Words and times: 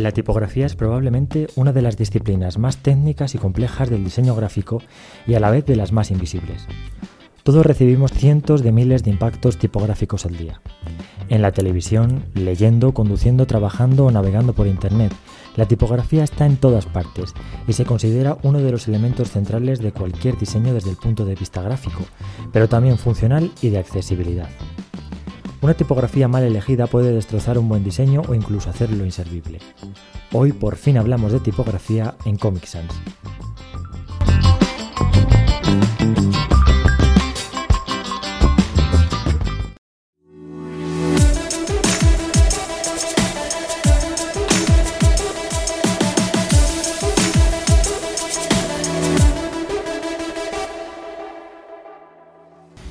La 0.00 0.12
tipografía 0.12 0.64
es 0.64 0.76
probablemente 0.76 1.48
una 1.56 1.74
de 1.74 1.82
las 1.82 1.98
disciplinas 1.98 2.56
más 2.56 2.78
técnicas 2.78 3.34
y 3.34 3.38
complejas 3.38 3.90
del 3.90 4.02
diseño 4.02 4.34
gráfico 4.34 4.80
y 5.26 5.34
a 5.34 5.40
la 5.40 5.50
vez 5.50 5.66
de 5.66 5.76
las 5.76 5.92
más 5.92 6.10
invisibles. 6.10 6.66
Todos 7.42 7.66
recibimos 7.66 8.10
cientos 8.10 8.62
de 8.62 8.72
miles 8.72 9.04
de 9.04 9.10
impactos 9.10 9.58
tipográficos 9.58 10.24
al 10.24 10.38
día. 10.38 10.62
En 11.28 11.42
la 11.42 11.52
televisión, 11.52 12.24
leyendo, 12.32 12.94
conduciendo, 12.94 13.46
trabajando 13.46 14.06
o 14.06 14.10
navegando 14.10 14.54
por 14.54 14.68
Internet, 14.68 15.12
la 15.56 15.68
tipografía 15.68 16.24
está 16.24 16.46
en 16.46 16.56
todas 16.56 16.86
partes 16.86 17.34
y 17.68 17.74
se 17.74 17.84
considera 17.84 18.38
uno 18.42 18.58
de 18.60 18.72
los 18.72 18.88
elementos 18.88 19.30
centrales 19.30 19.80
de 19.80 19.92
cualquier 19.92 20.38
diseño 20.38 20.72
desde 20.72 20.88
el 20.88 20.96
punto 20.96 21.26
de 21.26 21.34
vista 21.34 21.60
gráfico, 21.60 22.04
pero 22.54 22.70
también 22.70 22.96
funcional 22.96 23.50
y 23.60 23.68
de 23.68 23.80
accesibilidad. 23.80 24.48
Una 25.62 25.74
tipografía 25.74 26.26
mal 26.26 26.42
elegida 26.42 26.86
puede 26.86 27.12
destrozar 27.12 27.58
un 27.58 27.68
buen 27.68 27.84
diseño 27.84 28.22
o 28.28 28.34
incluso 28.34 28.70
hacerlo 28.70 29.04
inservible. 29.04 29.58
Hoy 30.32 30.52
por 30.52 30.76
fin 30.76 30.96
hablamos 30.96 31.32
de 31.32 31.40
tipografía 31.40 32.14
en 32.24 32.36
Comic 32.36 32.64
Sans. 32.64 32.90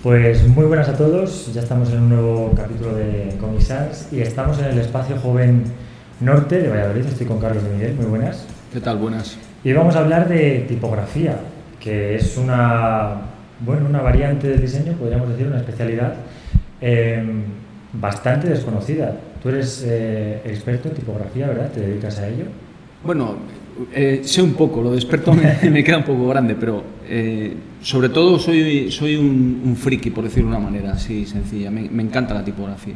Pues 0.04 0.48
muy 0.48 0.64
buenas 0.64 0.88
a 0.88 0.96
todos, 0.96 1.54
ya 1.54 1.60
estamos 1.60 1.92
en 1.92 2.04
un 2.04 2.10
nuevo 2.10 2.54
capítulo 2.56 2.96
de 2.96 3.36
Comic 3.38 3.60
Sans 3.60 4.08
y 4.14 4.22
estamos 4.22 4.58
en 4.60 4.66
el 4.68 4.80
espacio 4.80 5.18
joven 5.18 5.66
norte 6.22 6.62
de 6.62 6.70
Valladolid, 6.70 7.06
estoy 7.06 7.28
con 7.28 7.38
Carlos 7.38 7.62
de 7.66 7.70
Miguel, 7.70 7.96
muy 7.96 8.06
buenas. 8.06 8.46
¿Qué 8.72 8.80
tal? 8.80 8.98
Buenas. 8.98 9.38
Y 9.62 9.74
vamos 9.74 9.98
a 9.98 10.00
hablar 10.00 10.30
de 10.30 10.64
tipografía, 10.70 11.36
que 11.82 12.16
es 12.16 12.38
una, 12.38 13.24
bueno, 13.60 13.88
una 13.90 14.02
variante 14.02 14.48
del 14.48 14.62
diseño, 14.62 14.94
podríamos 14.94 15.28
decir, 15.28 15.48
una 15.48 15.58
especialidad 15.58 16.14
eh, 16.80 17.22
bastante 17.92 18.48
desconocida. 18.48 19.18
Tú 19.44 19.50
eres 19.50 19.84
eh, 19.86 20.42
experto 20.46 20.88
en 20.88 20.96
tipografía, 20.96 21.48
¿verdad? 21.48 21.72
¿Te 21.74 21.82
dedicas 21.82 22.20
a 22.20 22.28
ello? 22.30 22.46
Bueno, 23.04 23.36
eh, 23.94 24.22
sé 24.24 24.42
un 24.42 24.54
poco, 24.54 24.82
lo 24.82 24.92
de 24.92 24.98
experto 24.98 25.34
me, 25.34 25.58
me 25.70 25.84
queda 25.84 25.98
un 25.98 26.04
poco 26.04 26.28
grande, 26.28 26.56
pero 26.56 26.84
eh, 27.08 27.54
sobre 27.82 28.10
todo 28.10 28.38
soy, 28.40 28.92
soy 28.92 29.16
un, 29.16 29.76
friki, 29.76 30.10
por 30.10 30.24
decirlo 30.24 30.50
de 30.52 30.58
una 30.58 30.66
manera 30.66 30.94
así 30.94 31.26
sencilla. 31.26 31.72
Me, 31.72 32.04
encanta 32.04 32.34
la 32.34 32.44
tipografía. 32.44 32.96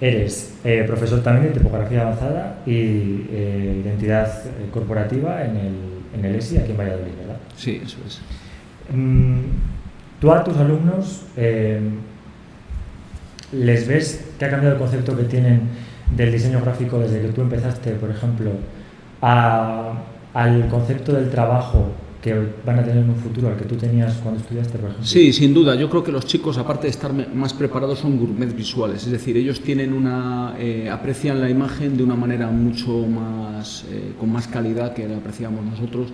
Eres 0.00 0.54
eh, 0.64 0.84
profesor 0.86 1.22
también 1.22 1.52
de 1.52 1.58
tipografía 1.58 2.02
avanzada 2.02 2.60
y 2.64 2.70
identidad 2.72 4.44
corporativa 4.72 5.44
en 5.44 5.56
el, 5.56 5.74
en 6.16 6.24
el 6.24 6.36
ESI 6.36 6.58
aquí 6.58 6.70
en 6.70 6.78
Valladolid, 6.78 7.12
¿verdad? 7.18 7.38
Sí, 7.56 7.80
eso 7.84 7.98
es. 8.06 8.20
Mm, 8.94 9.40
¿Tú 10.20 10.32
a 10.32 10.44
tus 10.44 10.56
alumnos 10.56 11.24
les 13.52 13.88
ves 13.88 14.24
que 14.38 14.44
ha 14.44 14.50
cambiado 14.50 14.74
el 14.74 14.80
concepto 14.80 15.16
que 15.16 15.24
tienen 15.24 15.62
del 16.14 16.32
diseño 16.32 16.60
gráfico 16.60 16.98
desde 16.98 17.20
que 17.20 17.28
tú 17.28 17.40
empezaste, 17.42 17.92
por 17.92 18.10
ejemplo, 18.10 18.52
al 19.20 20.68
concepto 20.68 21.12
del 21.12 21.30
trabajo 21.30 21.92
que 22.22 22.34
van 22.66 22.80
a 22.80 22.84
tener 22.84 23.04
en 23.04 23.10
un 23.10 23.16
futuro 23.16 23.48
al 23.48 23.56
que 23.56 23.64
tú 23.64 23.76
tenías 23.76 24.14
cuando 24.14 24.40
estudiaste, 24.40 24.78
por? 24.78 24.90
Sí, 25.02 25.32
sin 25.32 25.54
duda. 25.54 25.76
Yo 25.76 25.88
creo 25.88 26.02
que 26.02 26.10
los 26.10 26.26
chicos, 26.26 26.58
aparte 26.58 26.84
de 26.84 26.90
estar 26.90 27.12
más 27.12 27.54
preparados, 27.54 28.00
son 28.00 28.18
gourmet 28.18 28.54
visuales. 28.54 29.04
Es 29.04 29.12
decir, 29.12 29.36
ellos 29.36 29.60
tienen 29.60 29.92
una, 29.92 30.54
eh, 30.58 30.90
aprecian 30.90 31.40
la 31.40 31.48
imagen 31.48 31.96
de 31.96 32.02
una 32.02 32.16
manera 32.16 32.48
mucho 32.48 33.06
más, 33.06 33.84
eh, 33.90 34.14
con 34.18 34.32
más 34.32 34.48
calidad 34.48 34.94
que 34.94 35.06
la 35.08 35.18
apreciamos 35.18 35.64
nosotros. 35.64 36.08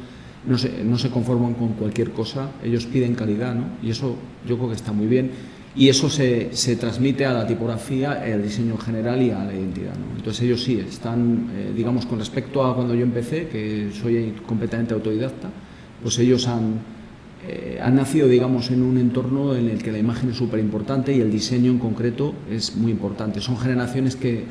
No 0.46 0.58
se, 0.58 0.84
no 0.84 0.98
se 0.98 1.08
conforman 1.08 1.54
con 1.54 1.68
cualquier 1.68 2.10
cosa, 2.10 2.50
ellos 2.62 2.84
piden 2.84 3.14
calidad, 3.14 3.54
¿no? 3.54 3.64
Y 3.82 3.88
eso 3.88 4.14
yo 4.46 4.58
creo 4.58 4.68
que 4.68 4.74
está 4.74 4.92
muy 4.92 5.06
bien 5.06 5.30
y 5.76 5.88
eso 5.88 6.08
se, 6.08 6.54
se, 6.54 6.76
transmite 6.76 7.26
a 7.26 7.32
la 7.32 7.46
tipografía, 7.46 8.12
al 8.12 8.42
diseño 8.42 8.76
general 8.76 9.20
y 9.22 9.30
a 9.30 9.44
la 9.44 9.52
identidad. 9.52 9.94
¿no? 9.94 10.16
Entonces 10.16 10.42
ellos 10.42 10.62
sí 10.62 10.78
están, 10.78 11.50
eh, 11.52 11.72
digamos, 11.74 12.06
con 12.06 12.18
respecto 12.18 12.64
a 12.64 12.74
cuando 12.74 12.94
yo 12.94 13.02
empecé, 13.02 13.48
que 13.48 13.90
soy 13.92 14.34
completamente 14.46 14.94
autodidacta, 14.94 15.50
pues 16.02 16.18
ellos 16.18 16.46
han, 16.46 16.80
eh, 17.48 17.80
han 17.82 17.96
nacido, 17.96 18.28
digamos, 18.28 18.70
en 18.70 18.82
un 18.82 18.98
entorno 18.98 19.56
en 19.56 19.68
el 19.68 19.82
que 19.82 19.90
la 19.90 19.98
imagen 19.98 20.30
es 20.30 20.36
súper 20.36 20.60
importante 20.60 21.12
y 21.12 21.20
el 21.20 21.30
diseño 21.30 21.72
en 21.72 21.78
concreto 21.78 22.34
es 22.50 22.76
muy 22.76 22.92
importante. 22.92 23.40
Son 23.40 23.56
generaciones 23.56 24.14
que, 24.14 24.44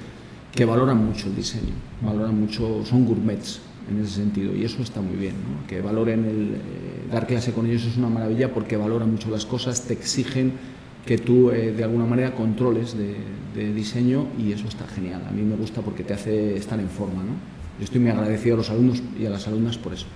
que 0.53 0.65
valoran 0.65 1.05
mucho 1.05 1.27
el 1.27 1.35
diseño, 1.35 1.73
valoran 2.01 2.37
mucho, 2.37 2.83
son 2.85 3.05
gourmets 3.05 3.61
en 3.89 4.01
ese 4.01 4.15
sentido 4.15 4.55
y 4.55 4.63
eso 4.63 4.81
está 4.81 5.01
muy 5.01 5.15
bien, 5.15 5.33
¿no? 5.33 5.67
que 5.67 5.81
valoren 5.81 6.25
el, 6.25 6.55
eh, 6.55 7.11
dar 7.11 7.27
clase 7.27 7.51
con 7.51 7.65
ellos 7.65 7.83
es 7.85 7.97
una 7.97 8.07
maravilla 8.07 8.53
porque 8.53 8.77
valoran 8.77 9.11
mucho 9.11 9.29
las 9.29 9.45
cosas, 9.45 9.81
te 9.81 9.93
exigen 9.93 10.53
que 11.05 11.17
tú 11.17 11.51
eh, 11.51 11.71
de 11.71 11.83
alguna 11.83 12.05
manera 12.05 12.33
controles 12.33 12.95
de, 12.97 13.15
diseño 13.53 14.27
y 14.37 14.51
eso 14.51 14.67
está 14.67 14.87
genial. 14.87 15.21
A 15.29 15.31
mí 15.31 15.43
me 15.43 15.55
gusta 15.55 15.81
porque 15.81 16.03
te 16.03 16.13
hace 16.13 16.57
estar 16.57 16.79
en 16.79 16.89
forma. 16.89 17.21
¿no? 17.21 17.33
Yo 17.77 17.83
estoy 17.83 17.99
muy 17.99 18.09
agradecido 18.09 18.55
a 18.55 18.57
los 18.57 18.69
alumnos 18.71 19.03
y 19.19 19.27
a 19.27 19.29
las 19.29 19.47
alumnas 19.47 19.77
por 19.77 19.93
eso. 19.93 20.07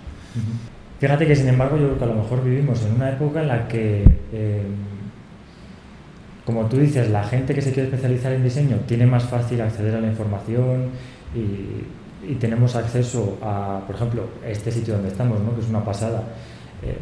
Fíjate 1.00 1.28
que 1.28 1.36
sin 1.36 1.48
embargo 1.48 1.78
yo 1.78 1.86
creo 1.86 1.98
que 2.00 2.04
a 2.04 2.08
lo 2.08 2.16
mejor 2.16 2.44
vivimos 2.44 2.84
en 2.84 2.96
una 2.96 3.12
época 3.12 3.42
en 3.42 3.48
la 3.48 3.68
que, 3.68 4.04
eh, 4.34 4.64
como 6.46 6.66
tú 6.66 6.78
dices, 6.78 7.12
la 7.12 7.24
gente 7.24 7.54
que 7.54 7.62
se 7.62 7.72
quiere 7.72 7.90
especializar 7.90 8.34
en 8.34 8.44
diseño 8.44 8.78
tiene 8.88 9.06
más 9.06 9.24
fácil 9.26 9.62
acceder 9.62 9.94
a 9.94 10.02
la 10.02 10.08
información 10.08 10.90
y, 11.36 11.96
tenemos 12.40 12.76
acceso 12.76 13.38
a, 13.42 13.84
por 13.88 13.96
ejemplo, 13.96 14.28
este 14.46 14.70
sitio 14.70 14.96
donde 14.96 15.10
estamos, 15.10 15.40
¿no? 15.40 15.56
que 15.56 15.62
es 15.62 15.70
una 15.70 15.86
pasada. 15.86 16.24
Eh, 16.84 16.98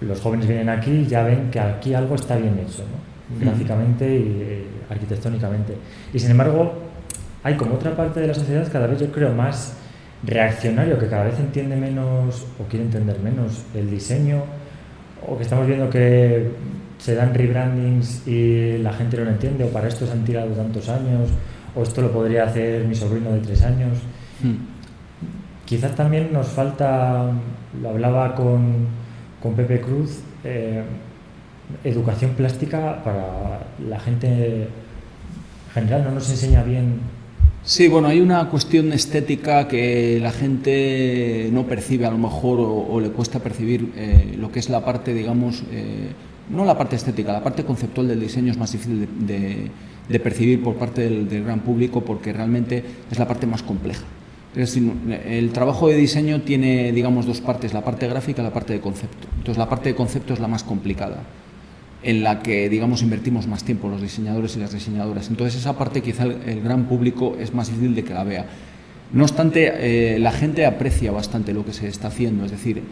los 0.00 0.20
jóvenes 0.20 0.46
vienen 0.46 0.68
aquí 0.68 0.90
y 0.90 1.06
ya 1.06 1.22
ven 1.22 1.50
que 1.50 1.60
aquí 1.60 1.94
algo 1.94 2.14
está 2.14 2.36
bien 2.36 2.58
hecho, 2.58 2.82
gráficamente 3.40 4.06
y 4.06 4.38
eh, 4.40 4.66
arquitectónicamente. 4.90 5.74
Y 6.12 6.18
sin 6.18 6.30
embargo, 6.30 6.72
hay 7.42 7.54
como 7.54 7.74
otra 7.74 7.96
parte 7.96 8.20
de 8.20 8.28
la 8.28 8.34
sociedad 8.34 8.70
cada 8.70 8.86
vez 8.86 9.00
yo 9.00 9.10
creo 9.10 9.32
más 9.32 9.76
reaccionario, 10.22 10.98
que 10.98 11.08
cada 11.08 11.24
vez 11.24 11.38
entiende 11.38 11.76
menos 11.76 12.46
o 12.58 12.64
quiere 12.64 12.84
entender 12.84 13.18
menos 13.20 13.64
el 13.74 13.90
diseño, 13.90 14.42
o 15.26 15.36
que 15.36 15.42
estamos 15.42 15.66
viendo 15.66 15.88
que 15.88 16.50
se 16.98 17.14
dan 17.14 17.34
rebrandings 17.34 18.26
y 18.26 18.78
la 18.78 18.92
gente 18.92 19.16
no 19.18 19.24
lo 19.24 19.30
entiende, 19.30 19.64
o 19.64 19.68
para 19.68 19.88
esto 19.88 20.06
se 20.06 20.12
han 20.12 20.24
tirado 20.24 20.48
tantos 20.48 20.88
años, 20.88 21.30
o 21.74 21.82
esto 21.82 22.02
lo 22.02 22.10
podría 22.10 22.44
hacer 22.44 22.84
mi 22.84 22.94
sobrino 22.94 23.32
de 23.32 23.40
tres 23.40 23.62
años. 23.62 23.98
Hmm. 24.42 24.56
Quizás 25.64 25.94
también 25.94 26.32
nos 26.32 26.46
falta, 26.48 27.30
lo 27.82 27.88
hablaba 27.88 28.34
con 28.34 28.86
con 29.46 29.54
Pepe 29.54 29.80
Cruz, 29.80 30.22
eh, 30.42 30.82
educación 31.84 32.32
plástica 32.32 33.04
para 33.04 33.60
la 33.88 34.00
gente 34.00 34.66
general, 35.72 36.02
no 36.02 36.10
nos 36.10 36.28
enseña 36.28 36.64
bien. 36.64 36.98
Sí, 37.62 37.86
bueno, 37.86 38.08
hay 38.08 38.20
una 38.20 38.48
cuestión 38.48 38.92
estética 38.92 39.68
que 39.68 40.18
la 40.20 40.32
gente 40.32 41.48
no 41.52 41.64
percibe 41.64 42.06
a 42.06 42.10
lo 42.10 42.18
mejor 42.18 42.58
o, 42.60 43.00
le 43.00 43.10
cuesta 43.10 43.38
percibir 43.38 43.92
eh, 43.96 44.34
lo 44.36 44.50
que 44.50 44.58
es 44.58 44.68
la 44.68 44.84
parte, 44.84 45.14
digamos, 45.14 45.62
eh, 45.70 46.08
no 46.50 46.64
la 46.64 46.76
parte 46.76 46.96
estética, 46.96 47.32
la 47.32 47.44
parte 47.44 47.62
conceptual 47.64 48.08
del 48.08 48.18
diseño 48.18 48.50
es 48.50 48.58
más 48.58 48.72
difícil 48.72 49.08
de, 49.20 50.18
percibir 50.18 50.60
por 50.60 50.74
parte 50.74 51.08
del 51.08 51.44
gran 51.44 51.60
público 51.60 52.00
porque 52.00 52.32
realmente 52.32 52.82
es 53.10 53.18
la 53.18 53.28
parte 53.28 53.46
más 53.46 53.62
compleja 53.62 54.02
el 54.56 55.50
trabajo 55.52 55.88
de 55.88 55.96
diseño 55.96 56.40
tiene, 56.40 56.90
digamos, 56.92 57.26
dos 57.26 57.40
partes, 57.40 57.74
la 57.74 57.84
parte 57.84 58.08
gráfica 58.08 58.40
y 58.40 58.44
la 58.44 58.52
parte 58.52 58.72
de 58.72 58.80
concepto. 58.80 59.28
Entonces, 59.36 59.58
la 59.58 59.68
parte 59.68 59.90
de 59.90 59.94
concepto 59.94 60.32
es 60.32 60.40
la 60.40 60.48
más 60.48 60.64
complicada, 60.64 61.22
en 62.02 62.24
la 62.24 62.40
que, 62.40 62.68
digamos, 62.68 63.02
invertimos 63.02 63.46
más 63.46 63.64
tiempo 63.64 63.88
los 63.88 64.00
diseñadores 64.00 64.56
y 64.56 64.60
las 64.60 64.72
diseñadoras. 64.72 65.28
Entonces, 65.28 65.60
esa 65.60 65.76
parte 65.76 66.00
quizá 66.00 66.24
el, 66.24 66.62
gran 66.62 66.86
público 66.86 67.36
es 67.38 67.52
más 67.52 67.68
difícil 67.68 67.94
de 67.94 68.04
que 68.04 68.14
la 68.14 68.24
vea. 68.24 68.46
No 69.12 69.24
obstante, 69.24 69.72
eh, 70.14 70.18
la 70.18 70.32
gente 70.32 70.64
aprecia 70.64 71.12
bastante 71.12 71.52
lo 71.52 71.64
que 71.64 71.72
se 71.72 71.86
está 71.88 72.08
haciendo, 72.08 72.44
es 72.44 72.50
decir, 72.50 72.82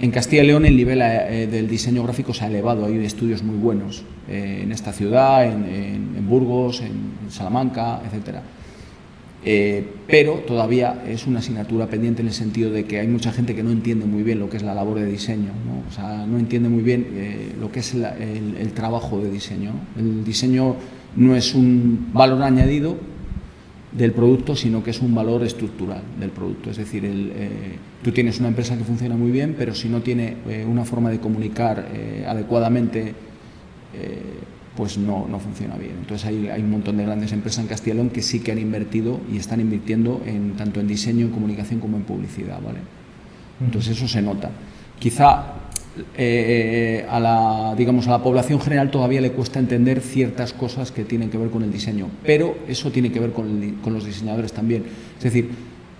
en 0.00 0.10
Castilla 0.12 0.42
y 0.42 0.46
León 0.46 0.64
el 0.64 0.76
nivel 0.76 1.02
eh, 1.02 1.46
del 1.50 1.68
diseño 1.68 2.02
gráfico 2.02 2.32
se 2.32 2.44
ha 2.44 2.46
elevado, 2.46 2.86
hay 2.86 3.04
estudios 3.04 3.42
muy 3.42 3.56
buenos 3.56 4.02
eh, 4.30 4.60
en 4.62 4.72
esta 4.72 4.92
ciudad, 4.92 5.44
en, 5.44 6.26
Burgos, 6.26 6.80
en, 6.80 7.30
Salamanca, 7.30 8.00
etcétera. 8.06 8.42
Eh, 9.42 9.86
pero 10.06 10.34
todavía 10.46 11.02
es 11.08 11.26
una 11.26 11.38
asignatura 11.38 11.86
pendiente 11.86 12.20
en 12.20 12.28
el 12.28 12.34
sentido 12.34 12.70
de 12.70 12.84
que 12.84 12.98
hay 13.00 13.08
mucha 13.08 13.32
gente 13.32 13.54
que 13.54 13.62
no 13.62 13.70
entiende 13.70 14.04
muy 14.04 14.22
bien 14.22 14.38
lo 14.38 14.50
que 14.50 14.58
es 14.58 14.62
la 14.62 14.74
labor 14.74 14.98
de 14.98 15.06
diseño, 15.06 15.52
no, 15.64 15.88
o 15.88 15.92
sea, 15.92 16.26
no 16.26 16.38
entiende 16.38 16.68
muy 16.68 16.82
bien 16.82 17.06
eh, 17.12 17.52
lo 17.58 17.72
que 17.72 17.80
es 17.80 17.94
el, 17.94 18.72
trabajo 18.74 19.18
de 19.20 19.30
diseño. 19.30 19.72
El 19.96 20.24
diseño 20.24 20.76
no 21.16 21.34
es 21.34 21.54
un 21.54 22.10
valor 22.12 22.42
añadido 22.42 22.96
del 23.92 24.12
producto, 24.12 24.54
sino 24.54 24.84
que 24.84 24.90
es 24.90 25.00
un 25.00 25.14
valor 25.14 25.42
estructural 25.42 26.02
del 26.18 26.30
producto. 26.30 26.70
Es 26.70 26.76
decir, 26.76 27.02
eh, 27.04 27.76
tú 28.02 28.12
tienes 28.12 28.38
una 28.40 28.48
empresa 28.48 28.76
que 28.76 28.84
funciona 28.84 29.16
muy 29.16 29.30
bien, 29.30 29.54
pero 29.58 29.74
si 29.74 29.88
no 29.88 30.02
tiene 30.02 30.36
una 30.68 30.84
forma 30.84 31.10
de 31.10 31.18
comunicar 31.18 31.88
adecuadamente 32.26 33.14
pues 34.76 34.98
no, 34.98 35.26
no 35.28 35.38
funciona 35.38 35.76
bien. 35.76 35.96
Entonces 36.00 36.26
hay, 36.26 36.48
hay, 36.48 36.62
un 36.62 36.70
montón 36.70 36.96
de 36.96 37.04
grandes 37.04 37.32
empresas 37.32 37.64
en 37.68 37.96
León 37.96 38.10
que 38.10 38.22
sí 38.22 38.40
que 38.40 38.52
han 38.52 38.58
invertido 38.58 39.20
y 39.32 39.36
están 39.36 39.60
invirtiendo 39.60 40.22
en, 40.26 40.52
tanto 40.56 40.80
en 40.80 40.88
diseño, 40.88 41.26
en 41.26 41.32
comunicación 41.32 41.80
como 41.80 41.96
en 41.96 42.04
publicidad. 42.04 42.60
¿vale? 42.62 42.78
Entonces 43.60 43.96
eso 43.96 44.08
se 44.08 44.22
nota. 44.22 44.50
Quizá 44.98 45.54
eh, 46.16 47.04
a, 47.08 47.18
la, 47.18 47.74
digamos, 47.76 48.06
a 48.06 48.12
la 48.12 48.22
población 48.22 48.60
general 48.60 48.90
todavía 48.90 49.20
le 49.20 49.32
cuesta 49.32 49.58
entender 49.58 50.00
ciertas 50.00 50.52
cosas 50.52 50.92
que 50.92 51.04
tienen 51.04 51.30
que 51.30 51.38
ver 51.38 51.50
con 51.50 51.62
el 51.62 51.72
diseño, 51.72 52.08
pero 52.24 52.56
eso 52.68 52.90
tiene 52.90 53.10
que 53.10 53.18
ver 53.18 53.32
con, 53.32 53.78
con 53.82 53.92
los 53.92 54.04
diseñadores 54.04 54.52
también. 54.52 54.84
Es 55.18 55.24
decir, 55.24 55.50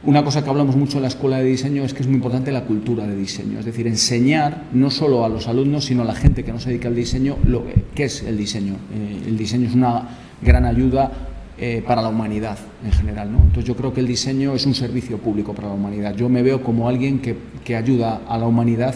una 0.02 0.24
cosa 0.24 0.42
que 0.42 0.48
hablamos 0.48 0.76
mucho 0.76 0.96
en 0.96 1.02
la 1.02 1.08
escuela 1.08 1.38
de 1.38 1.44
diseño 1.44 1.84
es 1.84 1.92
que 1.92 2.00
es 2.00 2.06
muy 2.06 2.16
importante 2.16 2.50
la 2.52 2.64
cultura 2.64 3.06
de 3.06 3.14
diseño, 3.14 3.58
es 3.58 3.66
decir, 3.66 3.86
enseñar 3.86 4.64
no 4.72 4.90
solo 4.90 5.24
a 5.24 5.28
los 5.28 5.46
alumnos, 5.46 5.84
sino 5.84 6.02
a 6.02 6.04
la 6.06 6.14
gente 6.14 6.42
que 6.42 6.52
no 6.52 6.58
se 6.58 6.70
dedica 6.70 6.88
al 6.88 6.94
diseño, 6.94 7.36
lo, 7.44 7.64
qué 7.94 8.04
es 8.04 8.22
el 8.22 8.38
diseño. 8.38 8.74
Eh, 8.94 9.24
el 9.26 9.36
diseño 9.36 9.68
es 9.68 9.74
una 9.74 10.08
gran 10.40 10.64
ayuda 10.64 11.12
eh, 11.58 11.84
para 11.86 12.00
la 12.00 12.08
humanidad 12.08 12.56
en 12.82 12.92
general. 12.92 13.30
¿no? 13.30 13.38
Entonces 13.38 13.66
yo 13.66 13.76
creo 13.76 13.92
que 13.92 14.00
el 14.00 14.06
diseño 14.06 14.54
es 14.54 14.64
un 14.64 14.74
servicio 14.74 15.18
público 15.18 15.52
para 15.52 15.68
la 15.68 15.74
humanidad. 15.74 16.16
Yo 16.16 16.30
me 16.30 16.42
veo 16.42 16.62
como 16.62 16.88
alguien 16.88 17.18
que, 17.18 17.36
que 17.62 17.76
ayuda 17.76 18.22
a 18.26 18.38
la 18.38 18.46
humanidad 18.46 18.94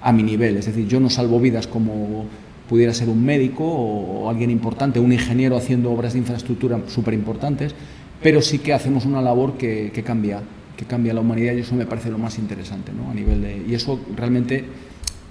a 0.00 0.12
mi 0.12 0.22
nivel, 0.22 0.58
es 0.58 0.66
decir, 0.66 0.86
yo 0.86 1.00
no 1.00 1.10
salvo 1.10 1.40
vidas 1.40 1.66
como 1.66 2.26
pudiera 2.68 2.94
ser 2.94 3.08
un 3.08 3.24
médico 3.24 3.64
o, 3.64 4.22
o 4.22 4.30
alguien 4.30 4.50
importante, 4.50 5.00
un 5.00 5.12
ingeniero 5.12 5.56
haciendo 5.56 5.90
obras 5.90 6.12
de 6.12 6.20
infraestructura 6.20 6.78
súper 6.86 7.14
importantes, 7.14 7.74
pero 8.22 8.40
sí 8.42 8.58
que 8.58 8.72
hacemos 8.72 9.04
una 9.04 9.22
labor 9.22 9.56
que, 9.56 9.90
cambia, 10.04 10.40
que 10.76 10.84
cambia 10.84 11.14
la 11.14 11.20
humanidad 11.20 11.54
y 11.54 11.60
eso 11.60 11.74
me 11.74 11.86
parece 11.86 12.10
lo 12.10 12.18
más 12.18 12.38
interesante, 12.38 12.92
¿no? 12.92 13.10
A 13.10 13.14
nivel 13.14 13.42
de, 13.42 13.64
y 13.68 13.74
eso 13.74 14.00
realmente 14.16 14.64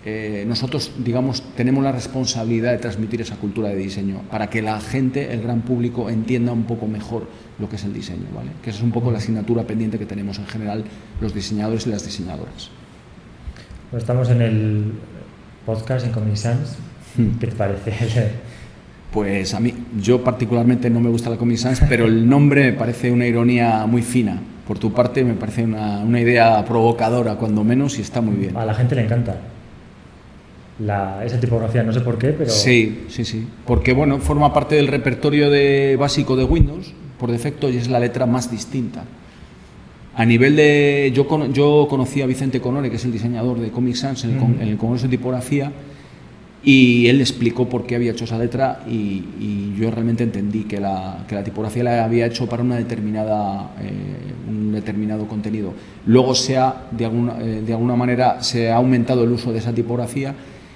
eh, 0.07 0.45
nosotros, 0.47 0.91
digamos, 0.99 1.41
tenemos 1.55 1.83
la 1.83 1.91
responsabilidad 1.91 2.71
de 2.71 2.77
transmitir 2.77 3.21
esa 3.21 3.37
cultura 3.37 3.69
de 3.69 3.75
diseño 3.75 4.21
para 4.29 4.49
que 4.51 4.61
la 4.61 4.79
gente, 4.79 5.33
el 5.33 5.41
gran 5.41 5.61
público, 5.61 6.11
entienda 6.11 6.51
un 6.51 6.65
poco 6.65 6.85
mejor 6.87 7.27
lo 7.57 7.67
que 7.67 7.77
es 7.77 7.83
el 7.85 7.93
diseño, 7.93 8.27
¿vale? 8.35 8.51
Que 8.61 8.69
esa 8.69 8.79
es 8.79 8.83
un 8.83 8.91
poco 8.91 9.11
la 9.11 9.17
asignatura 9.17 9.63
pendiente 9.63 9.97
que 9.97 10.05
tenemos 10.05 10.37
en 10.37 10.45
general 10.45 10.83
los 11.21 11.33
diseñadores 11.33 11.87
y 11.87 11.89
las 11.89 12.05
diseñadoras. 12.05 12.69
Estamos 13.97 14.29
en 14.29 14.41
el 14.41 14.91
podcast 15.65 16.05
en 16.05 16.11
Comic 16.11 16.35
Sans. 16.35 16.75
Hmm. 17.17 17.39
¿Qué 17.39 17.47
te 17.47 17.55
parece? 17.55 18.31
Pues 19.15 19.53
a 19.53 19.61
mí, 19.61 19.73
yo 19.97 20.21
particularmente 20.21 20.89
no 20.89 20.99
me 20.99 21.09
gusta 21.09 21.29
la 21.29 21.37
Comic 21.37 21.57
Sans, 21.57 21.79
pero 21.87 22.03
el 22.03 22.27
nombre 22.27 22.65
me 22.65 22.73
parece 22.73 23.09
una 23.09 23.25
ironía 23.25 23.85
muy 23.85 24.01
fina. 24.01 24.41
Por 24.67 24.77
tu 24.77 24.91
parte 24.91 25.23
me 25.23 25.35
parece 25.35 25.63
una, 25.63 25.99
una 25.99 26.19
idea 26.19 26.65
provocadora, 26.65 27.35
cuando 27.35 27.63
menos, 27.63 27.97
y 27.97 28.01
está 28.01 28.19
muy 28.19 28.35
bien. 28.35 28.57
A 28.57 28.65
la 28.65 28.73
gente 28.73 28.93
le 28.93 29.03
encanta. 29.03 29.37
La, 30.79 31.23
esa 31.23 31.39
tipografía, 31.39 31.81
no 31.81 31.93
sé 31.93 32.01
por 32.01 32.17
qué, 32.17 32.31
pero... 32.31 32.49
Sí, 32.49 33.05
sí, 33.07 33.23
sí. 33.23 33.47
Porque, 33.65 33.93
bueno, 33.93 34.19
forma 34.19 34.53
parte 34.53 34.75
del 34.75 34.87
repertorio 34.87 35.49
de, 35.49 35.95
básico 35.97 36.35
de 36.35 36.43
Windows, 36.43 36.91
por 37.17 37.31
defecto, 37.31 37.69
y 37.69 37.77
es 37.77 37.87
la 37.87 38.01
letra 38.01 38.25
más 38.25 38.51
distinta. 38.51 39.05
A 40.13 40.25
nivel 40.25 40.57
de... 40.57 41.13
Yo, 41.15 41.25
yo 41.53 41.87
conocí 41.89 42.21
a 42.21 42.25
Vicente 42.25 42.59
Conore, 42.59 42.89
que 42.89 42.97
es 42.97 43.05
el 43.05 43.13
diseñador 43.13 43.61
de 43.61 43.71
Comic 43.71 43.95
Sans 43.95 44.25
en 44.25 44.31
el, 44.31 44.61
en 44.61 44.67
el 44.67 44.75
Congreso 44.75 45.07
de 45.07 45.15
Tipografía, 45.15 45.71
y 46.65 47.07
él 47.07 47.21
explicó 47.21 47.69
por 47.69 47.85
qué 47.85 47.95
había 47.95 48.11
hecho 48.11 48.25
esa 48.25 48.39
letra 48.39 48.81
y, 48.89 49.23
yo 49.75 49.91
realmente 49.91 50.23
entendí 50.23 50.63
que 50.63 50.79
la, 50.79 51.25
que 51.27 51.35
la, 51.35 51.43
tipografía 51.43 51.83
la 51.83 52.05
había 52.05 52.25
hecho 52.25 52.47
para 52.47 52.63
una 52.63 52.77
determinada, 52.77 53.75
eh, 53.81 53.91
un 54.49 54.71
determinado 54.71 55.27
contenido. 55.27 55.73
Luego 56.05 56.33
se 56.33 56.55
ha, 56.55 56.87
de 56.91 57.03
alguna, 57.03 57.37
eh, 57.41 57.61
de 57.61 57.73
alguna 57.73 57.97
manera 57.97 58.41
se 58.41 58.71
ha 58.71 58.77
aumentado 58.77 59.25
el 59.25 59.33
uso 59.33 59.51
de 59.51 59.59
esa 59.59 59.73
tipografía 59.73 60.33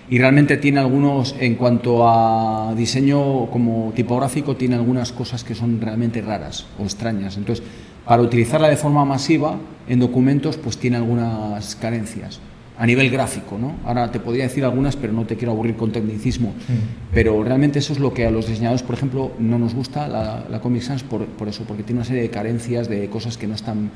y 0.09 0.19
realmente 0.19 0.57
tiene 0.57 0.81
algunos, 0.81 1.33
en 1.39 1.55
cuanto 1.55 2.05
a 2.05 2.73
diseño 2.75 3.49
como 3.49 3.93
tipográfico, 3.95 4.57
tiene 4.57 4.75
algunas 4.75 5.13
cosas 5.13 5.45
que 5.45 5.55
son 5.55 5.79
realmente 5.79 6.21
raras 6.21 6.65
o 6.77 6.83
extrañas. 6.83 7.37
Entonces, 7.37 7.63
para 8.05 8.21
utilizarla 8.21 8.67
de 8.67 8.75
forma 8.75 9.05
masiva 9.05 9.55
en 9.87 9.99
documentos, 9.99 10.57
pues 10.57 10.77
tiene 10.77 10.97
algunas 10.97 11.75
carencias 11.77 12.41
a 12.79 12.85
nivel 12.85 13.09
gráfico. 13.09 13.57
¿no? 13.59 13.75
Ahora 13.85 14.09
te 14.09 14.19
podría 14.19 14.45
decir 14.45 14.63
algunas, 14.63 14.95
pero 14.95 15.11
no 15.11 15.25
te 15.25 15.35
quiero 15.35 15.51
aburrir 15.51 15.75
con 15.75 15.91
tecnicismo. 15.91 16.49
Mm. 16.49 17.13
Pero 17.13 17.43
realmente 17.43 17.79
eso 17.79 17.91
es 17.91 17.99
lo 17.99 18.13
que 18.13 18.25
a 18.25 18.31
los 18.31 18.47
diseñadores, 18.47 18.83
por 18.83 18.95
ejemplo, 18.95 19.33
no 19.37 19.59
nos 19.59 19.75
gusta 19.75 20.07
la, 20.07 20.45
la 20.49 20.61
Comic 20.61 20.81
Sans 20.81 21.03
por, 21.03 21.25
por, 21.25 21.49
eso, 21.49 21.65
porque 21.67 21.83
tiene 21.83 21.99
una 21.99 22.05
serie 22.05 22.23
de 22.23 22.29
carencias, 22.29 22.87
de 22.87 23.09
cosas 23.09 23.37
que 23.37 23.47
no 23.47 23.53
están, 23.53 23.91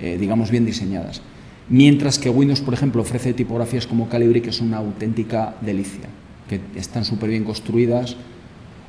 eh, 0.00 0.16
digamos, 0.18 0.50
bien 0.50 0.64
diseñadas. 0.64 1.20
Mientras 1.68 2.18
que 2.18 2.30
Windows, 2.30 2.62
por 2.62 2.72
ejemplo, 2.72 3.02
ofrece 3.02 3.34
tipografías 3.34 3.86
como 3.86 4.08
Calibri, 4.08 4.40
que 4.40 4.50
es 4.50 4.62
una 4.62 4.78
auténtica 4.78 5.54
delicia, 5.60 6.08
que 6.48 6.60
están 6.74 7.04
súper 7.04 7.28
bien 7.28 7.44
construidas. 7.44 8.16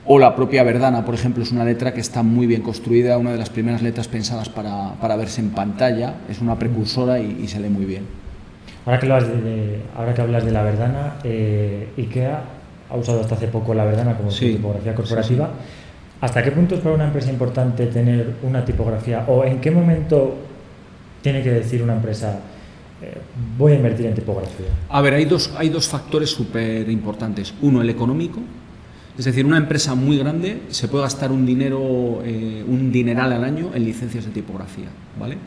O 0.06 0.19
la 0.19 0.36
propia 0.36 0.63
Verdana, 0.63 1.04
por 1.04 1.16
ejemplo, 1.16 1.44
es 1.44 1.51
una 1.51 1.66
letra 1.66 1.94
que 1.94 2.01
está 2.01 2.24
muy 2.24 2.48
bien 2.48 2.62
construida, 2.62 3.18
una 3.18 3.31
de 3.31 3.38
las 3.38 3.50
primeras 3.50 3.81
letras 3.81 4.07
pensadas 4.07 4.48
para, 4.48 4.94
para 5.01 5.18
verse 5.18 5.42
en 5.42 5.50
pantalla, 5.50 6.16
es 6.30 6.39
una 6.39 6.57
precursora 6.57 7.19
y, 7.19 7.39
y 7.44 7.48
se 7.50 7.60
lee 7.60 7.69
muy 7.69 7.86
bien. 7.86 8.23
Ahora 8.86 9.00
que, 9.00 9.82
ahora 9.96 10.14
que 10.14 10.22
hablas 10.22 10.46
de 10.46 10.52
la 10.52 10.64
Verdana, 10.64 11.16
eh, 11.24 11.90
IKEA 11.98 12.44
ha 12.90 12.98
usado 12.98 13.22
hasta 13.22 13.36
hace 13.36 13.48
poco 13.48 13.74
la 13.74 13.86
Verdana 13.86 14.16
como 14.16 14.30
tipografía 14.30 14.94
corporativa. 14.94 15.50
¿Hasta 16.20 16.44
qué 16.44 16.52
punto 16.52 16.76
es 16.76 16.82
para 16.82 16.96
una 16.96 17.06
empresa 17.06 17.30
importante 17.30 17.88
tener 17.88 18.36
una 18.44 18.64
tipografía 18.64 19.26
o 19.28 19.44
en 19.44 19.60
qué 19.60 19.72
momento 19.72 20.36
tiene 21.22 21.42
que 21.42 21.52
decir 21.52 21.82
una 21.82 21.94
empresa 21.94 22.40
eh, 23.02 23.18
voy 23.58 23.74
a 23.74 23.76
invertir 23.76 24.06
en 24.06 24.16
tipografía? 24.16 24.68
A 24.90 25.02
ver, 25.02 25.14
hay 25.16 25.26
dos, 25.26 25.54
hay 25.58 25.70
dos 25.70 25.88
factores 25.88 26.30
súper 26.30 26.90
importantes. 26.90 27.54
Uno, 27.62 27.82
el 27.82 27.90
económico. 27.90 28.40
Es 29.18 29.26
decir, 29.26 29.46
una 29.46 29.58
empresa 29.58 29.96
muy 29.96 30.18
grande 30.18 30.64
se 30.70 30.88
puede 30.88 31.04
gastar 31.04 31.32
un 31.32 31.46
dinero, 31.46 32.22
eh, 32.26 32.64
un 32.68 32.92
dineral 32.92 33.32
al 33.32 33.44
año 33.44 33.72
en 33.74 33.86
licencias 33.86 34.26
de 34.26 34.32
tipografía, 34.32 34.88
¿vale? 35.20 35.38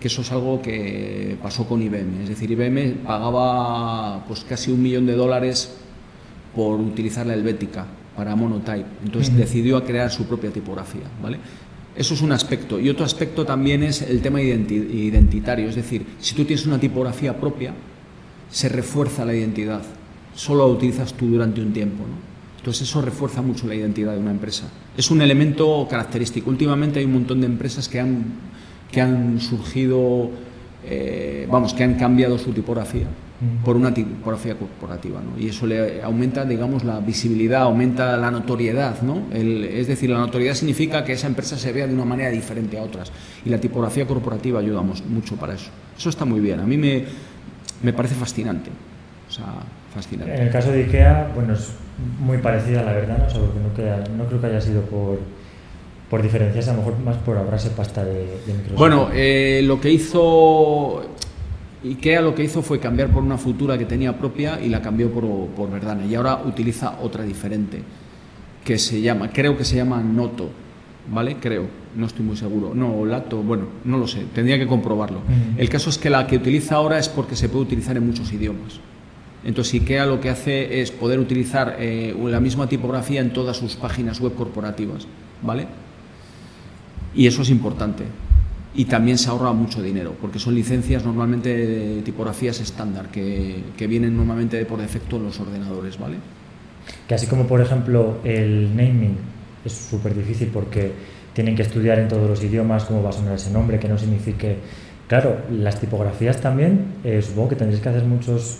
Que 0.00 0.08
eso 0.08 0.22
es 0.22 0.32
algo 0.32 0.62
que 0.62 1.36
pasó 1.42 1.68
con 1.68 1.82
IBM. 1.82 2.22
Es 2.22 2.30
decir, 2.30 2.50
IBM 2.50 3.04
pagaba 3.04 4.24
pues 4.26 4.44
casi 4.44 4.72
un 4.72 4.82
millón 4.82 5.06
de 5.06 5.14
dólares 5.14 5.76
por 6.54 6.80
utilizar 6.80 7.26
la 7.26 7.34
helvética 7.34 7.86
para 8.16 8.34
monotype. 8.34 8.86
Entonces 9.04 9.36
decidió 9.36 9.84
crear 9.84 10.10
su 10.10 10.24
propia 10.24 10.50
tipografía. 10.50 11.04
¿vale? 11.22 11.38
Eso 11.94 12.14
es 12.14 12.22
un 12.22 12.32
aspecto. 12.32 12.80
Y 12.80 12.88
otro 12.88 13.04
aspecto 13.04 13.44
también 13.44 13.82
es 13.82 14.00
el 14.02 14.22
tema 14.22 14.40
identitario. 14.40 15.68
Es 15.68 15.76
decir, 15.76 16.06
si 16.18 16.34
tú 16.34 16.44
tienes 16.44 16.66
una 16.66 16.80
tipografía 16.80 17.38
propia, 17.38 17.74
se 18.50 18.68
refuerza 18.68 19.24
la 19.24 19.34
identidad. 19.34 19.82
Solo 20.34 20.66
la 20.66 20.72
utilizas 20.72 21.12
tú 21.12 21.26
durante 21.26 21.60
un 21.60 21.72
tiempo. 21.72 22.04
Entonces 22.56 22.88
eso 22.88 23.02
refuerza 23.02 23.42
mucho 23.42 23.66
la 23.66 23.74
identidad 23.74 24.14
de 24.14 24.18
una 24.18 24.30
empresa. 24.30 24.68
Es 24.96 25.10
un 25.10 25.20
elemento 25.20 25.86
característico. 25.90 26.50
Últimamente 26.50 26.98
hay 26.98 27.04
un 27.04 27.12
montón 27.12 27.40
de 27.40 27.46
empresas 27.46 27.88
que 27.88 28.00
han 28.00 28.24
que 28.90 29.00
han 29.00 29.40
surgido, 29.40 30.30
eh, 30.84 31.46
vamos, 31.50 31.74
que 31.74 31.84
han 31.84 31.94
cambiado 31.94 32.38
su 32.38 32.52
tipografía 32.52 33.06
por 33.64 33.74
una 33.74 33.92
tipografía 33.94 34.54
corporativa, 34.54 35.20
¿no? 35.20 35.40
Y 35.40 35.48
eso 35.48 35.66
le 35.66 36.02
aumenta, 36.02 36.44
digamos, 36.44 36.84
la 36.84 37.00
visibilidad, 37.00 37.62
aumenta 37.62 38.16
la 38.18 38.30
notoriedad, 38.30 39.00
¿no? 39.00 39.22
es 39.32 39.86
decir, 39.86 40.10
la 40.10 40.18
notoriedad 40.18 40.54
significa 40.54 41.04
que 41.04 41.14
esa 41.14 41.26
empresa 41.26 41.56
se 41.56 41.72
vea 41.72 41.86
de 41.86 41.94
una 41.94 42.04
manera 42.04 42.28
diferente 42.28 42.78
a 42.78 42.82
otras 42.82 43.10
y 43.44 43.48
la 43.48 43.58
tipografía 43.58 44.06
corporativa 44.06 44.60
ayuda 44.60 44.82
mucho 44.82 45.36
para 45.36 45.54
eso. 45.54 45.70
Eso 45.96 46.10
está 46.10 46.26
muy 46.26 46.40
bien, 46.40 46.60
a 46.60 46.66
mí 46.66 46.76
me, 46.76 47.04
me 47.82 47.94
parece 47.94 48.14
fascinante, 48.14 48.70
o 49.26 49.32
sea, 49.32 49.46
fascinante. 49.94 50.34
En 50.34 50.42
el 50.42 50.50
caso 50.50 50.70
de 50.70 50.84
IKEA, 50.84 51.32
bueno, 51.34 51.54
es 51.54 51.70
muy 52.18 52.38
parecida 52.38 52.82
la 52.82 52.92
verdad, 52.92 53.26
¿no? 53.32 53.40
no, 53.40 54.16
no 54.18 54.26
creo 54.26 54.40
que 54.40 54.46
haya 54.48 54.60
sido 54.60 54.82
por 54.82 55.18
por 56.10 56.22
diferencias, 56.22 56.68
a 56.68 56.72
lo 56.72 56.78
mejor 56.78 56.98
más 56.98 57.16
por 57.18 57.36
ahorrarse 57.36 57.70
pasta 57.70 58.04
de, 58.04 58.14
de 58.14 58.52
Microsoft. 58.52 58.78
Bueno, 58.78 59.08
eh, 59.14 59.62
lo 59.64 59.80
que 59.80 59.90
hizo 59.90 61.02
IKEA 61.84 62.20
lo 62.20 62.34
que 62.34 62.44
hizo 62.44 62.62
fue 62.62 62.78
cambiar 62.78 63.08
por 63.08 63.22
una 63.22 63.38
futura 63.38 63.78
que 63.78 63.86
tenía 63.86 64.18
propia 64.18 64.60
y 64.60 64.68
la 64.68 64.82
cambió 64.82 65.10
por, 65.10 65.24
por 65.48 65.70
Verdana 65.70 66.04
y 66.04 66.14
ahora 66.14 66.42
utiliza 66.44 66.98
otra 67.00 67.24
diferente 67.24 67.80
que 68.64 68.78
se 68.78 69.00
llama, 69.00 69.30
creo 69.30 69.56
que 69.56 69.64
se 69.64 69.76
llama 69.76 70.02
Noto, 70.02 70.50
¿vale? 71.10 71.36
Creo, 71.40 71.66
no 71.96 72.06
estoy 72.06 72.26
muy 72.26 72.36
seguro. 72.36 72.74
No, 72.74 73.06
Lato, 73.06 73.42
bueno, 73.42 73.64
no 73.84 73.96
lo 73.96 74.06
sé, 74.06 74.24
tendría 74.34 74.58
que 74.58 74.66
comprobarlo. 74.66 75.20
El 75.56 75.68
caso 75.70 75.88
es 75.88 75.96
que 75.96 76.10
la 76.10 76.26
que 76.26 76.36
utiliza 76.36 76.74
ahora 76.74 76.98
es 76.98 77.08
porque 77.08 77.36
se 77.36 77.48
puede 77.48 77.64
utilizar 77.64 77.96
en 77.96 78.06
muchos 78.06 78.30
idiomas. 78.32 78.80
Entonces 79.42 79.72
IKEA 79.80 80.04
lo 80.04 80.20
que 80.20 80.28
hace 80.28 80.82
es 80.82 80.90
poder 80.90 81.18
utilizar 81.18 81.76
eh, 81.78 82.14
la 82.26 82.40
misma 82.40 82.68
tipografía 82.68 83.22
en 83.22 83.32
todas 83.32 83.56
sus 83.56 83.76
páginas 83.76 84.20
web 84.20 84.34
corporativas, 84.34 85.06
¿vale? 85.40 85.66
Y 87.14 87.26
eso 87.26 87.42
es 87.42 87.50
importante. 87.50 88.04
Y 88.74 88.84
también 88.84 89.18
se 89.18 89.28
ahorra 89.28 89.52
mucho 89.52 89.82
dinero, 89.82 90.14
porque 90.20 90.38
son 90.38 90.54
licencias 90.54 91.04
normalmente 91.04 91.56
de 91.56 92.02
tipografías 92.02 92.60
estándar, 92.60 93.08
que, 93.10 93.64
que 93.76 93.86
vienen 93.86 94.16
normalmente 94.16 94.64
por 94.64 94.80
defecto 94.80 95.16
en 95.16 95.24
los 95.24 95.40
ordenadores, 95.40 95.98
¿vale? 95.98 96.16
Que 97.08 97.14
así 97.14 97.26
como, 97.26 97.46
por 97.46 97.60
ejemplo, 97.60 98.18
el 98.22 98.74
naming 98.76 99.16
es 99.64 99.72
súper 99.72 100.14
difícil 100.14 100.48
porque 100.52 100.92
tienen 101.32 101.56
que 101.56 101.62
estudiar 101.62 101.98
en 101.98 102.08
todos 102.08 102.28
los 102.28 102.42
idiomas 102.42 102.84
cómo 102.84 103.02
va 103.02 103.10
a 103.10 103.12
sonar 103.12 103.34
ese 103.34 103.50
nombre, 103.50 103.78
que 103.78 103.88
no 103.88 103.98
signifique... 103.98 104.58
Claro, 105.08 105.38
las 105.50 105.80
tipografías 105.80 106.40
también, 106.40 106.94
eh, 107.02 107.20
supongo 107.20 107.48
que 107.48 107.56
tendréis 107.56 107.82
que 107.82 107.88
hacer 107.88 108.04
muchos 108.04 108.58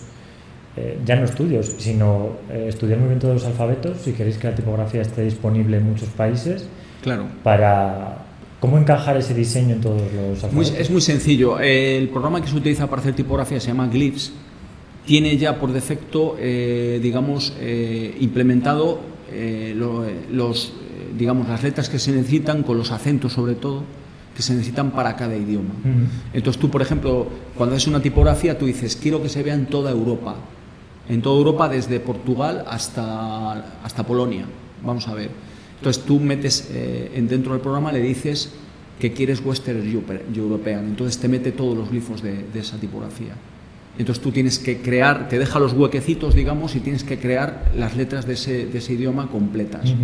eh, 0.75 0.99
ya 1.05 1.15
no 1.15 1.23
estudios, 1.23 1.75
sino 1.77 2.31
eh, 2.49 2.65
estudiar 2.67 2.99
muy 2.99 3.07
bien 3.07 3.19
todos 3.19 3.35
los 3.35 3.45
alfabetos, 3.45 3.99
si 4.01 4.11
queréis 4.11 4.37
que 4.37 4.49
la 4.49 4.55
tipografía 4.55 5.01
esté 5.01 5.23
disponible 5.23 5.77
en 5.77 5.89
muchos 5.89 6.09
países, 6.09 6.67
claro. 7.01 7.25
para 7.43 8.25
¿Cómo 8.61 8.77
encajar 8.77 9.17
ese 9.17 9.33
diseño 9.33 9.75
en 9.75 9.81
todos 9.81 10.01
los 10.13 10.43
alfabetos? 10.43 10.73
es 10.79 10.89
muy 10.89 11.01
sencillo. 11.01 11.59
El 11.59 12.07
programa 12.07 12.41
que 12.41 12.47
se 12.47 12.55
utiliza 12.55 12.87
para 12.87 13.01
hacer 13.01 13.13
tipografía 13.13 13.59
se 13.59 13.67
llama 13.67 13.87
Glyphs. 13.87 14.31
Tiene 15.05 15.35
ya 15.37 15.59
por 15.59 15.73
defecto, 15.73 16.37
eh, 16.39 16.99
digamos, 17.01 17.53
implementado 18.19 19.01
los, 19.75 20.73
digamos, 21.17 21.49
las 21.49 21.63
letras 21.63 21.89
que 21.89 21.99
se 21.99 22.11
necesitan, 22.11 22.63
con 22.63 22.77
los 22.77 22.91
acentos 22.91 23.33
sobre 23.33 23.55
todo, 23.55 23.83
que 24.35 24.41
se 24.41 24.53
necesitan 24.53 24.91
para 24.91 25.17
cada 25.17 25.35
idioma. 25.35 25.73
Entonces 26.31 26.61
tú, 26.61 26.69
por 26.69 26.81
ejemplo, 26.81 27.27
cuando 27.57 27.75
haces 27.75 27.87
una 27.87 28.01
tipografía, 28.01 28.57
tú 28.57 28.67
dices, 28.67 28.95
quiero 28.95 29.21
que 29.21 29.27
se 29.29 29.41
vea 29.43 29.55
en 29.55 29.65
toda 29.65 29.89
Europa 29.91 30.35
en 31.11 31.21
toda 31.21 31.37
Europa 31.37 31.67
desde 31.67 31.99
Portugal 31.99 32.63
hasta, 32.67 33.51
hasta 33.83 34.03
Polonia. 34.03 34.45
Vamos 34.83 35.07
a 35.07 35.13
ver. 35.13 35.29
Entonces 35.81 36.03
tú 36.03 36.19
metes 36.19 36.69
eh, 36.71 37.09
dentro 37.27 37.53
del 37.53 37.61
programa, 37.61 37.91
le 37.91 38.01
dices 38.01 38.51
que 38.99 39.13
quieres 39.13 39.43
Western 39.43 39.81
European, 40.35 40.85
entonces 40.85 41.17
te 41.17 41.27
mete 41.27 41.51
todos 41.51 41.75
los 41.75 41.89
glifos 41.89 42.21
de, 42.21 42.45
esa 42.53 42.77
tipografía. 42.77 43.33
Entonces 43.97 44.23
tú 44.23 44.31
tienes 44.31 44.59
que 44.59 44.77
crear, 44.77 45.27
te 45.27 45.39
deja 45.39 45.57
los 45.57 45.73
huequecitos, 45.73 46.35
digamos, 46.35 46.75
y 46.75 46.81
tienes 46.81 47.03
que 47.03 47.17
crear 47.17 47.71
las 47.75 47.97
letras 47.97 48.27
de 48.27 48.33
ese, 48.33 48.67
de 48.67 48.77
ese 48.77 48.93
idioma 48.93 49.27
completas, 49.29 49.95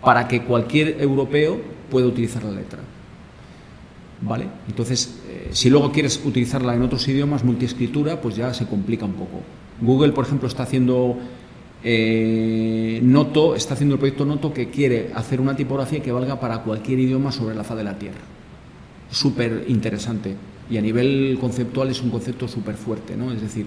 para 0.00 0.28
que 0.28 0.44
cualquier 0.44 1.00
europeo 1.00 1.60
pueda 1.90 2.06
utilizar 2.06 2.44
la 2.44 2.52
letra. 2.52 2.78
¿Vale? 4.20 4.46
Entonces, 4.68 5.18
eh, 5.28 5.48
si 5.50 5.70
luego 5.70 5.90
quieres 5.90 6.20
utilizarla 6.24 6.72
en 6.72 6.82
otros 6.82 7.08
idiomas, 7.08 7.42
multiescritura, 7.42 8.20
pues 8.20 8.36
ya 8.36 8.54
se 8.54 8.64
complica 8.66 9.06
un 9.06 9.14
poco. 9.14 9.40
Google, 9.80 10.12
por 10.12 10.24
ejemplo, 10.24 10.46
está 10.46 10.62
haciendo 10.62 11.18
eh, 11.86 12.98
Noto, 13.02 13.54
está 13.54 13.74
haciendo 13.74 13.96
el 13.96 13.98
proyecto 13.98 14.24
Noto 14.24 14.54
que 14.54 14.70
quiere 14.70 15.10
hacer 15.14 15.40
una 15.40 15.54
tipografía 15.54 16.00
que 16.00 16.10
valga 16.10 16.40
para 16.40 16.62
cualquier 16.62 16.98
idioma 16.98 17.30
sobre 17.30 17.54
la 17.54 17.62
faz 17.62 17.76
de 17.76 17.84
la 17.84 17.98
Tierra. 17.98 18.20
Súper 19.10 19.66
interesante. 19.68 20.34
Y 20.70 20.78
a 20.78 20.80
nivel 20.80 21.36
conceptual 21.38 21.90
es 21.90 22.00
un 22.00 22.10
concepto 22.10 22.48
súper 22.48 22.76
fuerte, 22.76 23.16
¿no? 23.16 23.30
Es 23.32 23.42
decir, 23.42 23.66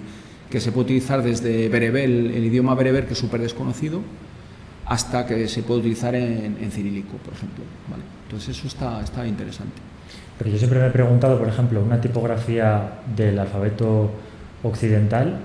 que 0.50 0.60
se 0.60 0.72
puede 0.72 0.86
utilizar 0.86 1.22
desde 1.22 1.70
bereber, 1.70 2.06
el, 2.06 2.44
idioma 2.44 2.74
bereber, 2.74 3.06
que 3.06 3.14
es 3.14 3.20
súper 3.20 3.42
desconocido, 3.42 4.02
hasta 4.86 5.28
que 5.28 5.48
se 5.48 5.62
puede 5.62 5.82
utilizar 5.82 6.16
en, 6.16 6.72
cirílico, 6.72 7.18
por 7.18 7.34
ejemplo. 7.34 7.64
¿vale? 7.90 8.04
Entonces 8.26 8.58
eso 8.58 8.68
está, 8.68 9.02
está 9.04 9.28
interesante. 9.28 9.76
Pero 10.40 10.50
yo 10.50 10.58
siempre 10.58 10.80
me 10.80 10.88
he 10.88 10.92
preguntado, 10.92 11.38
por 11.38 11.48
ejemplo, 11.48 11.84
una 11.84 12.02
tipografía 12.02 13.00
del 13.16 13.38
alfabeto 13.38 14.12
occidental, 14.64 15.40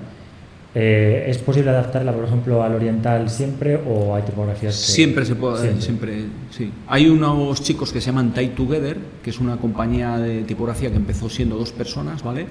eh, 0.74 1.26
¿Es 1.28 1.36
posible 1.38 1.70
adaptarla, 1.70 2.12
por 2.12 2.24
ejemplo, 2.24 2.62
al 2.62 2.74
oriental 2.74 3.28
siempre 3.28 3.76
o 3.76 4.14
hay 4.14 4.22
tipografías 4.22 4.74
que... 4.74 4.82
Siempre 4.92 5.26
se 5.26 5.34
puede, 5.34 5.80
siempre. 5.82 6.24
sí. 6.50 6.70
Hay 6.88 7.10
unos 7.10 7.62
chicos 7.62 7.92
que 7.92 8.00
se 8.00 8.06
llaman 8.06 8.32
Tie 8.32 8.48
Together, 8.48 8.96
que 9.22 9.30
es 9.30 9.38
una 9.38 9.58
compañía 9.58 10.16
de 10.16 10.44
tipografía 10.44 10.90
que 10.90 10.96
empezó 10.96 11.28
siendo 11.28 11.58
dos 11.58 11.72
personas, 11.72 12.22
¿vale? 12.22 12.46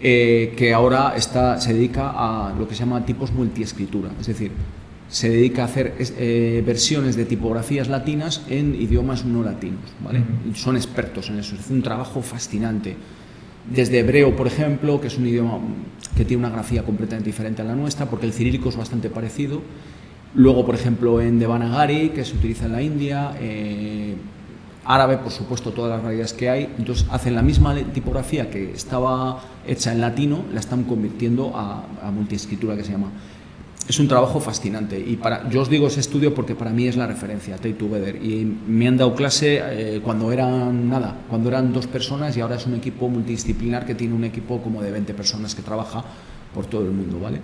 Eh, 0.00 0.54
que 0.56 0.72
ahora 0.72 1.14
está, 1.16 1.60
se 1.60 1.74
dedica 1.74 2.12
a 2.14 2.54
lo 2.56 2.68
que 2.68 2.76
se 2.76 2.80
llama 2.80 3.04
tipos 3.04 3.32
multiescritura, 3.32 4.10
es 4.20 4.28
decir, 4.28 4.52
se 5.08 5.28
dedica 5.28 5.62
a 5.62 5.64
hacer 5.64 5.94
eh, 5.98 6.62
versiones 6.64 7.16
de 7.16 7.24
tipografías 7.24 7.88
latinas 7.88 8.42
en 8.48 8.76
idiomas 8.80 9.24
no 9.24 9.42
latinos, 9.42 9.80
¿vale? 10.04 10.22
Son 10.54 10.76
expertos 10.76 11.30
en 11.30 11.40
eso, 11.40 11.56
es 11.56 11.68
un 11.68 11.82
trabajo 11.82 12.22
fascinante 12.22 12.94
desde 13.70 13.98
hebreo, 13.98 14.34
por 14.36 14.46
ejemplo, 14.46 15.00
que 15.00 15.08
es 15.08 15.18
un 15.18 15.26
idioma 15.26 15.58
que 16.16 16.24
tiene 16.24 16.44
una 16.44 16.50
grafía 16.50 16.82
completamente 16.82 17.26
diferente 17.28 17.62
a 17.62 17.64
la 17.64 17.74
nuestra, 17.74 18.06
porque 18.06 18.26
el 18.26 18.32
cirílico 18.32 18.68
es 18.68 18.76
bastante 18.76 19.10
parecido. 19.10 19.62
Luego, 20.34 20.64
por 20.64 20.74
ejemplo, 20.74 21.20
en 21.20 21.38
Devanagari, 21.38 22.10
que 22.10 22.24
se 22.24 22.34
utiliza 22.34 22.66
en 22.66 22.72
la 22.72 22.82
India, 22.82 23.32
eh, 23.40 24.14
árabe, 24.84 25.18
por 25.18 25.32
supuesto, 25.32 25.72
todas 25.72 25.90
las 25.90 26.02
variedades 26.02 26.32
que 26.32 26.48
hay. 26.48 26.74
Entonces, 26.78 27.06
hacen 27.10 27.34
la 27.34 27.42
misma 27.42 27.74
tipografía 27.74 28.50
que 28.50 28.72
estaba 28.72 29.42
hecha 29.66 29.92
en 29.92 30.00
latino, 30.00 30.44
la 30.52 30.60
están 30.60 30.84
convirtiendo 30.84 31.52
a, 31.54 31.84
a 32.02 32.10
multiescritura, 32.10 32.76
que 32.76 32.84
se 32.84 32.92
llama 32.92 33.10
es 33.88 33.98
un 33.98 34.06
trabajo 34.06 34.38
fascinante. 34.38 34.98
Y 35.00 35.16
para 35.16 35.48
yo 35.48 35.62
os 35.62 35.70
digo 35.70 35.86
ese 35.86 36.00
estudio 36.00 36.34
porque 36.34 36.54
para 36.54 36.70
mí 36.70 36.86
es 36.86 36.96
la 36.96 37.06
referencia 37.06 37.56
Take 37.56 37.74
Together 37.74 38.16
y 38.22 38.44
me 38.44 38.86
han 38.86 38.96
dado 38.98 39.14
clase 39.14 39.60
eh, 39.62 40.00
cuando 40.02 40.30
eran 40.30 40.88
nada 40.88 41.16
cuando 41.28 41.48
eran 41.48 41.72
dos 41.72 41.86
personas 41.86 42.36
y 42.36 42.40
ahora 42.40 42.56
es 42.56 42.66
un 42.66 42.74
equipo 42.74 43.08
multidisciplinar 43.08 43.86
que 43.86 43.94
tiene 43.94 44.14
un 44.14 44.24
equipo 44.24 44.60
como 44.60 44.82
de 44.82 44.90
20 44.90 45.14
personas 45.14 45.54
que 45.54 45.62
trabaja 45.62 46.04
por 46.54 46.66
todo 46.66 46.82
el 46.82 46.92
mundo 46.92 47.18
vale 47.20 47.40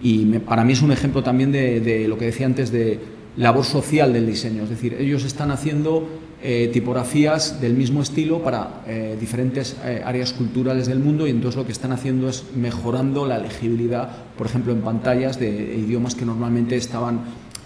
y 0.00 0.24
para 0.38 0.64
mí 0.64 0.72
es 0.72 0.82
un 0.82 0.92
ejemplo 0.92 1.22
también 1.22 1.50
de, 1.52 1.80
de 1.80 2.06
lo 2.06 2.16
que 2.16 2.26
decía 2.26 2.46
antes 2.46 2.70
de 2.70 3.00
labor 3.36 3.64
social 3.64 4.12
del 4.12 4.26
diseño. 4.26 4.64
Es 4.64 4.70
decir 4.70 4.94
ellos 4.98 5.24
están 5.24 5.50
haciendo 5.50 6.08
eh, 6.44 6.70
tipografías 6.72 7.60
del 7.60 7.74
mismo 7.74 8.02
estilo 8.02 8.42
para 8.42 8.82
eh, 8.88 9.16
diferentes 9.20 9.76
eh, 9.84 10.02
áreas 10.04 10.32
culturales 10.32 10.88
del 10.88 10.98
mundo 10.98 11.28
y 11.28 11.30
entonces 11.30 11.56
lo 11.56 11.64
que 11.64 11.70
están 11.70 11.92
haciendo 11.92 12.28
es 12.28 12.46
mejorando 12.56 13.26
la 13.26 13.38
legibilidad, 13.38 14.10
por 14.36 14.48
ejemplo, 14.48 14.72
en 14.72 14.80
pantallas 14.80 15.38
de 15.38 15.48
idiomas 15.48 16.16
que 16.16 16.24
normalmente 16.24 16.74
estaban 16.74 17.20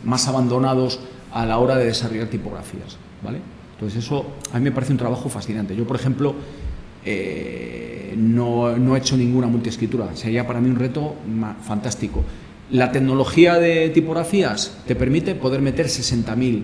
más 0.05 0.29
abandonados 0.29 1.01
a 1.33 1.47
la 1.47 1.57
hora 1.57 1.79
de 1.79 1.87
desarrollar 1.87 2.27
tipografías. 2.27 2.99
¿vale? 3.25 3.39
Entonces 3.77 4.05
eso 4.05 4.27
a 4.53 4.59
mí 4.59 4.65
me 4.65 4.73
parece 4.73 4.93
un 4.93 4.99
trabajo 4.99 5.31
fascinante. 5.31 5.75
Yo, 5.75 5.87
por 5.87 5.97
ejemplo, 5.97 6.35
no, 8.15 8.77
no, 8.77 8.95
he 8.95 8.99
hecho 8.99 9.17
ninguna 9.17 9.47
multiescritura. 9.47 10.15
Sería 10.15 10.47
para 10.47 10.61
mí 10.61 10.69
un 10.69 10.77
reto 10.77 11.15
fantástico. 11.67 12.23
La 12.71 12.93
tecnología 12.93 13.55
de 13.55 13.89
tipografías 13.89 14.77
te 14.87 14.95
permite 14.95 15.35
poder 15.35 15.63
meter 15.63 15.87
60.000 15.87 16.63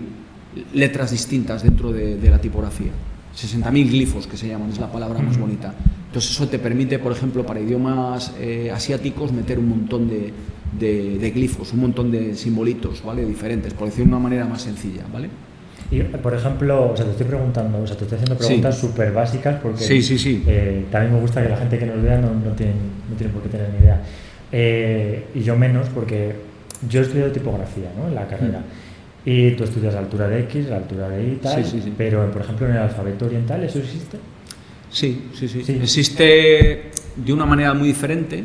letras 0.73 1.11
distintas 1.11 1.63
dentro 1.63 1.91
de, 1.91 2.17
la 2.29 2.39
tipografía. 2.39 2.91
60.000 3.35 3.89
glifos, 3.89 4.27
que 4.27 4.37
se 4.37 4.47
llaman, 4.47 4.69
es 4.69 4.79
la 4.79 4.91
palabra 4.91 5.19
más 5.19 5.37
bonita. 5.37 5.73
Entonces 6.07 6.31
eso 6.31 6.47
te 6.47 6.59
permite, 6.59 6.99
por 6.99 7.11
ejemplo, 7.11 7.45
para 7.45 7.59
idiomas 7.59 8.33
eh, 8.39 8.71
asiáticos, 8.71 9.31
meter 9.31 9.57
un 9.57 9.69
montón 9.69 10.07
de, 10.07 11.31
glifos, 11.33 11.73
un 11.73 11.79
montón 11.79 12.11
de 12.11 12.35
simbolitos, 12.35 13.03
¿vale? 13.03 13.25
Diferentes, 13.25 13.73
por 13.73 13.87
decirlo 13.87 14.11
de 14.11 14.15
una 14.17 14.23
manera 14.23 14.45
más 14.45 14.61
sencilla, 14.61 15.03
¿vale? 15.11 15.29
Y, 15.89 16.01
por 16.01 16.33
ejemplo, 16.33 16.91
o 16.91 16.95
sea, 16.95 17.05
te 17.05 17.11
estoy 17.11 17.25
preguntando, 17.25 17.81
o 17.81 17.87
sea, 17.87 17.97
te 17.97 18.03
estoy 18.03 18.17
haciendo 18.17 18.37
preguntas 18.37 18.77
súper 18.77 19.11
básicas 19.11 19.59
porque 19.61 19.83
sí, 19.83 20.01
sí, 20.01 20.17
sí. 20.17 20.43
Eh, 20.47 20.85
también 20.91 21.13
me 21.13 21.19
gusta 21.19 21.41
que 21.41 21.49
la 21.49 21.57
gente 21.57 21.77
que 21.77 21.85
nos 21.85 22.01
vea 22.01 22.19
no, 22.19 22.33
no, 22.33 22.51
tiene, 22.51 22.73
no 23.09 23.15
tiene 23.15 23.33
por 23.33 23.41
qué 23.43 23.49
tener 23.49 23.69
ni 23.71 23.79
idea. 23.79 24.01
Eh, 24.51 25.25
y 25.33 25.41
yo 25.41 25.55
menos 25.55 25.89
porque 25.89 26.35
yo 26.87 26.99
he 26.99 27.03
estudiado 27.03 27.31
tipografía 27.31 27.91
¿no? 27.97 28.07
en 28.07 28.15
la 28.15 28.27
carrera. 28.27 28.59
Mm. 28.59 28.92
Y 29.25 29.51
tú 29.51 29.63
estudias 29.63 29.93
la 29.93 30.01
altura 30.01 30.27
de 30.27 30.41
X, 30.41 30.67
la 30.67 30.77
altura 30.77 31.07
de 31.09 31.23
Y, 31.23 31.35
tal, 31.41 31.63
pero 31.97 32.29
por 32.31 32.41
ejemplo 32.41 32.67
en 32.67 32.73
el 32.73 32.79
alfabeto 32.79 33.25
oriental, 33.25 33.63
¿eso 33.63 33.79
existe? 33.79 34.17
Sí, 34.91 35.29
sí, 35.33 35.47
sí, 35.47 35.63
Existe 35.81 36.91
de 37.15 37.33
una 37.33 37.45
manera 37.45 37.73
muy 37.73 37.87
diferente. 37.87 38.43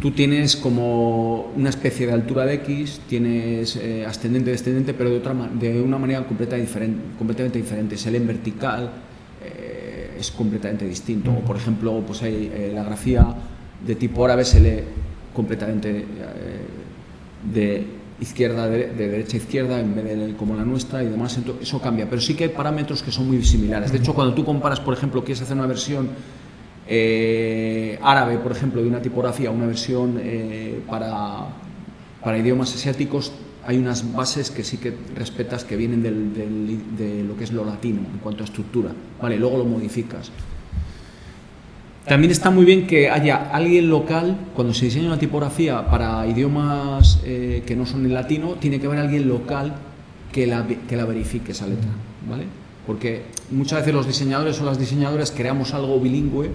Tú 0.00 0.10
tienes 0.10 0.54
como 0.56 1.52
una 1.56 1.70
especie 1.70 2.06
de 2.06 2.12
altura 2.12 2.44
de 2.44 2.54
X, 2.54 3.00
tienes 3.08 3.76
eh, 3.76 4.04
ascendente, 4.06 4.50
descendente, 4.50 4.92
pero 4.92 5.08
de, 5.08 5.16
otra, 5.16 5.34
de 5.34 5.80
una 5.80 5.96
manera 5.96 6.24
completamente 6.24 6.66
diferente, 6.66 7.02
completamente 7.16 7.58
diferente. 7.58 7.96
Se 7.96 8.10
lee 8.10 8.18
en 8.18 8.26
vertical, 8.26 8.90
eh, 9.42 10.16
es 10.20 10.30
completamente 10.30 10.86
distinto. 10.86 11.30
O, 11.30 11.40
por 11.40 11.56
ejemplo, 11.56 12.00
pues 12.06 12.22
hay, 12.22 12.52
eh, 12.54 12.72
la 12.74 12.84
grafía 12.84 13.26
de 13.84 13.94
tipo 13.94 14.24
árabe 14.26 14.44
se 14.44 14.60
lee 14.60 14.82
completamente 15.34 16.04
de 17.52 17.95
izquierda, 18.20 18.68
de, 18.68 18.88
derecha 18.94 19.36
a 19.36 19.40
izquierda, 19.40 19.80
en 19.80 19.94
vez 19.94 20.04
de 20.04 20.34
como 20.36 20.54
la 20.54 20.64
nuestra 20.64 21.02
y 21.02 21.06
demás, 21.06 21.38
eso 21.60 21.80
cambia. 21.80 22.08
Pero 22.08 22.20
sí 22.20 22.34
que 22.34 22.44
hay 22.44 22.50
parámetros 22.50 23.02
que 23.02 23.10
son 23.10 23.26
muy 23.26 23.42
similares. 23.44 23.92
De 23.92 23.98
hecho, 23.98 24.14
cuando 24.14 24.34
tú 24.34 24.44
comparas, 24.44 24.80
por 24.80 24.94
ejemplo, 24.94 25.22
quieres 25.22 25.42
hacer 25.42 25.56
una 25.56 25.66
versión 25.66 26.08
eh, 26.88 27.98
árabe, 28.02 28.38
por 28.38 28.52
ejemplo, 28.52 28.82
de 28.82 28.88
una 28.88 29.02
tipografía, 29.02 29.50
una 29.50 29.66
versión 29.66 30.18
eh, 30.22 30.80
para, 30.88 31.48
para 32.22 32.38
idiomas 32.38 32.74
asiáticos, 32.74 33.32
hay 33.66 33.78
unas 33.78 34.12
bases 34.12 34.50
que 34.52 34.62
sí 34.62 34.78
que 34.78 34.96
respetas 35.16 35.64
que 35.64 35.76
vienen 35.76 36.02
del, 36.02 36.96
de 36.96 37.24
lo 37.24 37.36
que 37.36 37.44
es 37.44 37.52
lo 37.52 37.64
latino 37.64 38.00
en 38.00 38.18
cuanto 38.18 38.44
a 38.44 38.46
estructura, 38.46 38.92
¿vale? 39.20 39.36
Luego 39.36 39.58
lo 39.58 39.64
modificas. 39.64 40.30
También 42.06 42.30
está 42.30 42.50
muy 42.50 42.64
bien 42.64 42.86
que 42.86 43.10
haya 43.10 43.50
alguien 43.50 43.90
local, 43.90 44.36
cuando 44.54 44.72
se 44.72 44.84
diseña 44.84 45.08
una 45.08 45.18
tipografía 45.18 45.90
para 45.90 46.24
idiomas 46.28 47.20
eh, 47.24 47.64
que 47.66 47.74
no 47.74 47.84
son 47.84 48.06
en 48.06 48.14
latino, 48.14 48.54
tiene 48.60 48.78
que 48.78 48.86
haber 48.86 49.00
alguien 49.00 49.26
local 49.26 49.74
que 50.30 50.46
la, 50.46 50.64
que 50.64 50.96
la 50.96 51.04
verifique 51.04 51.50
esa 51.50 51.66
letra, 51.66 51.88
¿vale? 52.30 52.44
Porque 52.86 53.22
muchas 53.50 53.80
veces 53.80 53.92
los 53.92 54.06
diseñadores 54.06 54.60
o 54.60 54.64
las 54.64 54.78
diseñadoras 54.78 55.32
creamos 55.32 55.74
algo 55.74 55.98
bilingüe. 55.98 56.52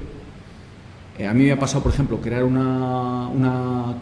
Eh, 1.19 1.27
a 1.27 1.33
mí 1.33 1.43
me 1.43 1.51
ha 1.51 1.59
pasado, 1.59 1.83
por 1.83 1.91
ejemplo, 1.91 2.21
crear 2.21 2.45
una, 2.45 3.27
una, 3.27 3.95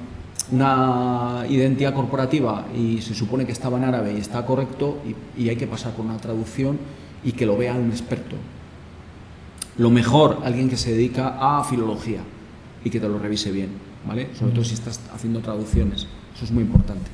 una, 0.52 1.46
identidad 1.50 1.96
corporativa 1.96 2.68
y 2.78 3.02
se 3.02 3.16
supone 3.16 3.48
que 3.48 3.54
estaba 3.54 3.80
en 3.80 3.86
árabe 3.86 4.14
y 4.14 4.18
está 4.18 4.46
correcto 4.46 5.00
y 5.36 5.50
hay 5.50 5.56
que 5.56 5.66
pasar 5.66 5.94
por 5.94 6.06
una 6.06 6.18
traducción 6.18 6.78
y 7.24 7.32
que 7.32 7.48
lo 7.48 7.58
vea 7.58 7.74
un 7.74 7.90
experto 7.90 8.36
lo 9.80 9.90
mejor 9.90 10.42
alguien 10.44 10.70
que 10.70 10.78
se 10.78 10.92
dedica 10.92 11.38
a 11.40 11.64
filología 11.64 12.22
y 12.84 12.90
que 12.90 13.00
te 13.00 13.10
lo 13.10 13.18
revise 13.18 13.52
bien. 13.52 13.90
¿vale? 14.06 14.30
Sobre 14.38 14.54
todo 14.54 14.64
si 14.64 14.74
estás 14.74 15.00
haciendo 15.14 15.40
traducciones, 15.40 16.08
eso 16.36 16.46
es 16.46 16.52
muy 16.52 16.64
importante. 16.64 17.10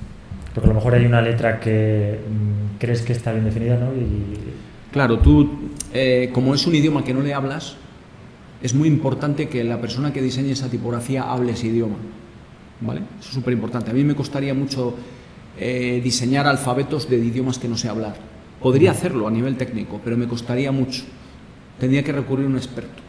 Porque 0.54 0.70
a 0.70 0.74
lo 0.74 0.76
mejor 0.76 0.94
hay 0.94 1.06
una 1.06 1.22
letra 1.22 1.60
que 1.60 2.20
mm, 2.20 2.78
crees 2.78 3.02
que 3.02 3.14
está 3.14 3.32
bien 3.32 3.46
definida, 3.46 3.78
¿no? 3.78 3.94
Y... 3.94 4.38
Claro, 4.92 5.20
tú, 5.20 5.50
eh, 5.94 6.30
como 6.34 6.56
es 6.56 6.66
un 6.66 6.76
idioma 6.76 7.04
que 7.04 7.14
no 7.14 7.22
le 7.22 7.34
hablas, 7.34 7.76
es 8.62 8.74
muy 8.74 8.88
importante 8.88 9.50
que 9.50 9.64
la 9.64 9.82
persona 9.82 10.14
que 10.14 10.22
diseñe 10.22 10.52
esa 10.52 10.70
tipografía 10.70 11.24
hable 11.24 11.52
ese 11.52 11.68
idioma, 11.68 11.98
¿vale? 12.80 13.02
Eso 13.20 13.30
es 13.30 13.36
súper 13.36 13.54
importante. 13.54 13.92
A 13.92 13.94
mí 13.94 14.04
me 14.04 14.16
costaría 14.16 14.54
mucho 14.54 14.96
eh, 15.60 16.00
diseñar 16.02 16.48
alfabetos 16.48 17.10
de 17.10 17.18
idiomas 17.18 17.60
que 17.60 17.68
no 17.68 17.76
sé 17.76 17.90
hablar. 17.90 18.16
Podría 18.62 18.92
hacerlo 18.92 19.28
a 19.28 19.32
nivel 19.32 19.58
técnico, 19.58 20.00
pero 20.04 20.16
me 20.16 20.28
costaría 20.28 20.72
mucho. 20.72 21.04
Tendría 21.80 22.04
que 22.04 22.12
recurrir 22.12 22.46
a 22.46 22.50
un 22.50 22.58
experto, 22.58 23.02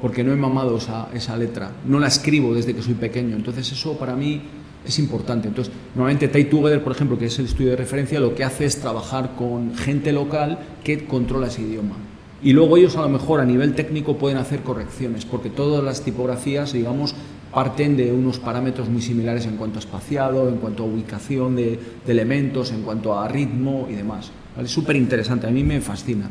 porque 0.00 0.22
no 0.22 0.32
he 0.32 0.36
mamado 0.36 0.78
esa, 0.78 1.08
esa 1.12 1.36
letra, 1.36 1.72
no 1.86 1.98
la 1.98 2.08
escribo 2.08 2.54
desde 2.54 2.74
que 2.74 2.82
soy 2.82 2.94
pequeño. 2.94 3.36
Entonces 3.36 3.70
eso 3.72 3.98
para 3.98 4.14
mí 4.14 4.42
es 4.86 4.98
importante. 4.98 5.48
Entonces, 5.48 5.72
normalmente 5.94 6.28
Tate 6.28 6.44
Together, 6.44 6.82
por 6.82 6.92
ejemplo, 6.92 7.18
que 7.18 7.26
es 7.26 7.38
el 7.38 7.46
estudio 7.46 7.70
de 7.70 7.76
referencia, 7.76 8.20
lo 8.20 8.34
que 8.34 8.44
hace 8.44 8.64
es 8.64 8.80
trabajar 8.80 9.34
con 9.36 9.74
gente 9.74 10.12
local 10.12 10.58
que 10.82 11.04
controla 11.04 11.48
ese 11.48 11.62
idioma. 11.62 11.96
Y 12.42 12.52
luego 12.52 12.76
ellos 12.76 12.96
a 12.96 13.02
lo 13.02 13.08
mejor 13.08 13.40
a 13.40 13.44
nivel 13.44 13.74
técnico 13.74 14.16
pueden 14.16 14.38
hacer 14.38 14.60
correcciones, 14.60 15.24
porque 15.24 15.50
todas 15.50 15.82
las 15.82 16.02
tipografías, 16.02 16.72
digamos, 16.72 17.14
parten 17.52 17.96
de 17.96 18.12
unos 18.12 18.38
parámetros 18.38 18.88
muy 18.88 19.02
similares 19.02 19.46
en 19.46 19.56
cuanto 19.56 19.78
a 19.78 19.80
espaciado, 19.80 20.48
en 20.48 20.56
cuanto 20.56 20.84
a 20.84 20.86
ubicación 20.86 21.56
de, 21.56 21.78
elementos, 22.06 22.70
en 22.70 22.82
cuanto 22.82 23.18
a 23.18 23.26
ritmo 23.26 23.88
y 23.90 23.94
demás. 23.94 24.30
Es 24.62 24.70
súper 24.70 24.96
interesante, 24.96 25.46
a 25.46 25.50
mí 25.50 25.64
me 25.64 25.80
fascina. 25.80 26.30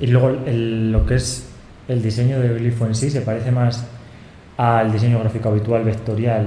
Y 0.00 0.06
luego 0.08 0.30
lo 0.46 1.06
que 1.06 1.14
es 1.14 1.48
el 1.88 2.02
diseño 2.02 2.40
del 2.40 2.58
glifo 2.58 2.86
en 2.86 2.94
sí 2.94 3.10
se 3.10 3.20
parece 3.20 3.50
más 3.50 3.86
al 4.56 4.92
diseño 4.92 5.18
gráfico 5.20 5.48
habitual 5.48 5.84
vectorial 5.84 6.46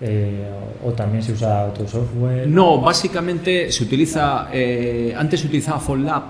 eh, 0.00 0.48
o 0.84 0.92
también 0.92 1.22
se 1.22 1.32
usa 1.32 1.66
otro 1.66 1.86
software. 1.86 2.48
No, 2.48 2.80
básicamente 2.80 3.70
se 3.70 3.84
utiliza, 3.84 4.48
eh, 4.52 5.14
antes 5.16 5.40
se 5.40 5.46
utilizaba 5.46 5.78
FontLab, 5.78 6.22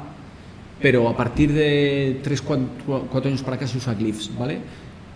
pero 0.80 1.08
a 1.08 1.16
partir 1.16 1.52
de 1.52 2.20
3, 2.22 2.42
4, 2.42 3.22
años 3.24 3.42
para 3.42 3.56
acá 3.56 3.66
se 3.66 3.78
usa 3.78 3.94
Glyphs, 3.94 4.30
¿vale? 4.38 4.58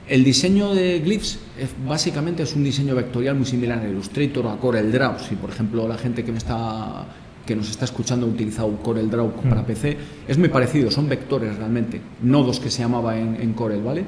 El 0.07 0.23
diseño 0.23 0.75
de 0.75 1.01
Glyphs 1.01 1.39
básicamente 1.87 2.43
es 2.43 2.55
un 2.55 2.63
diseño 2.63 2.95
vectorial 2.95 3.37
muy 3.37 3.47
similar 3.47 3.81
a 3.81 3.89
Illustrator 3.89 4.47
o 4.47 4.51
a 4.51 4.59
CorelDRAW. 4.59 5.19
Si, 5.19 5.35
por 5.35 5.49
ejemplo, 5.49 5.89
la 5.89 5.97
gente 5.97 6.23
que, 6.23 6.31
me 6.31 6.39
está, 6.39 7.07
que 7.47 7.57
nos 7.57 7.71
está 7.71 7.85
escuchando 7.85 8.27
ha 8.27 8.29
utilizado 8.29 8.77
CorelDRAW 8.83 9.33
para 9.49 9.63
mm. 9.63 9.67
PC, 9.67 9.97
es 10.29 10.39
muy 10.39 10.49
parecido, 10.49 10.91
son 10.91 11.09
vectores 11.09 11.57
realmente, 11.57 12.01
nodos 12.23 12.61
que 12.61 12.71
se 12.71 12.83
llamaba 12.83 13.19
en, 13.19 13.37
en 13.41 13.53
Corel, 13.53 13.83
¿vale? 13.83 14.05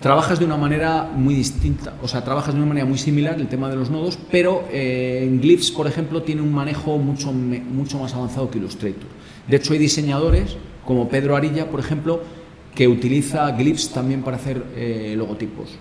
Trabajas 0.00 0.38
de 0.38 0.44
una 0.44 0.58
manera 0.58 1.10
muy 1.14 1.34
distinta, 1.34 1.94
o 2.02 2.08
sea, 2.08 2.22
trabajas 2.22 2.52
de 2.52 2.60
una 2.60 2.68
manera 2.68 2.86
muy 2.86 2.98
similar 2.98 3.40
el 3.40 3.48
tema 3.48 3.70
de 3.70 3.76
los 3.76 3.90
nodos, 3.90 4.18
pero 4.30 4.64
eh, 4.70 5.24
en 5.24 5.40
Glyphs, 5.40 5.70
por 5.70 5.86
ejemplo, 5.86 6.22
tiene 6.22 6.42
un 6.42 6.52
manejo 6.52 6.98
mucho, 6.98 7.32
mucho 7.32 7.98
más 7.98 8.14
avanzado 8.14 8.50
que 8.50 8.58
Illustrator. 8.58 9.08
De 9.48 9.56
hecho, 9.56 9.72
hay 9.72 9.78
diseñadores, 9.78 10.58
como 10.84 11.08
Pedro 11.08 11.34
Arilla, 11.34 11.70
por 11.70 11.80
ejemplo, 11.80 12.20
que 12.74 12.86
utiliza 12.86 13.50
Glyphs 13.52 13.90
también 13.90 14.22
para 14.22 14.36
hacer 14.36 14.62
eh, 14.76 15.14
logotipos. 15.16 15.78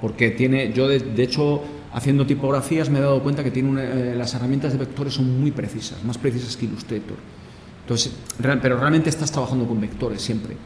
Porque 0.00 0.30
tiene, 0.30 0.72
yo 0.72 0.88
de, 0.88 1.22
hecho, 1.22 1.62
haciendo 1.92 2.26
tipografías 2.26 2.90
me 2.90 2.98
he 2.98 3.02
dado 3.02 3.22
cuenta 3.22 3.44
que 3.44 3.50
tiene 3.50 3.82
eh, 3.82 4.14
las 4.16 4.34
herramientas 4.34 4.72
de 4.72 4.78
vectores 4.78 5.14
son 5.14 5.40
muy 5.40 5.50
precisas, 5.50 6.02
más 6.04 6.18
precisas 6.18 6.56
que 6.56 6.66
Illustrator. 6.66 7.16
Entonces, 7.82 8.12
pero 8.40 8.78
realmente 8.78 9.10
estás 9.10 9.30
trabajando 9.30 9.66
con 9.66 9.80
vectores 9.80 10.22
siempre 10.22 10.56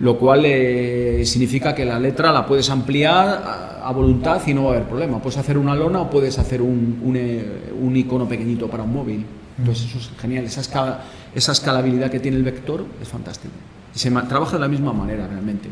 lo 0.00 0.18
cual 0.18 0.42
eh, 0.46 1.22
significa 1.24 1.74
que 1.74 1.84
la 1.84 1.98
letra 2.00 2.32
la 2.32 2.46
puedes 2.46 2.68
ampliar 2.70 3.80
a, 3.82 3.92
voluntad 3.92 4.40
y 4.46 4.54
no 4.54 4.64
va 4.64 4.70
a 4.70 4.74
haber 4.76 4.88
problema. 4.88 5.20
Puedes 5.20 5.38
hacer 5.38 5.58
una 5.58 5.74
lona 5.74 6.00
o 6.00 6.10
puedes 6.10 6.38
hacer 6.38 6.62
un, 6.62 7.12
eh, 7.16 7.72
icono 7.94 8.26
pequeñito 8.26 8.68
para 8.68 8.82
un 8.82 8.92
móvil. 8.92 9.26
Entonces 9.58 9.86
eso 9.86 9.98
es 9.98 10.10
genial, 10.18 10.44
esa, 10.44 11.00
esa 11.34 11.52
escalabilidad 11.52 12.10
que 12.10 12.18
tiene 12.18 12.38
el 12.38 12.44
vector 12.44 12.86
es 13.00 13.08
fantástica. 13.08 13.52
Y 13.94 13.98
se 13.98 14.10
trabaja 14.10 14.52
de 14.52 14.60
la 14.60 14.68
misma 14.68 14.92
manera 14.92 15.26
realmente. 15.26 15.68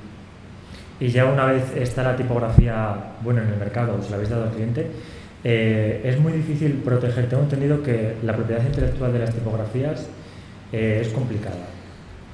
Y 1.01 1.09
ya 1.09 1.27
una 1.27 1.47
vez 1.47 1.65
está 1.77 2.03
la 2.03 2.17
tipografía 2.17 3.15
bueno 3.23 3.43
en 3.43 3.49
el 3.49 3.57
mercado, 3.57 4.03
se 4.03 4.11
la 4.11 4.17
habéis 4.17 4.31
dado 4.31 4.45
al 4.45 4.51
cliente, 4.51 4.87
eh, 5.45 6.03
es 6.05 6.19
muy 6.19 6.33
difícil 6.33 6.73
proteger. 6.85 7.29
Tengo 7.29 7.45
entendido 7.45 7.83
que 7.83 8.17
la 8.25 8.35
propiedad 8.35 8.65
intelectual 8.65 9.13
de 9.13 9.19
las 9.21 9.35
tipografías 9.35 10.07
es 10.73 11.09
complicada. 11.09 11.67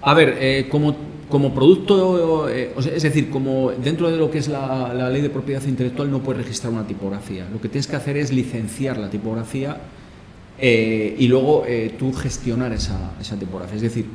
A 0.03 0.15
ver, 0.15 0.69
como 0.69 0.97
como 1.29 1.55
producto, 1.55 2.49
eh, 2.49 2.73
es 2.77 3.03
decir, 3.03 3.31
como 3.31 3.73
dentro 3.73 4.11
de 4.11 4.17
lo 4.17 4.31
que 4.31 4.39
es 4.39 4.49
la, 4.49 4.93
ley 5.11 5.23
de 5.23 5.31
propiedad 5.31 5.63
intelectual 5.65 6.11
no 6.11 6.23
puedes 6.23 6.43
registrar 6.43 6.73
una 6.73 6.87
tipografía. 6.87 7.49
Lo 7.53 7.61
que 7.61 7.69
tienes 7.69 7.87
que 7.87 7.97
hacer 7.97 8.17
es 8.17 8.33
licenciar 8.33 8.99
la 8.99 9.11
tipografía 9.11 9.79
eh, 10.59 11.17
y 11.19 11.27
luego 11.27 11.65
eh, 11.67 11.95
tú 11.99 12.13
gestionar 12.13 12.73
esa, 12.73 13.13
esa, 13.21 13.37
tipografía. 13.37 13.77
Es 13.77 13.83
decir, 13.83 14.07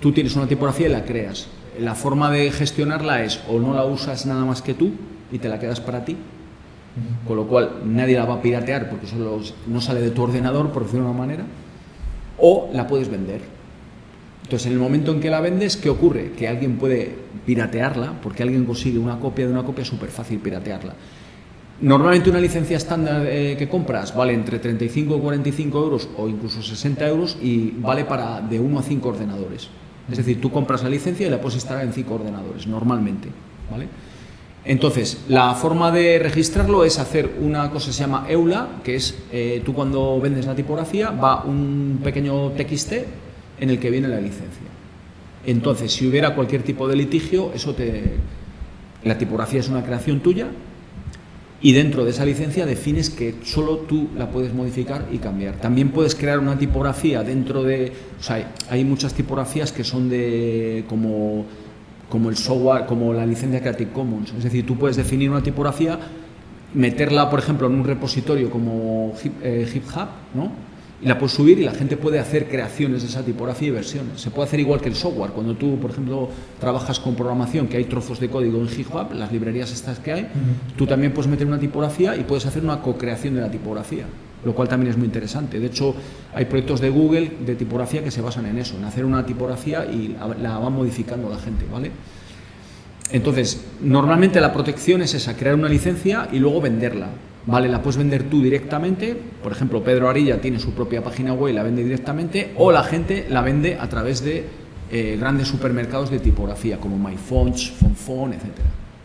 tú 0.00 0.12
tienes 0.12 0.34
una 0.36 0.46
tipografía 0.46 0.88
y 0.88 0.90
la 0.90 1.04
creas. 1.04 1.48
La 1.80 1.94
forma 1.94 2.30
de 2.30 2.50
gestionarla 2.50 3.24
es 3.24 3.40
o 3.48 3.58
no 3.58 3.74
la 3.74 3.84
usas 3.84 4.26
nada 4.26 4.44
más 4.44 4.62
que 4.62 4.74
tú 4.74 4.92
y 5.32 5.38
te 5.38 5.48
la 5.48 5.58
quedas 5.58 5.80
para 5.80 6.04
ti, 6.04 6.16
con 7.26 7.36
lo 7.36 7.46
cual 7.46 7.80
nadie 7.84 8.16
la 8.16 8.26
va 8.26 8.34
a 8.34 8.42
piratear 8.42 8.90
porque 8.90 9.06
solo 9.06 9.40
no 9.66 9.80
sale 9.80 10.00
de 10.00 10.10
tu 10.10 10.22
ordenador, 10.22 10.70
por 10.70 10.82
decirlo 10.82 11.06
de 11.06 11.10
una 11.10 11.18
manera, 11.18 11.44
o 12.38 12.68
la 12.72 12.86
puedes 12.86 13.08
vender 13.08 13.60
entonces, 14.50 14.66
en 14.66 14.72
el 14.72 14.78
momento 14.80 15.12
en 15.12 15.20
que 15.20 15.30
la 15.30 15.40
vendes, 15.40 15.76
¿qué 15.76 15.88
ocurre? 15.88 16.32
Que 16.32 16.48
alguien 16.48 16.76
puede 16.76 17.14
piratearla, 17.46 18.14
porque 18.20 18.42
alguien 18.42 18.64
consigue 18.64 18.98
una 18.98 19.20
copia 19.20 19.46
de 19.46 19.52
una 19.52 19.62
copia, 19.62 19.82
es 19.82 19.88
súper 19.88 20.08
fácil 20.10 20.40
piratearla. 20.40 20.92
Normalmente 21.82 22.30
una 22.30 22.40
licencia 22.40 22.76
estándar 22.76 23.26
eh, 23.28 23.54
que 23.56 23.68
compras 23.68 24.12
vale 24.12 24.34
entre 24.34 24.58
35 24.58 25.14
o 25.14 25.20
45 25.20 25.78
euros 25.78 26.08
o 26.18 26.28
incluso 26.28 26.64
60 26.64 27.06
euros 27.06 27.38
y 27.40 27.70
vale 27.78 28.04
para 28.04 28.40
de 28.40 28.58
1 28.58 28.76
a 28.76 28.82
5 28.82 29.08
ordenadores. 29.08 29.68
Es 30.10 30.18
decir, 30.18 30.40
tú 30.40 30.50
compras 30.50 30.82
la 30.82 30.88
licencia 30.88 31.26
y 31.26 31.30
la 31.30 31.40
puedes 31.40 31.56
instalar 31.56 31.84
en 31.84 31.92
5 31.92 32.14
ordenadores, 32.14 32.66
normalmente. 32.66 33.28
¿vale? 33.70 33.88
Entonces, 34.64 35.24
la 35.28 35.54
forma 35.54 35.90
de 35.90 36.18
registrarlo 36.18 36.84
es 36.84 36.98
hacer 36.98 37.30
una 37.40 37.70
cosa 37.70 37.86
que 37.86 37.92
se 37.92 38.00
llama 38.00 38.26
EULA, 38.28 38.68
que 38.84 38.96
es 38.96 39.16
eh, 39.32 39.62
tú 39.64 39.72
cuando 39.72 40.20
vendes 40.20 40.46
la 40.46 40.54
tipografía, 40.54 41.10
va 41.10 41.44
un 41.44 42.00
pequeño 42.04 42.50
TXT 42.50 42.92
en 43.60 43.70
el 43.70 43.78
que 43.78 43.90
viene 43.90 44.08
la 44.08 44.20
licencia. 44.20 44.66
Entonces, 45.46 45.92
si 45.92 46.06
hubiera 46.06 46.34
cualquier 46.34 46.62
tipo 46.62 46.86
de 46.86 46.96
litigio, 46.96 47.52
eso 47.54 47.74
te 47.74 48.16
la 49.02 49.16
tipografía 49.16 49.60
es 49.60 49.68
una 49.70 49.82
creación 49.82 50.20
tuya 50.20 50.48
y 51.62 51.72
dentro 51.72 52.04
de 52.04 52.10
esa 52.10 52.24
licencia 52.24 52.64
defines 52.64 53.10
que 53.10 53.34
solo 53.44 53.78
tú 53.78 54.08
la 54.16 54.30
puedes 54.30 54.54
modificar 54.54 55.06
y 55.12 55.18
cambiar. 55.18 55.56
También 55.56 55.90
puedes 55.90 56.14
crear 56.14 56.38
una 56.38 56.58
tipografía 56.58 57.22
dentro 57.22 57.62
de, 57.62 57.92
o 58.18 58.22
sea, 58.22 58.52
hay 58.70 58.84
muchas 58.84 59.12
tipografías 59.14 59.72
que 59.72 59.84
son 59.84 60.08
de 60.08 60.84
como 60.88 61.44
como 62.08 62.28
el 62.28 62.36
software, 62.36 62.86
como 62.86 63.14
la 63.14 63.24
licencia 63.24 63.60
Creative 63.60 63.92
Commons, 63.92 64.34
es 64.36 64.42
decir, 64.42 64.66
tú 64.66 64.76
puedes 64.76 64.96
definir 64.96 65.30
una 65.30 65.42
tipografía, 65.42 65.96
meterla, 66.74 67.30
por 67.30 67.38
ejemplo, 67.38 67.68
en 67.68 67.74
un 67.74 67.84
repositorio 67.84 68.50
como 68.50 69.14
GitHub, 69.16 70.08
¿no? 70.34 70.50
Y 71.02 71.06
la 71.06 71.18
puedes 71.18 71.32
subir 71.32 71.58
y 71.58 71.64
la 71.64 71.72
gente 71.72 71.96
puede 71.96 72.18
hacer 72.18 72.48
creaciones 72.48 73.02
de 73.02 73.08
esa 73.08 73.22
tipografía 73.22 73.68
y 73.68 73.70
versiones. 73.70 74.20
Se 74.20 74.30
puede 74.30 74.48
hacer 74.48 74.60
igual 74.60 74.80
que 74.80 74.88
el 74.88 74.94
software. 74.94 75.30
Cuando 75.30 75.54
tú, 75.54 75.78
por 75.78 75.90
ejemplo, 75.90 76.28
trabajas 76.58 77.00
con 77.00 77.14
programación, 77.14 77.68
que 77.68 77.78
hay 77.78 77.84
trozos 77.84 78.20
de 78.20 78.28
código 78.28 78.58
en 78.58 78.68
GitHub, 78.68 79.14
las 79.14 79.32
librerías 79.32 79.72
estas 79.72 79.98
que 79.98 80.12
hay, 80.12 80.28
tú 80.76 80.86
también 80.86 81.12
puedes 81.12 81.30
meter 81.30 81.46
una 81.46 81.58
tipografía 81.58 82.16
y 82.16 82.24
puedes 82.24 82.44
hacer 82.44 82.62
una 82.62 82.82
co-creación 82.82 83.34
de 83.34 83.40
la 83.40 83.50
tipografía, 83.50 84.04
lo 84.44 84.54
cual 84.54 84.68
también 84.68 84.90
es 84.90 84.98
muy 84.98 85.06
interesante. 85.06 85.58
De 85.58 85.66
hecho, 85.66 85.94
hay 86.34 86.44
proyectos 86.44 86.80
de 86.82 86.90
Google 86.90 87.32
de 87.46 87.54
tipografía 87.54 88.04
que 88.04 88.10
se 88.10 88.20
basan 88.20 88.44
en 88.46 88.58
eso, 88.58 88.76
en 88.76 88.84
hacer 88.84 89.06
una 89.06 89.24
tipografía 89.24 89.86
y 89.86 90.16
la 90.42 90.58
va 90.58 90.68
modificando 90.68 91.30
la 91.30 91.38
gente, 91.38 91.64
¿vale? 91.72 91.92
Entonces, 93.10 93.64
normalmente 93.80 94.40
la 94.40 94.52
protección 94.52 95.00
es 95.00 95.14
esa, 95.14 95.34
crear 95.34 95.54
una 95.54 95.68
licencia 95.68 96.28
y 96.30 96.38
luego 96.38 96.60
venderla. 96.60 97.08
Vale, 97.46 97.68
la 97.68 97.82
puedes 97.82 97.96
vender 97.96 98.24
tú 98.24 98.42
directamente, 98.42 99.16
por 99.42 99.52
ejemplo, 99.52 99.82
Pedro 99.82 100.08
Arilla 100.08 100.40
tiene 100.40 100.58
su 100.58 100.72
propia 100.72 101.02
página 101.02 101.32
web 101.32 101.52
y 101.52 101.56
la 101.56 101.62
vende 101.62 101.82
directamente, 101.82 102.52
o 102.56 102.70
la 102.70 102.84
gente 102.84 103.26
la 103.30 103.40
vende 103.40 103.76
a 103.80 103.88
través 103.88 104.22
de 104.22 104.44
eh, 104.90 105.16
grandes 105.18 105.48
supermercados 105.48 106.10
de 106.10 106.18
tipografía, 106.18 106.78
como 106.78 106.98
MyFonts, 106.98 107.70
Fonfon, 107.70 108.34
etc. 108.34 108.44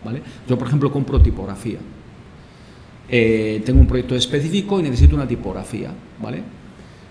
¿vale? 0.03 0.21
Yo, 0.47 0.57
por 0.57 0.67
ejemplo, 0.67 0.91
compro 0.91 1.21
tipografía. 1.21 1.79
Eh, 3.07 3.61
tengo 3.65 3.79
un 3.79 3.87
proyecto 3.87 4.15
específico 4.15 4.79
y 4.79 4.83
necesito 4.83 5.15
una 5.15 5.27
tipografía, 5.27 5.91
¿vale? 6.21 6.41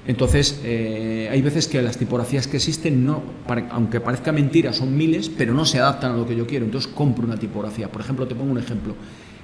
Entonces, 0.07 0.61
eh, 0.65 1.29
hay 1.31 1.41
veces 1.41 1.67
que 1.67 1.81
las 1.81 1.97
tipografías 1.97 2.47
que 2.47 2.59
existen, 2.59 3.07
no, 3.07 3.23
aunque 3.71 4.01
parezca 4.01 4.33
mentira, 4.33 4.73
son 4.73 4.95
miles, 4.97 5.31
pero 5.31 5.55
no 5.55 5.65
se 5.65 5.79
adaptan 5.79 6.13
a 6.13 6.17
lo 6.17 6.27
que 6.27 6.37
yo 6.37 6.47
quiero. 6.47 6.67
Entonces, 6.67 6.91
compro 6.93 7.25
una 7.25 7.39
tipografía. 7.39 7.91
Por 7.91 8.03
ejemplo, 8.03 8.27
te 8.27 8.35
pongo 8.35 8.53
un 8.53 8.59
ejemplo. 8.59 8.95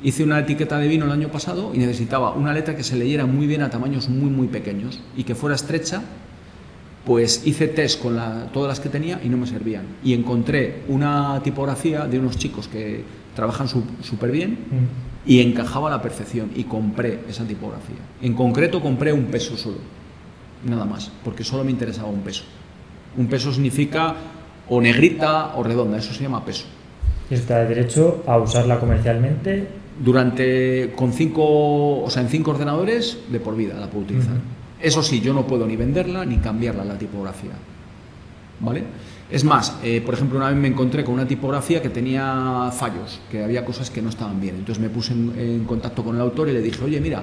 Hice 0.03 0.25
una 0.25 0.39
etiqueta 0.39 0.79
de 0.79 0.89
vino 0.89 1.05
el 1.05 1.13
año 1.13 1.29
pasado 1.29 1.73
y 1.75 1.79
necesitaba 1.79 2.33
una 2.33 2.53
letra 2.53 2.75
que 2.75 2.83
se 2.83 2.97
leyera 2.97 3.27
muy 3.27 3.47
bien 3.47 3.63
a 3.63 3.71
tamaños 3.71 4.09
muy, 4.09 4.31
muy 4.31 4.49
pequeños 4.49 5.01
y 5.17 5.25
que 5.25 5.35
fuera 5.35 5.55
estrecha 5.55 6.03
pues 7.05 7.47
hice 7.47 7.69
test 7.69 8.01
con 8.03 8.19
todas 8.53 8.69
las 8.69 8.81
que 8.81 8.89
tenía 8.89 9.21
y 9.23 9.29
no 9.29 9.37
me 9.37 9.47
servían. 9.47 9.85
Y 10.05 10.15
encontré 10.15 10.83
una 10.89 11.41
tipografía 11.43 12.07
de 12.07 12.19
unos 12.19 12.37
chicos 12.37 12.69
que 12.69 13.03
trabajan 13.35 13.69
súper 13.69 14.31
bien 14.31 14.51
mm. 14.53 15.29
y 15.29 15.41
encajaba 15.41 15.89
a 15.89 15.91
la 15.91 16.03
perfección 16.03 16.51
y 16.55 16.65
compré 16.65 17.21
esa 17.29 17.45
tipografía. 17.45 17.97
En 18.23 18.35
concreto 18.35 18.81
compré 18.81 19.13
un 19.13 19.25
peso 19.25 19.57
solo, 19.57 19.79
nada 20.65 20.85
más, 20.85 21.11
porque 21.25 21.43
solo 21.43 21.65
me 21.65 21.71
interesaba 21.71 22.09
un 22.09 22.21
peso. 22.21 22.45
Un 23.17 23.27
peso 23.27 23.53
significa 23.53 24.15
o 24.69 24.81
negrita 24.81 25.57
o 25.57 25.63
redonda, 25.63 25.99
eso 25.99 26.13
se 26.13 26.23
llama 26.23 26.45
peso. 26.45 26.67
¿Y 27.31 27.35
está 27.35 27.59
de 27.61 27.69
derecho 27.75 28.23
a 28.27 28.39
usarla 28.39 28.79
comercialmente? 28.79 29.80
Durante, 30.03 30.93
con 30.97 31.13
cinco, 31.13 32.03
o 32.03 32.09
sea, 32.09 32.23
en 32.23 32.29
cinco 32.29 32.53
ordenadores 32.53 33.19
de 33.31 33.39
por 33.39 33.55
vida 33.55 33.75
la 33.79 33.89
puedo 33.89 34.05
utilizar. 34.05 34.37
Eso 34.81 35.03
sí, 35.03 35.21
yo 35.21 35.35
no 35.35 35.47
puedo 35.47 35.67
ni 35.67 35.77
venderla 35.77 36.25
ni 36.25 36.39
cambiarla 36.39 36.85
la 36.85 36.97
tipografía. 36.97 37.53
¿Vale? 38.61 38.85
Es 39.31 39.45
más, 39.45 39.77
eh, 39.85 40.03
por 40.05 40.15
ejemplo, 40.15 40.39
una 40.39 40.49
vez 40.49 40.57
me 40.57 40.69
encontré 40.69 41.05
con 41.05 41.15
una 41.15 41.27
tipografía 41.27 41.81
que 41.81 41.89
tenía 41.89 42.71
fallos, 42.73 43.21
que 43.31 43.45
había 43.45 43.65
cosas 43.65 43.89
que 43.89 44.03
no 44.03 44.09
estaban 44.09 44.41
bien. 44.41 44.57
Entonces 44.57 44.83
me 44.83 44.89
puse 44.89 45.13
en, 45.13 45.65
contacto 45.67 46.03
con 46.03 46.17
el 46.17 46.21
autor 46.21 46.49
y 46.49 46.53
le 46.53 46.61
dije, 46.61 46.83
oye, 46.83 47.01
mira, 47.01 47.23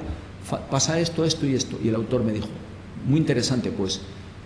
pasa 0.72 1.00
esto, 1.00 1.26
esto 1.26 1.46
y 1.46 1.54
esto. 1.54 1.78
Y 1.84 1.90
el 1.90 1.96
autor 1.96 2.24
me 2.24 2.32
dijo, 2.32 2.48
muy 3.08 3.20
interesante, 3.20 3.72
pues 3.72 4.02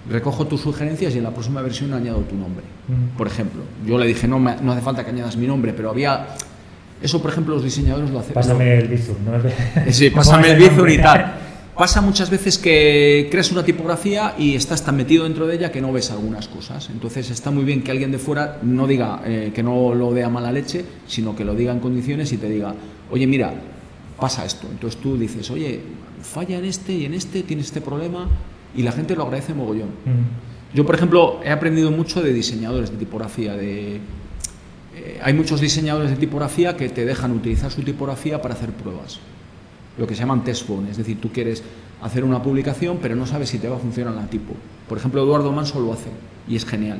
recojo 0.09 0.47
tus 0.47 0.61
sugerencias 0.61 1.13
y 1.13 1.19
en 1.19 1.23
la 1.23 1.31
próxima 1.31 1.61
versión 1.61 1.93
añado 1.93 2.21
tu 2.21 2.35
nombre. 2.35 2.63
Por 3.15 3.27
ejemplo, 3.27 3.61
yo 3.85 3.99
le 3.99 4.07
dije, 4.07 4.27
no, 4.27 4.39
no 4.39 4.71
hace 4.71 4.81
falta 4.81 5.03
que 5.03 5.11
añadas 5.11 5.37
mi 5.37 5.47
nombre, 5.47 5.73
pero 5.73 5.91
había... 5.91 6.27
Eso, 7.01 7.21
por 7.21 7.31
ejemplo, 7.31 7.55
los 7.55 7.63
diseñadores 7.63 8.09
lo 8.09 8.19
hacen. 8.19 8.33
Pásame 8.33 8.77
el 8.77 8.87
bizum, 8.87 9.15
¿no? 9.25 9.31
Sí, 9.91 10.09
pásame 10.09 10.51
el 10.51 10.57
bizum 10.57 10.87
y 10.89 10.97
tal. 10.97 11.33
Pasa 11.75 12.01
muchas 12.01 12.29
veces 12.29 12.57
que 12.57 13.27
creas 13.31 13.51
una 13.51 13.63
tipografía 13.63 14.35
y 14.37 14.55
estás 14.55 14.83
tan 14.83 14.97
metido 14.97 15.23
dentro 15.23 15.47
de 15.47 15.55
ella 15.55 15.71
que 15.71 15.81
no 15.81 15.91
ves 15.91 16.11
algunas 16.11 16.47
cosas. 16.47 16.89
Entonces 16.91 17.31
está 17.31 17.49
muy 17.49 17.63
bien 17.63 17.81
que 17.81 17.91
alguien 17.91 18.11
de 18.11 18.19
fuera 18.19 18.59
no 18.61 18.85
diga 18.85 19.21
eh, 19.25 19.51
que 19.55 19.63
no 19.63 19.95
lo 19.95 20.11
vea 20.11 20.29
mala 20.29 20.51
leche, 20.51 20.85
sino 21.07 21.35
que 21.35 21.43
lo 21.43 21.55
diga 21.55 21.71
en 21.71 21.79
condiciones 21.79 22.31
y 22.33 22.37
te 22.37 22.49
diga, 22.49 22.75
oye, 23.09 23.25
mira, 23.25 23.53
pasa 24.19 24.45
esto. 24.45 24.67
Entonces 24.69 25.01
tú 25.01 25.17
dices, 25.17 25.49
oye, 25.49 25.81
falla 26.21 26.59
en 26.59 26.65
este 26.65 26.93
y 26.93 27.05
en 27.05 27.15
este, 27.15 27.41
tienes 27.41 27.67
este 27.67 27.81
problema, 27.81 28.27
y 28.75 28.83
la 28.83 28.91
gente 28.91 29.15
lo 29.15 29.23
agradece 29.23 29.53
mogollón. 29.53 29.89
Yo, 30.73 30.85
por 30.85 30.95
ejemplo, 30.95 31.39
he 31.43 31.49
aprendido 31.49 31.91
mucho 31.91 32.21
de 32.21 32.31
diseñadores 32.31 32.91
de 32.91 32.97
tipografía. 32.97 33.55
De, 33.55 33.99
eh, 35.03 35.19
hay 35.23 35.33
muchos 35.33 35.61
diseñadores 35.61 36.11
de 36.11 36.17
tipografía 36.17 36.77
que 36.77 36.89
te 36.89 37.05
dejan 37.05 37.31
utilizar 37.31 37.71
su 37.71 37.81
tipografía 37.81 38.41
para 38.41 38.53
hacer 38.53 38.71
pruebas, 38.71 39.19
lo 39.97 40.07
que 40.07 40.15
se 40.15 40.21
llaman 40.21 40.43
test 40.43 40.67
phone, 40.67 40.87
es 40.87 40.97
decir, 40.97 41.19
tú 41.19 41.31
quieres 41.31 41.63
hacer 42.01 42.23
una 42.23 42.41
publicación 42.41 42.99
pero 43.01 43.15
no 43.15 43.25
sabes 43.25 43.49
si 43.49 43.59
te 43.59 43.67
va 43.67 43.77
a 43.77 43.79
funcionar 43.79 44.13
la 44.13 44.27
tipo. 44.27 44.53
Por 44.87 44.97
ejemplo, 44.97 45.23
Eduardo 45.23 45.51
Manso 45.51 45.79
lo 45.79 45.93
hace 45.93 46.09
y 46.47 46.55
es 46.55 46.65
genial. 46.65 46.99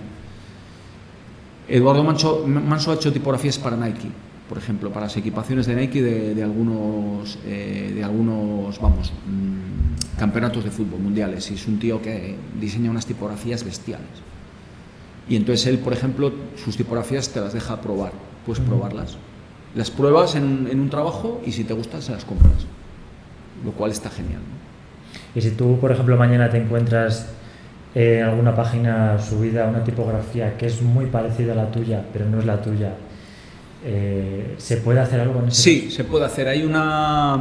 Eduardo 1.68 2.04
Manso, 2.04 2.92
ha 2.92 2.96
hecho 2.96 3.14
tipografías 3.14 3.58
para 3.58 3.78
Nike, 3.78 4.10
por 4.50 4.58
ejemplo, 4.58 4.92
para 4.92 5.06
las 5.06 5.18
equipaciones 5.18 5.66
de 5.66 5.76
Nike 5.76 6.02
de, 6.02 6.44
algunos, 6.44 7.40
eh, 7.46 7.92
de 7.96 8.04
algunos, 8.04 8.80
vamos, 8.80 9.12
mm, 9.12 10.18
campeonatos 10.20 10.64
de 10.64 10.72
fútbol 10.72 11.00
mundiales 11.00 11.50
y 11.52 11.54
es 11.54 11.68
un 11.68 11.80
tío 11.80 12.02
que 12.02 12.36
diseña 12.60 12.92
unas 12.92 13.06
tipografías 13.06 13.64
bestiales. 13.64 14.10
Y 15.32 15.38
entonces 15.38 15.66
él, 15.68 15.80
por 15.80 15.94
ejemplo, 15.94 16.34
sus 16.62 16.76
tipografías 16.76 17.30
te 17.30 17.40
las 17.40 17.54
deja 17.54 17.80
probar, 17.80 18.12
puedes 18.46 18.62
probarlas. 18.62 19.18
Las 19.76 19.90
pruebas 19.90 20.36
en, 20.36 20.68
un 20.70 20.90
trabajo 20.90 21.42
y 21.46 21.54
si 21.54 21.64
te 21.64 21.74
gustan 21.74 22.02
se 22.02 22.12
las 22.12 22.26
compras, 22.26 22.66
lo 23.64 23.72
cual 23.72 23.92
está 23.92 24.10
genial. 24.10 24.42
Y 25.34 25.40
si 25.40 25.52
tú, 25.52 25.80
por 25.80 25.90
ejemplo, 25.90 26.18
mañana 26.18 26.50
te 26.50 26.58
encuentras 26.58 27.30
en 27.96 28.26
alguna 28.26 28.54
página 28.54 29.22
subida 29.22 29.70
una 29.70 29.86
tipografía 29.86 30.58
que 30.58 30.66
es 30.66 30.82
muy 30.82 31.06
parecida 31.06 31.54
a 31.54 31.56
la 31.56 31.72
tuya, 31.72 32.04
pero 32.12 32.26
no 32.26 32.40
es 32.40 32.46
la 32.46 32.62
tuya, 32.62 32.96
eh, 33.86 34.56
¿se 34.58 34.78
puede 34.78 35.00
hacer 35.00 35.22
algo 35.22 35.36
con 35.36 35.48
eso? 35.48 35.62
Sí, 35.62 35.92
se 35.92 36.04
puede 36.04 36.26
hacer. 36.26 36.50
Hay 36.50 36.64
una, 36.64 37.36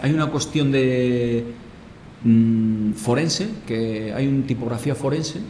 hay 0.00 0.14
una 0.14 0.28
cuestión 0.28 0.72
de 0.72 1.44
Mm, 2.24 2.94
forense, 2.94 3.48
que 3.66 4.12
hay 4.14 4.26
una 4.26 4.46
tipografía 4.46 4.94
forense 4.94 5.40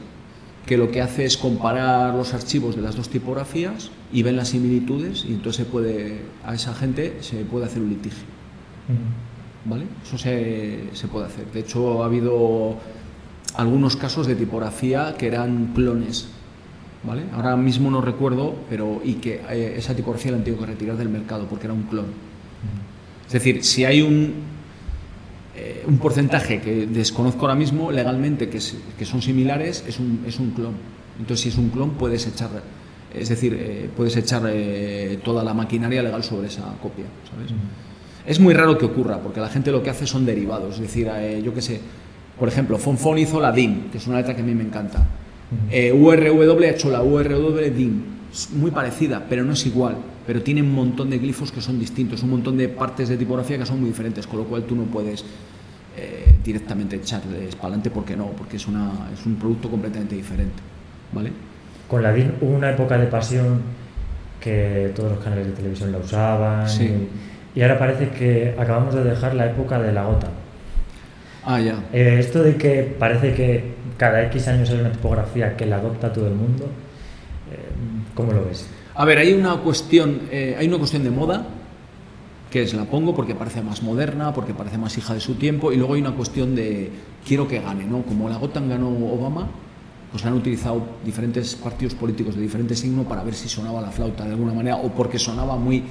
que 0.66 0.77
lo 0.77 0.90
que 0.90 1.03
hace 1.03 1.24
es 1.24 1.37
comparar 1.37 2.14
los 2.14 2.33
archivos 2.33 2.77
de 2.77 2.83
las 2.83 2.96
dos 2.96 3.09
tipografías 3.09 3.90
y 4.12 4.22
ven 4.22 4.37
las 4.37 4.48
similitudes 4.48 5.24
y 5.24 5.35
entonces 5.35 5.66
se 5.66 5.70
puede, 5.70 6.22
a 6.44 6.55
esa 6.55 6.74
gente 6.74 7.18
se 7.20 7.44
puede 7.44 7.66
hacer 7.66 7.83
un 7.83 7.90
litigio. 7.90 8.24
¿Vale? 9.66 9.87
Eso 10.05 10.18
se, 10.18 10.90
se, 10.92 11.09
puede 11.09 11.27
hacer. 11.27 11.46
De 11.53 11.61
hecho, 11.61 12.03
ha 12.03 12.07
habido 12.07 12.77
algunos 13.55 13.96
casos 13.96 14.27
de 14.27 14.35
tipografía 14.35 15.14
que 15.18 15.27
eran 15.27 15.72
clones. 15.74 16.29
¿Vale? 17.03 17.24
Ahora 17.35 17.57
mismo 17.57 17.90
no 17.90 18.00
recuerdo, 18.00 18.55
pero 18.70 19.00
y 19.05 19.14
que 19.14 19.42
eh, 19.50 19.74
esa 19.77 19.94
tipografía 19.94 20.33
la 20.33 20.38
han 20.38 20.44
tenido 20.44 20.64
que 20.64 20.70
retirar 20.70 20.96
del 20.96 21.11
mercado 21.11 21.46
porque 21.48 21.66
era 21.66 21.74
un 21.74 21.83
clon. 21.83 22.07
Es 23.27 23.33
decir, 23.33 23.62
si 23.62 23.85
hay 23.85 24.00
un, 24.00 24.35
eh, 25.57 25.85
un 25.87 25.99
porcentaje 25.99 26.61
que 26.61 26.87
desconozco 26.87 27.43
ahora 27.43 27.55
mismo 27.55 27.93
legalmente 27.93 28.49
que, 28.49 28.59
que 28.99 29.05
son 29.05 29.23
similares 29.23 29.85
es 29.87 30.01
un, 30.01 30.25
es 30.27 30.40
un, 30.40 30.51
clon. 30.51 30.75
Entonces, 31.19 31.45
si 31.45 31.49
es 31.51 31.59
un 31.59 31.71
clon, 31.71 31.90
puedes 31.90 32.27
echar, 32.27 32.51
es 33.14 33.29
decir, 33.29 33.57
eh, 33.57 33.88
puedes 33.97 34.17
echar 34.17 34.43
eh, 34.49 35.21
toda 35.23 35.45
la 35.45 35.55
maquinaria 35.55 36.03
legal 36.03 36.25
sobre 36.25 36.49
esa 36.49 36.62
copia. 36.83 37.05
¿sabes? 37.31 37.53
Es 38.27 38.40
muy 38.40 38.53
raro 38.53 38.77
que 38.77 38.87
ocurra, 38.87 39.21
porque 39.21 39.38
la 39.38 39.49
gente 39.49 39.71
lo 39.71 39.81
que 39.81 39.90
hace 39.90 40.09
son 40.09 40.27
derivados. 40.27 40.75
Es 40.75 40.81
decir, 40.81 41.09
yo 41.45 41.55
qué 41.55 41.62
sé, 41.62 41.81
por 42.38 42.49
ejemplo, 42.49 42.77
Fonfon 42.77 43.19
hizo 43.19 43.40
la 43.40 43.53
DIN, 43.53 43.90
que 43.93 43.99
es 43.99 44.07
una 44.09 44.17
letra 44.17 44.35
que 44.35 44.43
a 44.43 44.45
mí 44.45 44.55
me 44.55 44.64
encanta. 44.64 45.07
URW 45.71 46.64
ha 46.64 46.71
hecho 46.71 46.90
la 46.90 47.03
URW 47.03 47.61
DIN, 47.73 48.05
muy 48.57 48.73
parecida, 48.73 49.25
pero 49.29 49.45
no 49.45 49.53
es 49.53 49.67
igual. 49.67 49.99
Pero 50.27 50.43
tiene 50.43 50.63
un 50.63 50.75
montón 50.75 51.11
de 51.11 51.19
glifos 51.19 51.53
que 51.53 51.61
son 51.61 51.79
distintos, 51.79 52.23
un 52.23 52.31
montón 52.31 52.57
de 52.57 52.69
partes 52.69 53.09
de 53.09 53.17
tipografía 53.17 53.59
que 53.59 53.67
son 53.67 53.81
muy 53.81 53.91
diferentes, 53.91 54.27
con 54.27 54.39
lo 54.39 54.45
cual 54.45 54.65
tú 54.65 54.75
no 54.75 54.85
puedes 54.85 55.25
eh, 55.97 56.35
directamente 56.43 56.97
echarles 56.97 57.55
para 57.55 57.69
adelante 57.69 57.91
porque 57.91 58.17
no, 58.17 58.29
porque 58.31 58.57
es, 58.57 58.67
una, 58.67 59.11
es 59.13 59.25
un 59.27 59.37
producto 59.37 59.71
completamente 59.71 60.15
diferente. 60.15 60.63
¿vale? 61.13 61.31
Con 61.89 62.03
la 62.03 62.13
DIN 62.13 62.35
hubo 62.41 62.55
una 62.55 62.71
época 62.71 62.99
de 62.99 63.07
pasión 63.07 63.63
que 64.41 64.93
todos 64.95 65.13
los 65.13 65.25
canales 65.25 65.47
de 65.47 65.53
televisión 65.53 65.93
la 65.93 65.99
usaban 65.99 66.67
y, 67.55 67.63
ahora 67.63 67.79
parece 67.79 68.09
que 68.09 68.55
acabamos 68.59 68.95
de 68.95 69.05
dejar 69.05 69.35
la 69.35 69.47
época 69.47 69.79
de 69.79 69.93
la 69.93 70.05
gota. 70.05 70.27
Ah, 71.45 71.61
ya. 71.61 71.85
Eh, 71.93 72.17
esto 72.19 72.43
de 72.43 72.57
que 72.57 72.83
parece 72.99 73.33
que 73.35 73.75
cada 73.97 74.25
X 74.25 74.49
años 74.49 74.69
hay 74.71 74.81
una 74.81 74.91
tipografía 74.91 75.57
que 75.57 75.67
la 75.67 75.77
adopta 75.77 76.13
todo 76.13 76.27
el 76.27 76.35
mundo, 76.35 76.65
eh, 76.65 77.59
¿cómo 78.15 78.33
lo 78.33 78.45
ves? 78.45 78.67
A 78.96 79.04
ver, 79.04 79.18
hay 79.18 79.33
una 79.33 79.57
cuestión, 79.57 80.22
eh, 80.30 80.54
hay 80.59 80.68
una 80.68 80.78
cuestión 80.78 81.02
de 81.02 81.11
moda, 81.11 81.46
que 82.50 82.62
es 82.62 82.74
la 82.74 82.85
pongo 82.85 83.14
porque 83.14 83.35
parece 83.35 83.61
más 83.61 83.83
moderna, 83.83 84.33
porque 84.33 84.54
parece 84.54 84.78
más 84.78 84.96
hija 84.96 85.14
de 85.14 85.20
su 85.20 85.35
tiempo, 85.35 85.72
y 85.72 85.76
luego 85.76 85.94
hay 85.94 86.00
una 86.00 86.14
cuestión 86.14 86.54
de 86.54 86.90
quiero 87.26 87.48
que 87.48 87.61
gane, 87.61 87.85
¿no? 87.85 88.02
Como 88.02 88.28
la 88.28 88.37
GOTAN 88.37 88.68
ganó 88.68 88.88
Obama, 88.88 89.48
pues 90.12 90.24
han 90.24 90.35
utilizado 90.35 90.80
diferentes 91.04 91.57
partidos 91.57 91.94
políticos 91.94 92.37
de 92.37 92.42
diferente 92.42 92.76
signo 92.76 93.02
para 93.02 93.24
ver 93.24 93.35
si 93.35 93.48
sonaba 93.48 93.80
la 93.80 93.90
flauta 93.90 94.24
de 94.24 94.30
alguna 94.30 94.54
manera, 94.54 94.76
o 94.76 94.90
porque 94.90 95.18
sonaba 95.18 95.57
muy 95.57 95.83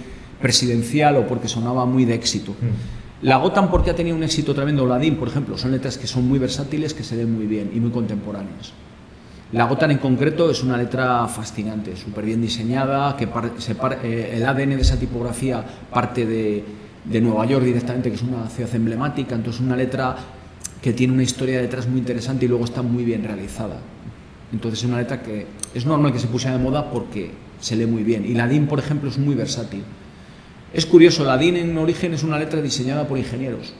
presidencial 0.42 1.18
o 1.18 1.28
porque 1.28 1.50
sonaba 1.50 1.86
muy 1.86 2.06
de 2.06 2.14
éxito. 2.14 2.52
Mm. 2.54 3.26
La 3.28 3.38
GOTAN 3.38 3.70
porque 3.70 3.90
ha 3.90 3.96
tenido 3.96 4.16
un 4.16 4.24
éxito 4.24 4.54
tremendo, 4.54 4.86
la 4.86 4.98
DIN, 4.98 5.18
por 5.18 5.28
ejemplo, 5.28 5.58
son 5.58 5.72
letras 5.72 5.98
que 5.98 6.08
son 6.08 6.26
muy 6.28 6.40
versátiles, 6.40 6.94
que 6.94 7.04
se 7.04 7.18
ven 7.18 7.36
muy 7.36 7.48
bien 7.48 7.72
y 7.74 7.82
muy 7.82 7.92
contemporáneas. 7.92 8.72
La 9.54 9.66
Gotan 9.66 9.92
en 9.92 10.00
concreto 10.00 10.50
es 10.50 10.64
una 10.64 10.78
letra 10.78 11.28
fascinante, 11.28 11.96
súper 11.96 12.26
bien 12.26 12.42
diseñada, 12.42 13.16
que 13.16 13.26
eh, 14.04 14.32
el 14.34 14.44
ADN 14.44 14.72
de 14.72 14.82
esa 14.82 14.98
tipografía 14.98 15.64
parte 15.92 16.26
de, 16.26 16.64
Nueva 17.22 17.46
York 17.46 17.64
directamente, 17.64 18.10
que 18.10 18.16
es 18.16 18.24
una 18.24 18.50
ciudad 18.50 18.74
emblemática, 18.74 19.36
entonces 19.36 19.62
una 19.62 19.76
letra 19.76 20.16
que 20.82 20.94
tiene 20.94 21.14
una 21.14 21.22
historia 21.22 21.62
detrás 21.62 21.88
muy 21.88 22.00
interesante 22.00 22.46
y 22.46 22.48
luego 22.48 22.66
está 22.66 22.82
muy 22.82 23.04
bien 23.04 23.24
realizada. 23.24 23.78
Entonces 24.52 24.80
es 24.80 24.86
una 24.86 24.98
letra 24.98 25.22
que 25.22 25.46
es 25.76 25.86
normal 25.86 26.12
que 26.12 26.20
se 26.20 26.28
pusiera 26.28 26.58
de 26.58 26.64
moda 26.64 26.90
porque 26.90 27.30
se 27.60 27.76
lee 27.76 27.86
muy 27.86 28.04
bien. 28.04 28.26
Y 28.26 28.34
la 28.34 28.48
DIN, 28.48 28.66
por 28.66 28.80
ejemplo, 28.80 29.08
es 29.08 29.20
muy 29.20 29.36
versátil. 29.36 29.84
Es 30.74 30.88
curioso, 30.88 31.24
la 31.26 31.38
DIN 31.38 31.58
en 31.58 31.78
origen 31.78 32.16
es 32.16 32.24
una 32.24 32.40
letra 32.40 32.60
diseñada 32.60 33.08
por 33.08 33.20
ingenieros. 33.20 33.72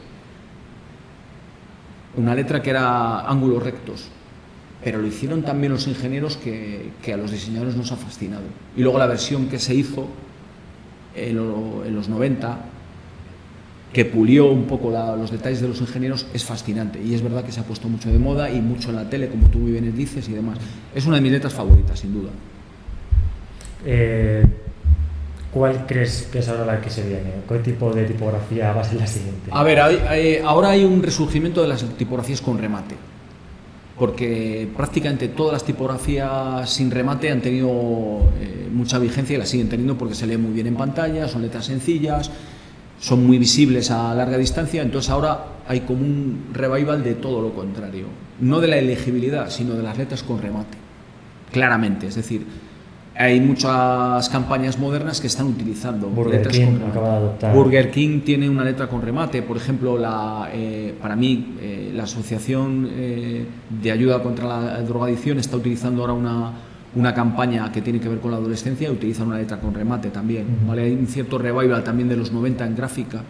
Una 2.16 2.36
letra 2.36 2.62
que 2.62 2.70
era 2.70 3.22
ángulos 3.22 3.64
rectos 3.64 4.12
pero 4.84 5.00
lo 5.00 5.08
hicieron 5.08 5.44
también 5.44 5.72
los 5.72 5.88
ingenieros 5.88 6.38
que, 6.38 7.14
a 7.14 7.18
los 7.18 7.32
diseñadores 7.32 7.76
nos 7.76 7.92
ha 7.92 7.96
fascinado. 7.96 8.44
Y 8.76 8.82
luego 8.82 8.98
la 9.00 9.08
versión 9.08 9.48
que 9.48 9.60
se 9.60 9.74
hizo 9.74 10.08
en, 11.16 11.36
los 11.96 12.10
90, 12.10 12.58
que 13.94 14.06
pulió 14.06 14.52
un 14.52 14.66
poco 14.66 14.92
los 14.92 15.32
detalles 15.32 15.62
de 15.62 15.70
los 15.70 15.80
ingenieros, 15.80 16.28
es 16.34 16.44
fascinante. 16.44 17.02
Y 17.02 17.14
es 17.14 17.22
verdad 17.22 17.44
que 17.44 17.52
se 17.52 17.62
ha 17.62 17.64
puesto 17.64 17.88
mucho 17.88 18.12
de 18.12 18.20
moda 18.20 18.50
y 18.52 18.60
mucho 18.60 18.90
en 18.90 18.98
la 18.98 19.10
tele, 19.10 19.30
como 19.30 19.48
tú 19.50 19.60
muy 19.60 19.72
bien 19.72 19.96
dices 19.96 20.28
y 20.28 20.34
demás. 20.34 20.58
Es 20.94 21.06
una 21.06 21.16
de 21.16 21.22
mis 21.22 21.32
letras 21.32 21.54
favoritas, 21.54 22.00
sin 22.00 22.14
duda. 22.14 22.32
Eh, 23.86 24.46
¿Cuál 25.54 25.86
crees 25.86 26.30
que 26.32 26.40
es 26.40 26.50
ahora 26.50 26.66
la 26.66 26.82
que 26.82 26.90
se 26.90 27.08
viene? 27.08 27.32
¿Qué 27.48 27.60
tipo 27.60 27.94
de 27.94 28.06
tipografía 28.06 28.74
va 28.74 28.82
a 28.82 28.84
ser 28.84 29.00
la 29.00 29.08
siguiente? 29.08 29.52
A 29.52 29.64
ver, 29.64 29.80
ahora 30.44 30.70
hay 30.70 30.84
un 30.84 31.04
resurgimiento 31.04 31.62
de 31.62 31.68
las 31.68 31.84
tipografías 31.96 32.42
con 32.42 32.58
remate 32.58 32.96
porque 33.98 34.68
prácticamente 34.76 35.28
todas 35.28 35.54
las 35.54 35.64
tipografías 35.64 36.70
sin 36.70 36.90
remate 36.90 37.30
han 37.30 37.42
tenido 37.42 37.70
eh, 38.40 38.68
mucha 38.72 38.98
vigencia 38.98 39.36
y 39.36 39.40
la 39.40 39.46
siguen 39.46 39.70
teniendo 39.70 39.98
porque 39.98 40.16
se 40.16 40.26
lee 40.26 40.38
muy 40.38 40.52
bien 40.52 40.68
en 40.68 40.76
pantalla, 40.76 41.28
son 41.28 41.44
letras 41.44 41.66
sencillas, 41.66 42.32
son 43.00 43.26
muy 43.26 43.38
visibles 43.38 43.92
a 43.92 44.16
larga 44.16 44.38
distancia, 44.38 44.82
entonces 44.82 45.12
ahora 45.12 45.46
hay 45.68 45.82
como 45.82 46.02
un 46.02 46.46
revival 46.54 47.04
de 47.04 47.16
todo 47.16 47.42
lo 47.42 47.54
contrario, 47.54 48.08
no 48.40 48.60
de 48.60 48.68
la 48.68 48.78
elegibilidad, 48.78 49.50
sino 49.50 49.76
de 49.76 49.84
las 49.84 49.98
letras 49.98 50.24
con 50.24 50.42
remate, 50.42 50.78
claramente, 51.52 52.08
es 52.08 52.16
decir, 52.16 52.46
hay 53.16 53.40
muchas 53.40 54.28
campañas 54.30 54.80
modernas 54.80 55.22
que 55.22 55.28
están 55.28 55.48
utilizando 55.48 56.08
Burger 56.08 56.38
letras 56.38 56.58
King 56.58 56.80
con 56.80 56.90
acaba 56.90 57.10
de 57.10 57.16
adoptar. 57.18 57.56
Burger 57.56 57.92
King 57.92 58.22
tiene 58.22 58.50
una 58.50 58.64
letra 58.64 58.88
con 58.88 59.02
remate, 59.02 59.42
por 59.44 59.58
ejemplo, 59.58 59.98
la, 59.98 60.50
eh, 60.52 60.96
para 61.00 61.16
mí 61.16 61.56
eh, 61.62 61.92
la 61.94 62.04
Asociación 62.04 62.90
eh, 62.92 63.46
de 63.70 63.92
Ayuda 63.92 64.24
contra 64.24 64.48
la 64.48 64.82
Drogadicción 64.82 65.38
está 65.38 65.58
utilizando 65.58 66.02
ahora 66.02 66.14
una, 66.14 66.52
una 66.96 67.14
campaña 67.14 67.72
que 67.72 67.82
tiene 67.82 68.00
que 68.00 68.10
ver 68.10 68.20
con 68.20 68.32
la 68.32 68.38
adolescencia 68.38 68.90
y 68.90 68.92
utilizan 68.92 69.28
una 69.28 69.38
letra 69.38 69.60
con 69.60 69.76
remate 69.76 70.10
también. 70.10 70.48
Ujú. 70.62 70.70
¿vale? 70.70 70.84
Hay 70.84 70.94
un 70.94 71.06
cierto 71.06 71.38
revival 71.38 71.84
también 71.84 72.10
de 72.10 72.18
los 72.18 72.32
90 72.32 72.66
en 72.66 72.76
gráfica 72.76 73.22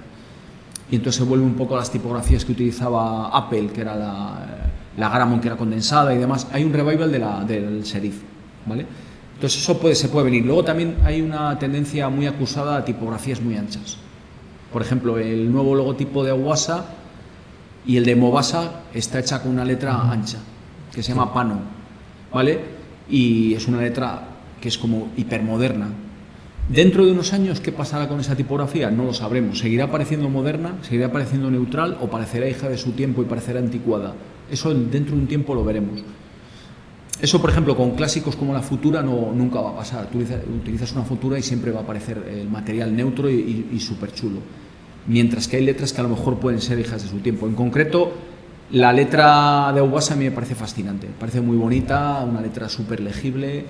y 0.89 0.95
entonces 0.95 1.21
se 1.21 1.27
vuelve 1.27 1.45
un 1.45 1.55
poco 1.55 1.75
a 1.75 1.79
las 1.79 1.91
tipografías 1.91 2.45
que 2.45 2.53
utilizaba 2.53 3.35
Apple, 3.35 3.67
que 3.73 3.81
era 3.81 3.95
la, 3.95 4.37
la 4.95 5.09
Garamond 5.09 5.41
que 5.41 5.47
era 5.47 5.57
condensada 5.57 6.13
y 6.13 6.19
demás. 6.19 6.47
Hay 6.53 6.63
un 6.63 6.71
revival 6.71 7.11
de 7.11 7.19
la, 7.19 7.43
del 7.43 7.85
serif, 7.85 8.21
¿vale? 8.65 8.85
Entonces 9.35 9.61
eso 9.61 9.79
puede, 9.79 9.95
se 9.95 10.09
puede 10.09 10.25
venir. 10.25 10.45
Luego 10.45 10.63
también 10.63 10.97
hay 11.03 11.21
una 11.21 11.57
tendencia 11.59 12.09
muy 12.09 12.27
acusada 12.27 12.77
a 12.77 12.85
tipografías 12.85 13.41
muy 13.41 13.57
anchas. 13.57 13.97
Por 14.71 14.81
ejemplo, 14.81 15.17
el 15.17 15.51
nuevo 15.51 15.75
logotipo 15.75 16.23
de 16.23 16.31
Awasa 16.31 16.85
y 17.85 17.97
el 17.97 18.05
de 18.05 18.15
Mobasa 18.15 18.81
está 18.93 19.19
hecha 19.19 19.41
con 19.41 19.51
una 19.51 19.65
letra 19.65 20.11
ancha, 20.11 20.39
que 20.93 21.03
se 21.03 21.09
llama 21.09 21.33
Pano, 21.33 21.59
¿vale? 22.33 22.59
Y 23.09 23.53
es 23.53 23.67
una 23.67 23.81
letra 23.81 24.29
que 24.61 24.69
es 24.69 24.77
como 24.77 25.09
hipermoderna. 25.17 25.89
Dentro 26.69 27.05
de 27.05 27.11
unos 27.11 27.33
años, 27.33 27.59
¿qué 27.59 27.73
pasará 27.73 28.07
con 28.07 28.21
esa 28.21 28.37
tipografía? 28.37 28.89
No 28.89 29.03
lo 29.03 29.13
sabremos. 29.13 29.59
¿Seguirá 29.59 29.91
pareciendo 29.91 30.29
moderna? 30.29 30.75
¿Seguirá 30.81 31.11
pareciendo 31.11 31.51
neutral? 31.51 31.97
¿O 31.99 32.07
parecerá 32.07 32.47
hija 32.47 32.69
de 32.69 32.77
su 32.77 32.91
tiempo 32.91 33.21
y 33.21 33.25
parecerá 33.25 33.59
anticuada? 33.59 34.13
Eso 34.49 34.73
dentro 34.73 35.15
de 35.15 35.21
un 35.21 35.27
tiempo 35.27 35.53
lo 35.53 35.65
veremos. 35.65 36.01
Eso, 37.23 37.39
por 37.39 37.51
ejemplo, 37.51 37.77
con 37.77 37.91
clásicos 37.91 38.35
como 38.35 38.51
la 38.51 38.61
Futura 38.61 39.01
no, 39.01 39.31
nunca 39.33 39.61
va 39.61 39.69
a 39.69 39.75
pasar. 39.77 40.07
Tú 40.07 40.17
utiliza- 40.17 40.41
utilizas 40.45 40.91
una 40.91 41.03
Futura 41.03 41.39
y 41.39 41.41
siempre 41.41 41.71
va 41.71 41.79
a 41.79 41.83
aparecer 41.83 42.21
el 42.29 42.49
material 42.49 42.93
neutro 42.93 43.29
y, 43.29 43.79
súper 43.79 44.11
chulo. 44.11 44.39
Mientras 45.07 45.47
que 45.47 45.55
hay 45.55 45.63
letras 45.63 45.93
que 45.93 46.01
a 46.01 46.03
lo 46.03 46.09
mejor 46.09 46.37
pueden 46.39 46.59
ser 46.59 46.79
hijas 46.79 47.01
de 47.01 47.07
su 47.07 47.19
tiempo. 47.19 47.47
En 47.47 47.55
concreto, 47.55 48.11
la 48.71 48.91
letra 48.91 49.71
de 49.73 49.79
Aubasa 49.79 50.15
a 50.15 50.17
mí 50.17 50.25
me 50.25 50.31
parece 50.31 50.53
fascinante. 50.53 51.07
Me 51.07 51.13
parece 51.13 51.39
muy 51.39 51.55
bonita, 51.55 52.25
una 52.29 52.41
letra 52.41 52.67
súper 52.67 52.99
legible, 52.99 53.63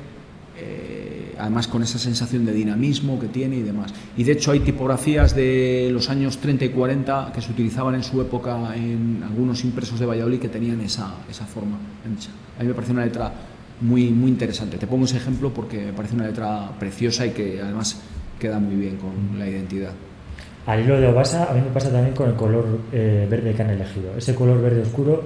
eh, 0.57 1.22
además 1.37 1.67
con 1.67 1.83
esa 1.83 1.99
sensación 1.99 2.45
de 2.45 2.53
dinamismo 2.53 3.19
que 3.19 3.27
tiene 3.27 3.57
y 3.57 3.61
demás. 3.61 3.93
Y 4.17 4.23
de 4.23 4.33
hecho 4.33 4.51
hay 4.51 4.59
tipografías 4.61 5.35
de 5.35 5.89
los 5.91 6.09
años 6.09 6.37
30 6.37 6.65
y 6.65 6.69
40 6.69 7.31
que 7.33 7.41
se 7.41 7.51
utilizaban 7.51 7.95
en 7.95 8.03
su 8.03 8.21
época 8.21 8.75
en 8.75 9.23
algunos 9.23 9.63
impresos 9.63 9.99
de 9.99 10.05
Valladolid 10.05 10.39
que 10.39 10.49
tenían 10.49 10.81
esa, 10.81 11.15
esa 11.29 11.45
forma 11.45 11.77
ancha. 12.05 12.29
A 12.57 12.61
mí 12.61 12.67
me 12.67 12.73
parece 12.73 12.91
una 12.91 13.05
letra 13.05 13.31
muy, 13.81 14.09
muy 14.09 14.31
interesante. 14.31 14.77
Te 14.77 14.87
pongo 14.87 15.05
ese 15.05 15.17
ejemplo 15.17 15.53
porque 15.53 15.85
me 15.85 15.93
parece 15.93 16.15
una 16.15 16.27
letra 16.27 16.71
preciosa 16.79 17.25
y 17.25 17.31
que 17.31 17.61
además 17.61 18.01
queda 18.39 18.59
muy 18.59 18.75
bien 18.75 18.97
con 18.97 19.37
la 19.37 19.47
identidad. 19.47 19.91
Al 20.65 20.81
hilo 20.81 20.99
de 20.99 21.07
Obasa, 21.07 21.51
a 21.51 21.53
mí 21.53 21.61
me 21.61 21.71
pasa 21.71 21.91
también 21.91 22.15
con 22.15 22.29
el 22.29 22.35
color 22.35 22.79
eh, 22.91 23.27
verde 23.29 23.53
que 23.53 23.61
han 23.61 23.69
elegido. 23.71 24.15
Ese 24.17 24.33
color 24.33 24.61
verde 24.61 24.81
oscuro, 24.81 25.23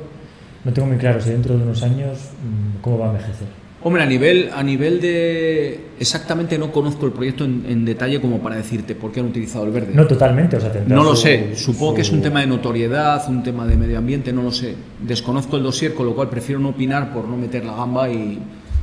no 0.65 0.73
tengo 0.73 0.87
muy 0.87 0.97
claro 0.97 1.21
si 1.21 1.29
dentro 1.29 1.55
de 1.55 1.63
unos 1.63 1.83
años 1.83 2.17
mm, 2.43 2.81
cómo 2.81 2.97
va 2.97 3.07
a 3.07 3.09
envejecer. 3.11 3.66
Hombre, 3.83 4.01
a 4.01 4.05
nivel, 4.07 4.49
a 4.55 4.63
nivel 4.63 4.99
de... 4.99 5.79
Exactamente 5.99 6.57
no 6.57 6.71
conozco 6.71 7.05
el 7.05 7.11
proyecto 7.11 7.45
en, 7.45 7.63
en 7.69 7.85
detalle 7.85 8.19
como 8.19 8.39
para 8.39 8.55
decirte 8.55 8.95
por 8.95 9.11
qué 9.11 9.19
han 9.19 9.27
utilizado 9.27 9.65
el 9.65 9.71
verde. 9.71 9.93
No 9.93 10.07
totalmente, 10.07 10.57
o 10.57 10.59
sea, 10.59 10.71
No 10.87 11.03
lo 11.03 11.15
su- 11.15 11.21
sé, 11.23 11.55
supongo 11.55 11.93
que 11.95 12.01
es 12.01 12.11
un 12.11 12.21
tema 12.21 12.41
de 12.41 12.47
notoriedad, 12.47 13.23
un 13.29 13.43
tema 13.43 13.67
de 13.67 13.77
medio 13.77 13.97
ambiente, 13.99 14.33
no 14.33 14.41
lo 14.41 14.51
sé. 14.51 14.73
Desconozco 15.01 15.57
el 15.57 15.63
dossier, 15.63 15.93
con 15.93 16.07
lo 16.07 16.15
cual 16.15 16.29
prefiero 16.29 16.59
no 16.59 16.69
opinar 16.69 17.13
por 17.13 17.27
no 17.27 17.37
meter 17.37 17.65
la 17.65 17.75
gamba 17.75 18.09
y, 18.09 18.39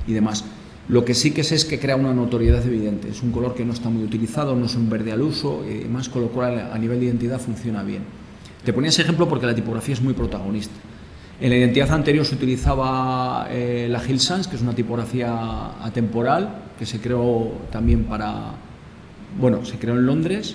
y 0.07 0.13
demás. 0.13 0.45
Lo 0.89 1.05
que 1.05 1.15
sí 1.15 1.33
que 1.33 1.43
sé 1.45 1.57
es 1.57 1.65
que 1.65 1.79
crea 1.81 1.97
una 1.97 2.13
notoriedad 2.15 2.65
evidente. 2.65 3.09
Es 3.09 3.23
un 3.23 3.33
color 3.33 3.55
que 3.55 3.65
no 3.65 3.73
está 3.73 3.89
muy 3.89 4.05
utilizado, 4.05 4.55
no 4.55 4.67
es 4.67 4.75
un 4.77 4.89
verde 4.91 5.11
al 5.13 5.23
uso 5.23 5.65
y 5.69 5.81
demás, 5.85 6.09
con 6.09 6.23
lo 6.23 6.29
cual 6.29 6.71
a 6.73 6.79
nivel 6.79 7.01
de 7.01 7.07
identidad 7.07 7.41
funciona 7.41 7.83
bien. 7.83 8.03
Te 8.65 8.73
ponía 8.73 8.91
ese 8.91 9.03
ejemplo 9.03 9.29
porque 9.29 9.47
la 9.47 9.55
tipografía 9.55 9.95
es 9.95 10.01
muy 10.03 10.15
protagonista. 10.15 10.75
En 11.40 11.51
la 11.51 11.57
identidad 11.57 11.90
anterior 11.92 12.25
se 12.25 12.35
utilizaba 12.37 13.49
eh, 13.51 13.88
la 13.90 14.01
Hill 14.07 14.20
Sans, 14.20 14.47
que 14.49 14.57
es 14.57 14.62
una 14.62 14.75
tipografía 14.75 15.85
atemporal, 15.85 16.49
que 16.79 16.87
se 16.87 17.01
creó 17.01 17.53
también 17.73 18.05
para. 18.05 18.53
Bueno, 19.40 19.64
se 19.64 19.77
creó 19.79 19.94
en 19.94 20.07
Londres 20.07 20.55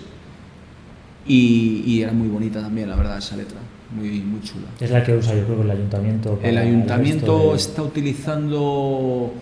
y, 1.27 1.83
y 1.85 2.01
era 2.01 2.13
muy 2.13 2.27
bonita 2.29 2.61
también, 2.61 2.89
la 2.89 2.95
verdad, 2.95 3.17
esa 3.17 3.35
letra. 3.35 3.57
Muy, 3.95 4.21
muy 4.21 4.41
chula. 4.41 4.67
Es 4.79 4.91
la 4.91 5.03
que 5.03 5.15
usa 5.17 5.35
yo 5.35 5.43
creo 5.45 5.57
que 5.57 5.63
el 5.63 5.71
ayuntamiento. 5.71 6.39
El 6.43 6.57
ayuntamiento 6.57 7.49
de- 7.51 7.55
está 7.57 7.81
utilizando. 7.83 9.33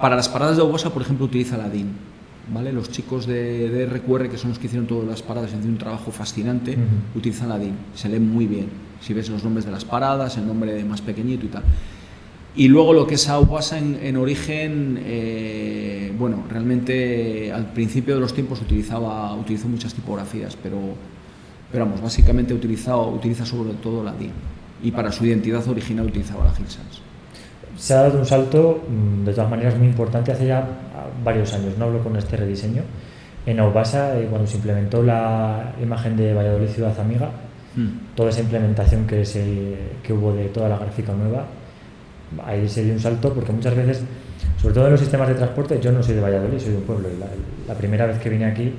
Para 0.00 0.16
las 0.16 0.28
paradas 0.28 0.56
de 0.56 0.62
Obosa, 0.62 0.92
por 0.92 1.02
ejemplo, 1.02 1.24
utiliza 1.26 1.56
la 1.56 1.68
DIN. 1.70 1.86
¿vale? 2.52 2.72
Los 2.72 2.90
chicos 2.90 3.26
de, 3.26 3.68
de 3.70 3.86
RQR, 3.86 4.28
que 4.28 4.36
son 4.36 4.50
los 4.50 4.58
que 4.58 4.66
hicieron 4.66 4.86
todas 4.86 5.06
las 5.08 5.22
paradas, 5.22 5.50
hicieron 5.50 5.70
un 5.70 5.78
trabajo 5.78 6.10
fascinante, 6.12 6.76
utilizan 7.14 7.48
la 7.48 7.58
DIN. 7.58 7.72
Se 7.94 8.08
lee 8.08 8.18
muy 8.20 8.46
bien. 8.46 8.68
Si 9.00 9.14
ves 9.14 9.28
los 9.28 9.44
nombres 9.44 9.64
de 9.64 9.72
las 9.72 9.84
paradas, 9.84 10.36
el 10.36 10.46
nombre 10.46 10.84
más 10.84 11.00
pequeñito 11.00 11.46
y 11.46 11.48
tal. 11.48 11.62
Y 12.56 12.68
luego 12.68 12.94
lo 12.94 13.06
que 13.06 13.16
es 13.16 13.28
Aubasa 13.28 13.76
en, 13.76 13.98
en 14.02 14.16
origen, 14.16 14.98
eh, 15.04 16.10
bueno, 16.18 16.44
realmente 16.48 17.52
al 17.52 17.66
principio 17.66 18.14
de 18.14 18.20
los 18.20 18.32
tiempos 18.32 18.62
utilizaba, 18.62 19.34
utilizó 19.34 19.68
muchas 19.68 19.92
tipografías, 19.92 20.56
pero, 20.62 20.78
pero 21.70 21.84
vamos, 21.84 22.00
básicamente 22.00 22.54
utilizado, 22.54 23.08
utiliza 23.08 23.44
sobre 23.44 23.74
todo 23.74 24.02
la 24.02 24.12
DIN. 24.12 24.30
Y 24.82 24.90
para 24.90 25.12
su 25.12 25.26
identidad 25.26 25.68
original 25.68 26.06
utilizaba 26.06 26.46
la 26.46 26.52
Hill 26.58 26.68
Sans. 26.68 27.02
Se 27.76 27.92
ha 27.92 28.02
dado 28.04 28.18
un 28.18 28.24
salto, 28.24 28.82
mm, 28.88 29.26
de 29.26 29.34
todas 29.34 29.50
maneras, 29.50 29.76
muy 29.76 29.88
importante 29.88 30.32
hace 30.32 30.46
ya 30.46 30.60
ah, 30.60 31.08
varios 31.22 31.52
años, 31.52 31.76
no 31.76 31.84
hablo 31.84 32.02
con 32.02 32.16
este 32.16 32.38
rediseño. 32.38 32.82
En 33.44 33.60
Aubasa, 33.60 34.18
eh, 34.18 34.28
cuando 34.30 34.46
se 34.46 34.56
implementó 34.56 35.02
la 35.02 35.74
imagen 35.82 36.16
de 36.16 36.32
Valladolid 36.32 36.68
Ciudad 36.68 36.98
Amiga, 36.98 37.30
toda 38.14 38.30
esa 38.30 38.40
implementación 38.40 39.06
que, 39.06 39.24
se, 39.24 39.76
que 40.02 40.12
hubo 40.12 40.32
de 40.32 40.46
toda 40.46 40.68
la 40.68 40.78
gráfica 40.78 41.12
nueva, 41.12 41.46
ahí 42.44 42.68
se 42.68 42.84
dio 42.84 42.92
un 42.92 43.00
salto 43.00 43.32
porque 43.32 43.52
muchas 43.52 43.74
veces, 43.74 44.02
sobre 44.60 44.74
todo 44.74 44.86
en 44.86 44.92
los 44.92 45.00
sistemas 45.00 45.28
de 45.28 45.34
transporte, 45.34 45.78
yo 45.80 45.92
no 45.92 46.02
soy 46.02 46.14
de 46.14 46.20
Valladolid, 46.20 46.58
soy 46.58 46.72
de 46.72 46.78
un 46.78 46.84
pueblo 46.84 47.08
y 47.14 47.18
la, 47.18 47.26
la 47.68 47.74
primera 47.78 48.06
vez 48.06 48.18
que 48.18 48.28
vine 48.30 48.46
aquí 48.46 48.72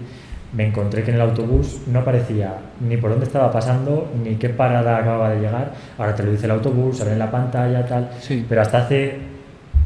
me 0.54 0.66
encontré 0.68 1.04
que 1.04 1.12
en 1.12 1.16
el 1.16 1.22
autobús 1.22 1.82
no 1.88 2.00
aparecía 2.00 2.56
ni 2.80 2.98
por 2.98 3.10
dónde 3.12 3.26
estaba 3.26 3.52
pasando 3.52 4.10
ni 4.24 4.36
qué 4.36 4.50
parada 4.50 4.98
acababa 4.98 5.30
de 5.32 5.42
llegar. 5.42 5.74
Ahora 5.98 6.16
te 6.16 6.24
lo 6.24 6.32
dice 6.32 6.46
el 6.46 6.52
autobús, 6.52 6.98
sale 6.98 7.14
en 7.14 7.20
la 7.20 7.30
pantalla, 7.30 7.86
tal. 7.86 8.10
Sí. 8.22 8.46
Pero 8.48 8.62
hasta 8.62 8.80
hace 8.80 9.18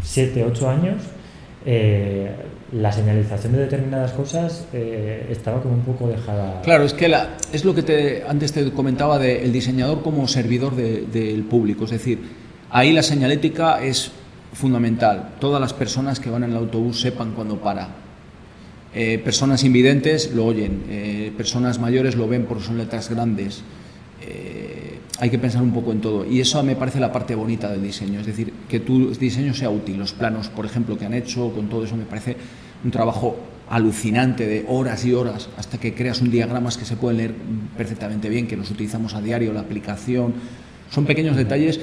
7, 0.02 0.46
8 0.46 0.70
años 0.70 0.98
eh, 1.66 2.32
la 2.72 2.92
señalización 2.92 3.52
de 3.54 3.60
determinadas 3.60 4.12
cosas 4.14 4.66
eh, 4.72 5.28
estaba 5.30 5.62
como 5.62 5.74
un 5.76 5.82
poco 5.82 6.08
dejada. 6.08 6.62
Claro, 6.64 6.86
es 6.86 6.94
que 6.94 7.10
la- 7.10 7.36
es 7.52 7.66
lo 7.66 7.76
que 7.76 7.84
te, 7.84 8.24
antes 8.28 8.54
te 8.54 8.72
comentaba 8.72 9.20
del 9.20 9.52
diseñador 9.52 10.02
como 10.04 10.26
servidor 10.28 10.76
de- 10.76 11.02
del 11.12 11.44
público. 11.44 11.84
Es 11.86 11.92
decir, 11.92 12.20
ahí 12.70 12.94
la 12.94 13.04
señalética 13.04 13.84
es 13.84 14.12
fundamental. 14.54 15.32
Todas 15.40 15.60
las 15.60 15.74
personas 15.74 16.20
que 16.22 16.30
van 16.30 16.44
en 16.46 16.52
el 16.52 16.58
autobús 16.58 17.02
sepan 17.02 17.34
cuándo 17.34 17.60
para. 17.60 17.90
Eh, 18.94 19.20
personas 19.24 19.64
invidentes 19.64 20.34
lo 20.34 20.46
oyen, 20.46 20.84
eh, 20.90 21.32
personas 21.38 21.80
mayores 21.80 22.16
lo 22.16 22.28
ven 22.28 22.46
porque 22.46 22.64
son 22.66 22.78
letras 22.78 23.10
grandes. 23.10 23.64
Eh, 24.22 25.00
hay 25.20 25.30
que 25.30 25.40
pensar 25.40 25.62
un 25.62 25.72
poco 25.74 25.92
en 25.92 26.02
todo. 26.02 26.26
Y 26.26 26.40
eso 26.42 26.62
me 26.64 26.76
parece 26.76 27.00
la 27.00 27.12
parte 27.12 27.36
bonita 27.36 27.70
del 27.70 27.82
diseño. 27.84 28.20
Es 28.22 28.26
decir, 28.26 28.52
que 28.70 28.80
tu 28.80 29.12
diseño 29.14 29.54
sea 29.54 29.70
útil. 29.70 29.98
Los 29.98 30.14
planos, 30.14 30.50
por 30.50 30.66
ejemplo, 30.66 30.98
que 30.98 31.06
han 31.06 31.14
hecho 31.14 31.52
con 31.54 31.68
todo 31.70 31.84
eso 31.86 31.96
me 31.96 32.06
parece 32.06 32.36
un 32.84 32.92
trabajo 32.92 33.38
alucinante 33.70 34.46
de 34.48 34.66
horas 34.68 35.06
y 35.06 35.14
horas 35.14 35.50
hasta 35.58 35.78
que 35.80 35.94
creas 35.94 36.22
un 36.22 36.30
diagramas 36.30 36.78
que 36.78 36.86
se 36.86 36.96
pueden 36.98 37.18
leer 37.18 37.34
perfectamente 37.78 38.28
bien, 38.30 38.48
que 38.48 38.58
los 38.58 38.70
utilizamos 38.70 39.14
a 39.16 39.22
diario, 39.22 39.54
la 39.54 39.62
aplicación. 39.62 40.34
Son 40.90 41.06
pequeños 41.06 41.38
detalles 41.38 41.80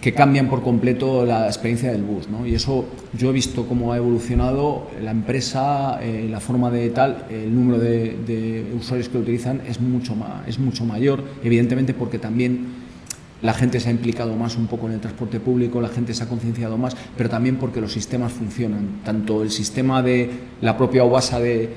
que 0.00 0.14
cambian 0.14 0.48
por 0.48 0.62
completo 0.62 1.26
la 1.26 1.46
experiencia 1.46 1.92
del 1.92 2.02
bus. 2.02 2.26
¿no? 2.26 2.46
Y 2.46 2.54
eso 2.54 2.86
yo 3.12 3.28
he 3.28 3.32
visto 3.34 3.66
cómo 3.66 3.92
ha 3.92 3.98
evolucionado 3.98 4.88
la 5.02 5.10
empresa, 5.10 5.98
eh, 6.02 6.26
la 6.30 6.40
forma 6.40 6.70
de 6.70 6.88
tal, 6.88 7.26
el 7.28 7.54
número 7.54 7.78
de, 7.78 8.64
usuarios 8.78 9.10
que 9.10 9.18
lo 9.18 9.20
utilizan 9.20 9.60
es 9.68 9.78
mucho, 9.78 10.14
ma- 10.16 10.42
es 10.46 10.58
mucho 10.58 10.86
mayor, 10.86 11.22
evidentemente 11.44 11.92
porque 11.92 12.18
también 12.18 12.79
la 13.42 13.54
gente 13.54 13.80
se 13.80 13.88
ha 13.88 13.92
implicado 13.92 14.36
más 14.36 14.56
un 14.56 14.66
poco 14.66 14.86
en 14.86 14.94
el 14.94 15.00
transporte 15.00 15.40
público, 15.40 15.80
la 15.80 15.88
gente 15.88 16.14
se 16.14 16.22
ha 16.22 16.28
concienciado 16.28 16.76
más, 16.76 16.96
pero 17.16 17.28
también 17.28 17.56
porque 17.56 17.80
los 17.80 17.92
sistemas 17.92 18.32
funcionan. 18.32 19.00
Tanto 19.04 19.42
el 19.42 19.50
sistema 19.50 20.02
de 20.02 20.30
la 20.60 20.76
propia 20.76 21.04
OBASA 21.04 21.40
de, 21.40 21.70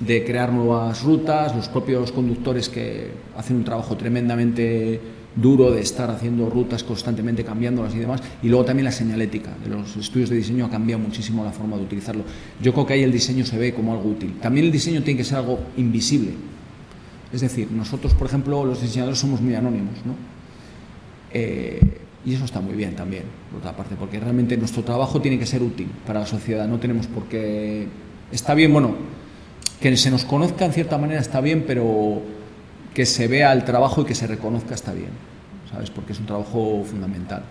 de 0.00 0.24
crear 0.24 0.52
nuevas 0.52 1.02
rutas, 1.02 1.54
los 1.54 1.68
propios 1.68 2.12
conductores 2.12 2.68
que 2.68 3.10
hacen 3.36 3.56
un 3.56 3.64
trabajo 3.64 3.96
tremendamente 3.96 5.00
duro 5.36 5.72
de 5.72 5.80
estar 5.80 6.10
haciendo 6.10 6.48
rutas 6.48 6.84
constantemente 6.84 7.44
cambiándolas 7.44 7.94
y 7.94 7.98
demás. 7.98 8.22
Y 8.42 8.48
luego 8.48 8.64
también 8.64 8.84
la 8.84 8.92
señalética 8.92 9.50
de 9.62 9.70
los 9.70 9.96
estudios 9.96 10.30
de 10.30 10.36
diseño 10.36 10.66
ha 10.66 10.70
cambiado 10.70 11.02
muchísimo 11.02 11.44
la 11.44 11.50
forma 11.50 11.76
de 11.76 11.82
utilizarlo. 11.82 12.22
Yo 12.62 12.72
creo 12.72 12.86
que 12.86 12.92
ahí 12.92 13.02
el 13.02 13.12
diseño 13.12 13.44
se 13.44 13.58
ve 13.58 13.74
como 13.74 13.92
algo 13.92 14.10
útil. 14.10 14.36
También 14.40 14.66
el 14.66 14.72
diseño 14.72 15.02
tiene 15.02 15.18
que 15.18 15.24
ser 15.24 15.38
algo 15.38 15.58
invisible. 15.76 16.32
Es 17.32 17.40
decir, 17.40 17.68
nosotros, 17.72 18.14
por 18.14 18.28
ejemplo, 18.28 18.64
los 18.64 18.80
diseñadores 18.80 19.18
somos 19.18 19.40
muy 19.40 19.56
anónimos, 19.56 19.94
¿no? 20.04 20.33
Eh, 21.34 21.80
y 22.24 22.32
eso 22.32 22.46
está 22.46 22.60
muy 22.60 22.74
bien 22.74 22.96
también, 22.96 23.24
por 23.50 23.60
otra 23.60 23.76
parte, 23.76 23.96
porque 23.98 24.18
realmente 24.18 24.56
nuestro 24.56 24.82
trabajo 24.82 25.20
tiene 25.20 25.38
que 25.38 25.44
ser 25.44 25.62
útil 25.62 25.88
para 26.06 26.20
la 26.20 26.26
sociedad. 26.26 26.66
No 26.66 26.78
tenemos 26.78 27.06
por 27.06 27.24
qué. 27.24 27.86
Está 28.32 28.54
bien, 28.54 28.72
bueno, 28.72 28.94
que 29.80 29.94
se 29.98 30.10
nos 30.10 30.24
conozca 30.24 30.64
en 30.64 30.72
cierta 30.72 30.96
manera 30.96 31.20
está 31.20 31.42
bien, 31.42 31.64
pero 31.66 32.22
que 32.94 33.04
se 33.04 33.28
vea 33.28 33.52
el 33.52 33.64
trabajo 33.64 34.02
y 34.02 34.04
que 34.04 34.14
se 34.14 34.26
reconozca 34.26 34.74
está 34.74 34.94
bien, 34.94 35.10
¿sabes? 35.70 35.90
Porque 35.90 36.12
es 36.12 36.20
un 36.20 36.26
trabajo 36.26 36.82
fundamental, 36.84 37.42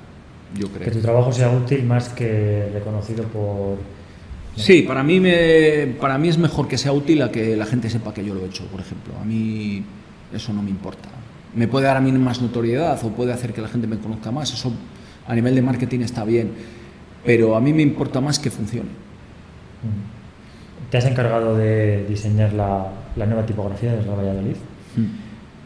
yo 0.57 0.69
creo. 0.69 0.85
Que 0.85 0.91
tu 0.91 1.01
trabajo 1.01 1.31
sea 1.31 1.51
útil 1.51 1.83
más 1.83 2.09
que 2.09 2.69
reconocido 2.73 3.25
por... 3.25 3.77
Sí, 4.55 4.83
para 4.83 5.03
mí, 5.03 5.19
me, 5.19 5.95
para 5.99 6.17
mí 6.17 6.29
es 6.29 6.37
mejor 6.37 6.67
que 6.67 6.77
sea 6.77 6.93
útil 6.93 7.21
a 7.21 7.31
que 7.31 7.55
la 7.55 7.65
gente 7.65 7.89
sepa 7.89 8.13
que 8.13 8.23
yo 8.23 8.33
lo 8.33 8.41
he 8.41 8.45
hecho, 8.45 8.65
por 8.67 8.79
ejemplo. 8.79 9.13
A 9.21 9.25
mí 9.25 9.83
eso 10.33 10.53
no 10.53 10.63
me 10.63 10.69
importa. 10.69 11.09
Me 11.55 11.67
puede 11.67 11.85
dar 11.85 11.97
a 11.97 12.01
mí 12.01 12.11
más 12.11 12.41
notoriedad 12.41 12.99
o 13.03 13.09
puede 13.09 13.33
hacer 13.33 13.53
que 13.53 13.61
la 13.61 13.67
gente 13.67 13.87
me 13.87 13.97
conozca 13.97 14.31
más. 14.31 14.53
Eso 14.53 14.71
a 15.27 15.35
nivel 15.35 15.55
de 15.55 15.61
marketing 15.61 15.99
está 16.01 16.23
bien. 16.23 16.51
Pero 17.25 17.55
a 17.55 17.61
mí 17.61 17.73
me 17.73 17.81
importa 17.81 18.21
más 18.21 18.39
que 18.39 18.49
funcione. 18.49 18.89
¿Te 20.89 20.97
has 20.97 21.05
encargado 21.05 21.57
de 21.57 22.05
diseñar 22.07 22.53
la, 22.53 22.87
la 23.15 23.25
nueva 23.25 23.45
tipografía 23.45 23.93
de 23.93 24.01
Real 24.01 24.17
Valladolid? 24.17 24.55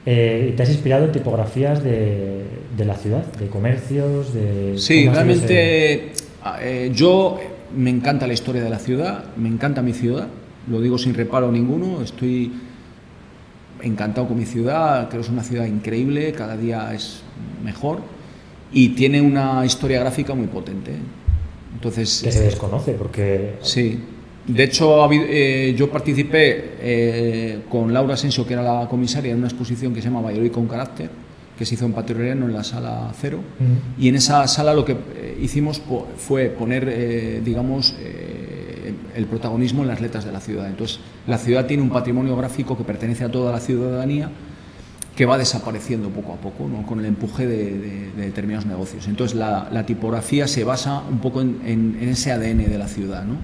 Eh, 0.05 0.53
¿Te 0.55 0.63
has 0.63 0.69
inspirado 0.69 1.05
en 1.05 1.11
tipografías 1.11 1.83
de, 1.83 2.45
de, 2.77 2.85
la 2.85 2.95
ciudad, 2.95 3.25
de 3.33 3.47
comercios? 3.47 4.33
De, 4.33 4.75
sí, 4.77 5.09
realmente 5.09 6.13
eh, 6.61 6.91
yo 6.93 7.37
me 7.75 7.89
encanta 7.89 8.25
la 8.25 8.33
historia 8.33 8.63
de 8.63 8.69
la 8.69 8.79
ciudad, 8.79 9.25
me 9.35 9.49
encanta 9.49 9.81
mi 9.81 9.91
ciudad, 9.91 10.29
lo 10.69 10.79
digo 10.79 10.97
sin 10.97 11.13
reparo 11.13 11.51
ninguno, 11.51 12.01
estoy 12.01 12.53
encantado 13.81 14.27
con 14.27 14.37
mi 14.37 14.45
ciudad, 14.45 15.09
creo 15.09 15.21
que 15.21 15.27
es 15.27 15.31
una 15.31 15.43
ciudad 15.43 15.65
increíble, 15.65 16.31
cada 16.33 16.57
día 16.57 16.93
es 16.93 17.21
mejor 17.63 18.01
y 18.71 18.89
tiene 18.89 19.21
una 19.21 19.65
historia 19.65 19.99
gráfica 19.99 20.33
muy 20.33 20.47
potente. 20.47 20.91
Entonces, 21.73 22.21
que 22.23 22.31
se 22.31 22.41
desconoce 22.41 22.93
porque... 22.93 23.55
Sí, 23.61 23.99
de 24.47 24.63
hecho, 24.63 25.11
eh, 25.11 25.75
yo 25.77 25.91
participé 25.91 26.77
eh, 26.79 27.59
con 27.69 27.93
Laura 27.93 28.13
Asensio, 28.13 28.47
que 28.47 28.53
era 28.53 28.63
la 28.63 28.87
comisaria, 28.87 29.33
en 29.33 29.39
una 29.39 29.47
exposición 29.47 29.93
que 29.93 30.01
se 30.01 30.07
llama 30.07 30.21
Valladolid 30.21 30.51
con 30.51 30.67
carácter, 30.67 31.09
que 31.57 31.65
se 31.65 31.75
hizo 31.75 31.85
en 31.85 31.91
Patio 31.91 32.17
en 32.17 32.53
la 32.53 32.63
sala 32.63 33.11
cero. 33.19 33.39
Y 33.99 34.07
en 34.07 34.15
esa 34.15 34.47
sala 34.47 34.73
lo 34.73 34.85
que 34.85 34.93
eh, 34.93 35.37
hicimos 35.41 35.81
fue 36.15 36.45
poner, 36.45 37.43
digamos, 37.43 37.95
el 39.17 39.25
protagonismo 39.25 39.81
en 39.81 39.89
las 39.89 39.99
letras 39.99 40.23
de 40.23 40.31
la 40.31 40.39
ciudad. 40.39 40.67
Entonces, 40.67 40.99
la 41.25 41.37
ciudad 41.37 41.65
tiene 41.65 41.83
un 41.83 41.89
patrimonio 41.89 42.37
gráfico 42.37 42.77
que 42.77 42.83
pertenece 42.83 43.23
a 43.23 43.31
toda 43.31 43.51
la 43.51 43.59
ciudadanía 43.59 44.29
que 45.15 45.25
va 45.25 45.37
desapareciendo 45.37 46.09
poco 46.09 46.33
a 46.33 46.35
poco 46.35 46.69
con 46.85 46.99
el 46.99 47.05
empuje 47.05 47.47
de, 47.47 48.11
determinados 48.15 48.67
negocios. 48.67 49.07
Entonces, 49.07 49.35
la, 49.35 49.83
tipografía 49.85 50.47
se 50.47 50.63
basa 50.63 51.01
un 51.09 51.19
poco 51.19 51.41
en, 51.41 51.59
en 51.65 52.09
ese 52.09 52.31
ADN 52.31 52.69
de 52.69 52.77
la 52.77 52.87
ciudad. 52.87 53.25
¿no? 53.25 53.35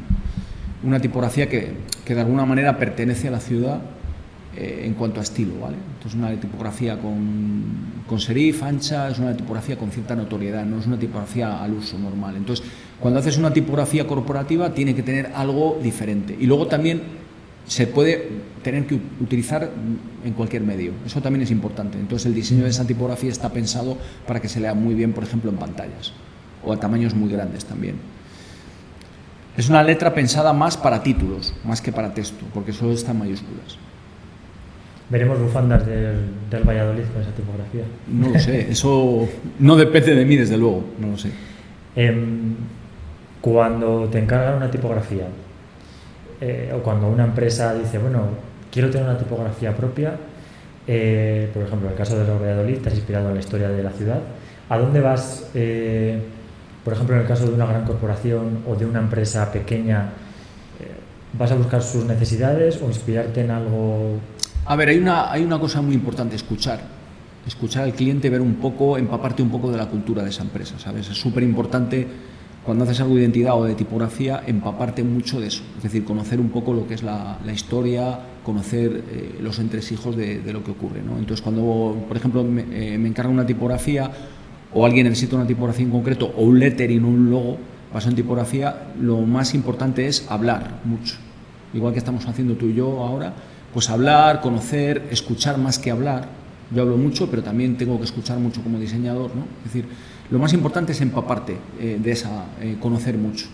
una 0.84 1.00
tipografía 1.00 1.50
que, 1.50 1.74
que, 2.06 2.14
de 2.14 2.22
alguna 2.22 2.46
manera 2.46 2.78
pertenece 2.78 3.30
a 3.30 3.32
la 3.32 3.40
ciudad 3.40 3.82
eh, 4.56 4.84
en 4.86 4.94
cuanto 4.94 5.20
a 5.20 5.24
estilo, 5.24 5.60
¿vale? 5.62 5.78
Entonces 5.96 6.20
una 6.20 6.32
tipografía 6.40 7.00
con, 7.00 7.64
con 8.08 8.20
serif, 8.20 8.62
ancha, 8.64 9.10
es 9.10 9.18
una 9.18 9.36
tipografía 9.36 9.78
con 9.78 9.90
cierta 9.92 10.16
notoriedad, 10.16 10.66
no 10.66 10.80
es 10.80 10.86
una 10.86 11.00
tipografía 11.00 11.64
al 11.64 11.74
uso 11.74 11.98
normal. 11.98 12.36
Entonces, 12.36 12.66
cuando 13.04 13.20
haces 13.20 13.38
una 13.38 13.52
tipografía 13.52 14.08
corporativa 14.08 14.74
tiene 14.74 14.96
que 14.96 15.04
tener 15.04 15.34
algo 15.36 15.78
diferente. 15.84 16.38
Y 16.40 16.46
luego 16.46 16.68
también 16.68 17.02
se 17.68 17.86
puede 17.86 18.30
tener 18.64 18.88
que 18.88 18.98
utilizar 19.20 19.70
en 20.24 20.32
cualquier 20.32 20.62
medio. 20.62 20.94
Eso 21.06 21.22
también 21.22 21.44
es 21.44 21.52
importante. 21.52 22.00
Entonces 22.00 22.28
el 22.28 22.34
diseño 22.34 22.64
de 22.64 22.70
esa 22.70 22.88
tipografía 22.88 23.30
está 23.30 23.50
pensado 23.50 23.98
para 24.26 24.40
que 24.40 24.48
se 24.48 24.62
lea 24.62 24.74
muy 24.74 24.96
bien, 24.96 25.12
por 25.12 25.26
ejemplo, 25.26 25.52
en 25.52 25.58
pantallas 25.58 26.14
o 26.64 26.72
a 26.72 26.80
tamaños 26.80 27.14
muy 27.14 27.30
grandes 27.30 27.66
también. 27.66 27.96
Es 29.58 29.68
una 29.68 29.84
letra 29.84 30.14
pensada 30.14 30.54
más 30.54 30.78
para 30.78 31.04
títulos, 31.04 31.54
más 31.66 31.82
que 31.82 31.92
para 31.92 32.14
texto, 32.14 32.46
porque 32.54 32.72
solo 32.72 32.94
está 32.94 33.12
en 33.12 33.20
mayúsculas. 33.20 33.78
¿Veremos 35.10 35.42
bufandas 35.42 35.86
del, 35.86 36.22
del 36.50 36.64
Valladolid 36.64 37.04
con 37.12 37.22
esa 37.22 37.32
tipografía? 37.32 37.84
No 38.08 38.30
lo 38.30 38.40
sé, 38.40 38.72
eso 38.72 39.28
no 39.60 39.76
depende 39.76 40.16
de 40.16 40.24
mí, 40.24 40.38
desde 40.38 40.58
luego, 40.58 40.86
no 40.98 41.10
lo 41.10 41.18
sé. 41.18 41.32
Em, 41.98 42.56
cuando 43.44 44.08
te 44.08 44.20
encargan 44.20 44.56
una 44.56 44.72
tipografía, 44.72 45.28
eh, 46.40 46.72
o 46.74 46.82
cuando 46.82 47.10
una 47.10 47.26
empresa 47.26 47.74
dice, 47.74 47.98
bueno, 47.98 48.22
quiero 48.72 48.90
tener 48.90 49.06
una 49.06 49.18
tipografía 49.18 49.76
propia, 49.76 50.16
eh, 50.88 51.50
por 51.54 51.64
ejemplo, 51.64 51.88
en 51.88 51.92
el 51.92 51.98
caso 51.98 52.18
de 52.18 52.24
Valladolid, 52.24 52.78
te 52.78 52.88
has 52.88 52.96
inspirado 52.96 53.28
en 53.28 53.34
la 53.34 53.42
historia 53.42 53.68
de 53.68 53.84
la 53.84 53.92
ciudad, 53.92 54.22
¿a 54.70 54.78
dónde 54.78 55.02
vas? 55.02 55.50
Eh, 55.56 56.22
por 56.86 56.94
ejemplo, 56.94 57.16
en 57.16 57.24
el 57.24 57.28
caso 57.28 57.46
de 57.46 57.54
una 57.54 57.66
gran 57.66 57.84
corporación 57.84 58.60
o 58.66 58.78
de 58.78 58.86
una 58.86 59.00
empresa 59.00 59.52
pequeña, 59.52 60.12
eh, 60.80 60.88
¿vas 61.38 61.52
a 61.52 61.56
buscar 61.56 61.84
sus 61.84 62.06
necesidades 62.06 62.82
o 62.82 62.86
inspirarte 62.86 63.42
en 63.42 63.52
algo? 63.52 64.20
A 64.66 64.78
ver, 64.78 64.88
hay 64.88 65.00
una, 65.00 65.30
hay 65.30 65.44
una 65.44 65.60
cosa 65.60 65.82
muy 65.82 65.96
importante, 65.96 66.38
escuchar. 66.38 66.80
Escuchar 67.46 67.84
al 67.84 67.92
cliente, 67.92 68.30
ver 68.30 68.40
un 68.40 68.56
poco, 68.56 68.98
empaparte 68.98 69.44
un 69.44 69.50
poco 69.50 69.70
de 69.70 69.76
la 69.76 69.88
cultura 69.88 70.24
de 70.24 70.30
esa 70.30 70.44
empresa, 70.44 70.80
¿sabes? 70.80 71.10
Es 71.10 71.18
súper 71.18 71.44
importante 71.44 72.08
cuando 72.66 72.86
haces 72.86 73.00
algo 73.02 73.16
de 73.16 73.22
identidad 73.22 73.60
o 73.60 73.66
de 73.66 73.76
tipografía, 73.76 74.44
empaparte 74.48 75.04
mucho 75.04 75.40
de 75.40 75.48
eso. 75.48 75.64
Es 75.78 75.84
decir, 75.84 76.06
conocer 76.06 76.40
un 76.40 76.50
poco 76.50 76.74
lo 76.74 76.88
que 76.88 76.94
es 76.94 77.04
la, 77.04 77.38
historia, 77.54 78.20
conocer 78.44 79.04
eh, 79.12 79.40
los 79.42 79.60
entresijos 79.60 80.16
de, 80.16 80.42
lo 80.52 80.64
que 80.64 80.72
ocurre. 80.72 81.00
Entonces, 81.00 81.42
cuando, 81.42 82.06
por 82.08 82.16
ejemplo, 82.16 82.44
me, 82.44 82.62
eh, 82.72 82.98
me 82.98 83.10
encargan 83.10 83.34
una 83.34 83.46
tipografía 83.46 84.10
o 84.74 84.86
alguien 84.86 85.08
necesita 85.08 85.36
una 85.36 85.48
tipografía 85.48 85.86
en 85.86 85.92
concreto 85.92 86.34
o 86.38 86.44
un 86.44 86.60
lettering 86.60 87.04
o 87.04 87.08
un 87.08 87.30
logo 87.30 87.58
pasa 87.94 88.10
en 88.10 88.16
tipografía, 88.16 88.88
lo 89.00 89.22
más 89.22 89.54
importante 89.54 90.08
es 90.08 90.26
hablar 90.30 90.80
mucho. 90.84 91.16
Igual 91.76 91.94
que 91.94 92.00
estamos 92.00 92.26
haciendo 92.26 92.56
tú 92.56 92.66
y 92.66 92.74
yo 92.74 93.04
ahora, 93.04 93.34
pues 93.72 93.90
hablar, 93.90 94.42
conocer, 94.42 95.08
escuchar 95.12 95.60
más 95.60 95.78
que 95.78 95.92
hablar. 95.92 96.28
Yo 96.74 96.82
hablo 96.82 96.98
mucho, 96.98 97.30
pero 97.30 97.44
también 97.44 97.78
tengo 97.78 98.00
que 98.00 98.06
escuchar 98.06 98.40
mucho 98.40 98.62
como 98.64 98.80
diseñador, 98.80 99.36
¿no? 99.36 99.44
Es 99.60 99.74
decir, 99.74 99.86
lo 100.34 100.40
más 100.40 100.52
importante 100.54 100.94
es 100.94 101.02
empaparte 101.02 101.58
eh, 101.80 102.00
de 102.02 102.12
esa, 102.12 102.46
eh, 102.60 102.78
conocer 102.80 103.20
mucho. 103.20 103.46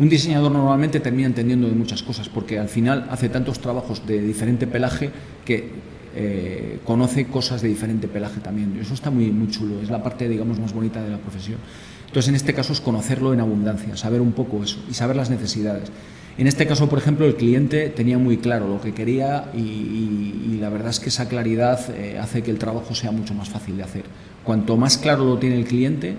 Un 0.00 0.08
diseñador 0.08 0.50
normalmente 0.50 0.98
termina 0.98 1.28
entendiendo 1.28 1.68
de 1.68 1.74
muchas 1.76 2.02
cosas 2.02 2.28
porque 2.28 2.58
al 2.58 2.68
final 2.68 3.06
hace 3.12 3.28
tantos 3.28 3.60
trabajos 3.60 4.04
de 4.04 4.20
diferente 4.20 4.66
pelaje 4.66 5.12
que 5.44 5.70
eh, 6.16 6.80
conoce 6.82 7.26
cosas 7.26 7.62
de 7.62 7.68
diferente 7.68 8.08
pelaje 8.08 8.40
también. 8.40 8.76
Eso 8.80 8.92
está 8.92 9.12
muy, 9.12 9.30
muy 9.30 9.46
chulo, 9.50 9.80
es 9.80 9.88
la 9.88 10.02
parte, 10.02 10.28
digamos, 10.28 10.58
más 10.58 10.72
bonita 10.72 11.00
de 11.00 11.10
la 11.10 11.18
profesión. 11.18 11.58
Entonces, 12.08 12.28
en 12.28 12.34
este 12.34 12.54
caso 12.54 12.72
es 12.72 12.80
conocerlo 12.80 13.32
en 13.32 13.38
abundancia, 13.38 13.96
saber 13.96 14.20
un 14.20 14.32
poco 14.32 14.64
eso 14.64 14.82
y 14.90 14.94
saber 14.94 15.14
las 15.14 15.30
necesidades. 15.30 15.92
En 16.36 16.48
este 16.48 16.66
caso, 16.66 16.88
por 16.88 16.98
ejemplo, 16.98 17.26
el 17.26 17.36
cliente 17.36 17.88
tenía 17.90 18.18
muy 18.18 18.38
claro 18.38 18.66
lo 18.66 18.80
que 18.80 18.92
quería 18.92 19.50
y, 19.54 20.58
la 20.60 20.68
verdad 20.70 20.90
es 20.90 21.00
que 21.00 21.10
esa 21.10 21.28
claridad 21.28 21.78
eh, 21.94 22.18
hace 22.18 22.42
que 22.42 22.50
el 22.50 22.58
trabajo 22.58 22.94
sea 22.94 23.10
mucho 23.10 23.34
más 23.34 23.50
fácil 23.50 23.76
de 23.76 23.82
hacer. 23.82 24.04
Cuanto 24.42 24.76
más 24.76 24.96
claro 24.96 25.24
lo 25.24 25.38
tiene 25.38 25.56
el 25.56 25.66
cliente 25.66 26.16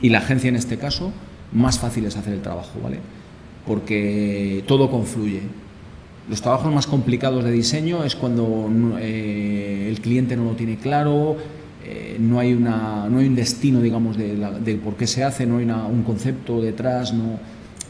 y 0.00 0.10
la 0.10 0.18
agencia 0.18 0.48
en 0.48 0.56
este 0.56 0.78
caso, 0.78 1.12
más 1.52 1.78
fácil 1.78 2.06
es 2.06 2.16
hacer 2.16 2.34
el 2.34 2.40
trabajo, 2.40 2.78
¿vale? 2.82 2.98
Porque 3.66 4.62
todo 4.66 4.90
confluye. 4.90 5.42
Los 6.30 6.40
trabajos 6.40 6.72
más 6.72 6.86
complicados 6.86 7.42
de 7.42 7.50
diseño 7.50 8.04
es 8.04 8.14
cuando 8.14 8.70
eh, 9.00 9.88
el 9.90 10.00
cliente 10.00 10.36
no 10.36 10.44
lo 10.44 10.52
tiene 10.52 10.76
claro, 10.76 11.36
eh, 11.84 12.16
no, 12.20 12.38
hay 12.38 12.52
una, 12.52 13.08
no 13.08 13.18
hay 13.18 13.26
un 13.26 13.34
destino, 13.34 13.80
digamos, 13.80 14.16
de, 14.16 14.80
por 14.84 14.94
qué 14.94 15.06
se 15.06 15.24
hace, 15.24 15.46
no 15.46 15.58
hay 15.58 15.64
un 15.64 16.02
concepto 16.02 16.60
detrás, 16.60 17.12
no, 17.12 17.38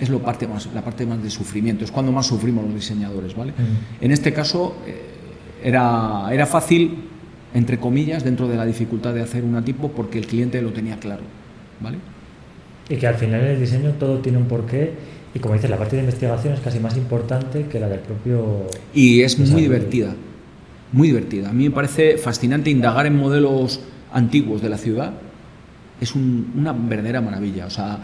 es 0.01 0.09
lo 0.09 0.21
parte 0.21 0.47
más, 0.47 0.69
la 0.75 0.83
parte 0.83 1.07
más 1.07 1.23
de 1.23 1.31
sufrimiento, 1.31 1.85
es 1.85 1.91
cuando 1.91 2.13
más 2.13 2.27
sufrimos 2.27 2.65
los 2.65 2.75
diseñadores, 2.75 3.35
¿vale? 3.35 3.53
En 4.01 4.11
este 4.13 4.33
caso 4.33 4.77
eh, 4.87 4.97
era, 5.63 6.29
era 6.31 6.47
fácil, 6.47 7.05
entre 7.55 7.79
comillas, 7.79 8.25
dentro 8.25 8.49
de 8.49 8.57
la 8.57 8.65
dificultad 8.65 9.15
de 9.15 9.23
hacer 9.23 9.45
una 9.45 9.65
tipo, 9.65 9.91
porque 9.91 10.19
el 10.19 10.27
cliente 10.27 10.63
lo 10.63 10.73
tenía 10.73 10.99
claro, 10.99 11.23
¿vale? 11.81 11.99
Y 12.89 12.97
que 12.97 13.07
al 13.07 13.17
final 13.17 13.41
el 13.43 13.61
diseño 13.61 13.93
todo 13.93 14.19
tiene 14.19 14.39
un 14.39 14.47
porqué 14.47 14.95
y 15.35 15.41
como 15.41 15.55
dices, 15.55 15.71
la 15.71 15.77
parte 15.77 15.97
de 15.97 16.03
investigación 16.03 16.55
es 16.55 16.61
casi 16.61 16.81
más 16.81 16.97
importante 16.97 17.67
que 17.67 17.79
la 17.79 17.89
del 17.89 18.01
propio... 18.01 18.67
Y 18.95 19.23
es 19.23 19.39
muy 19.39 19.63
divertida, 19.63 20.15
muy 20.93 21.09
divertida. 21.09 21.51
A 21.51 21.53
mí 21.53 21.65
me 21.65 21.71
parece 21.71 22.17
fascinante 22.17 22.71
indagar 22.71 23.07
en 23.07 23.17
modelos 23.17 23.81
antiguos 24.13 24.63
de 24.63 24.71
la 24.71 24.79
ciudad. 24.79 25.13
Es 26.01 26.15
una 26.15 26.73
verdadera 26.73 27.21
maravilla. 27.21 27.67
O 27.67 27.71
sea, 27.71 27.99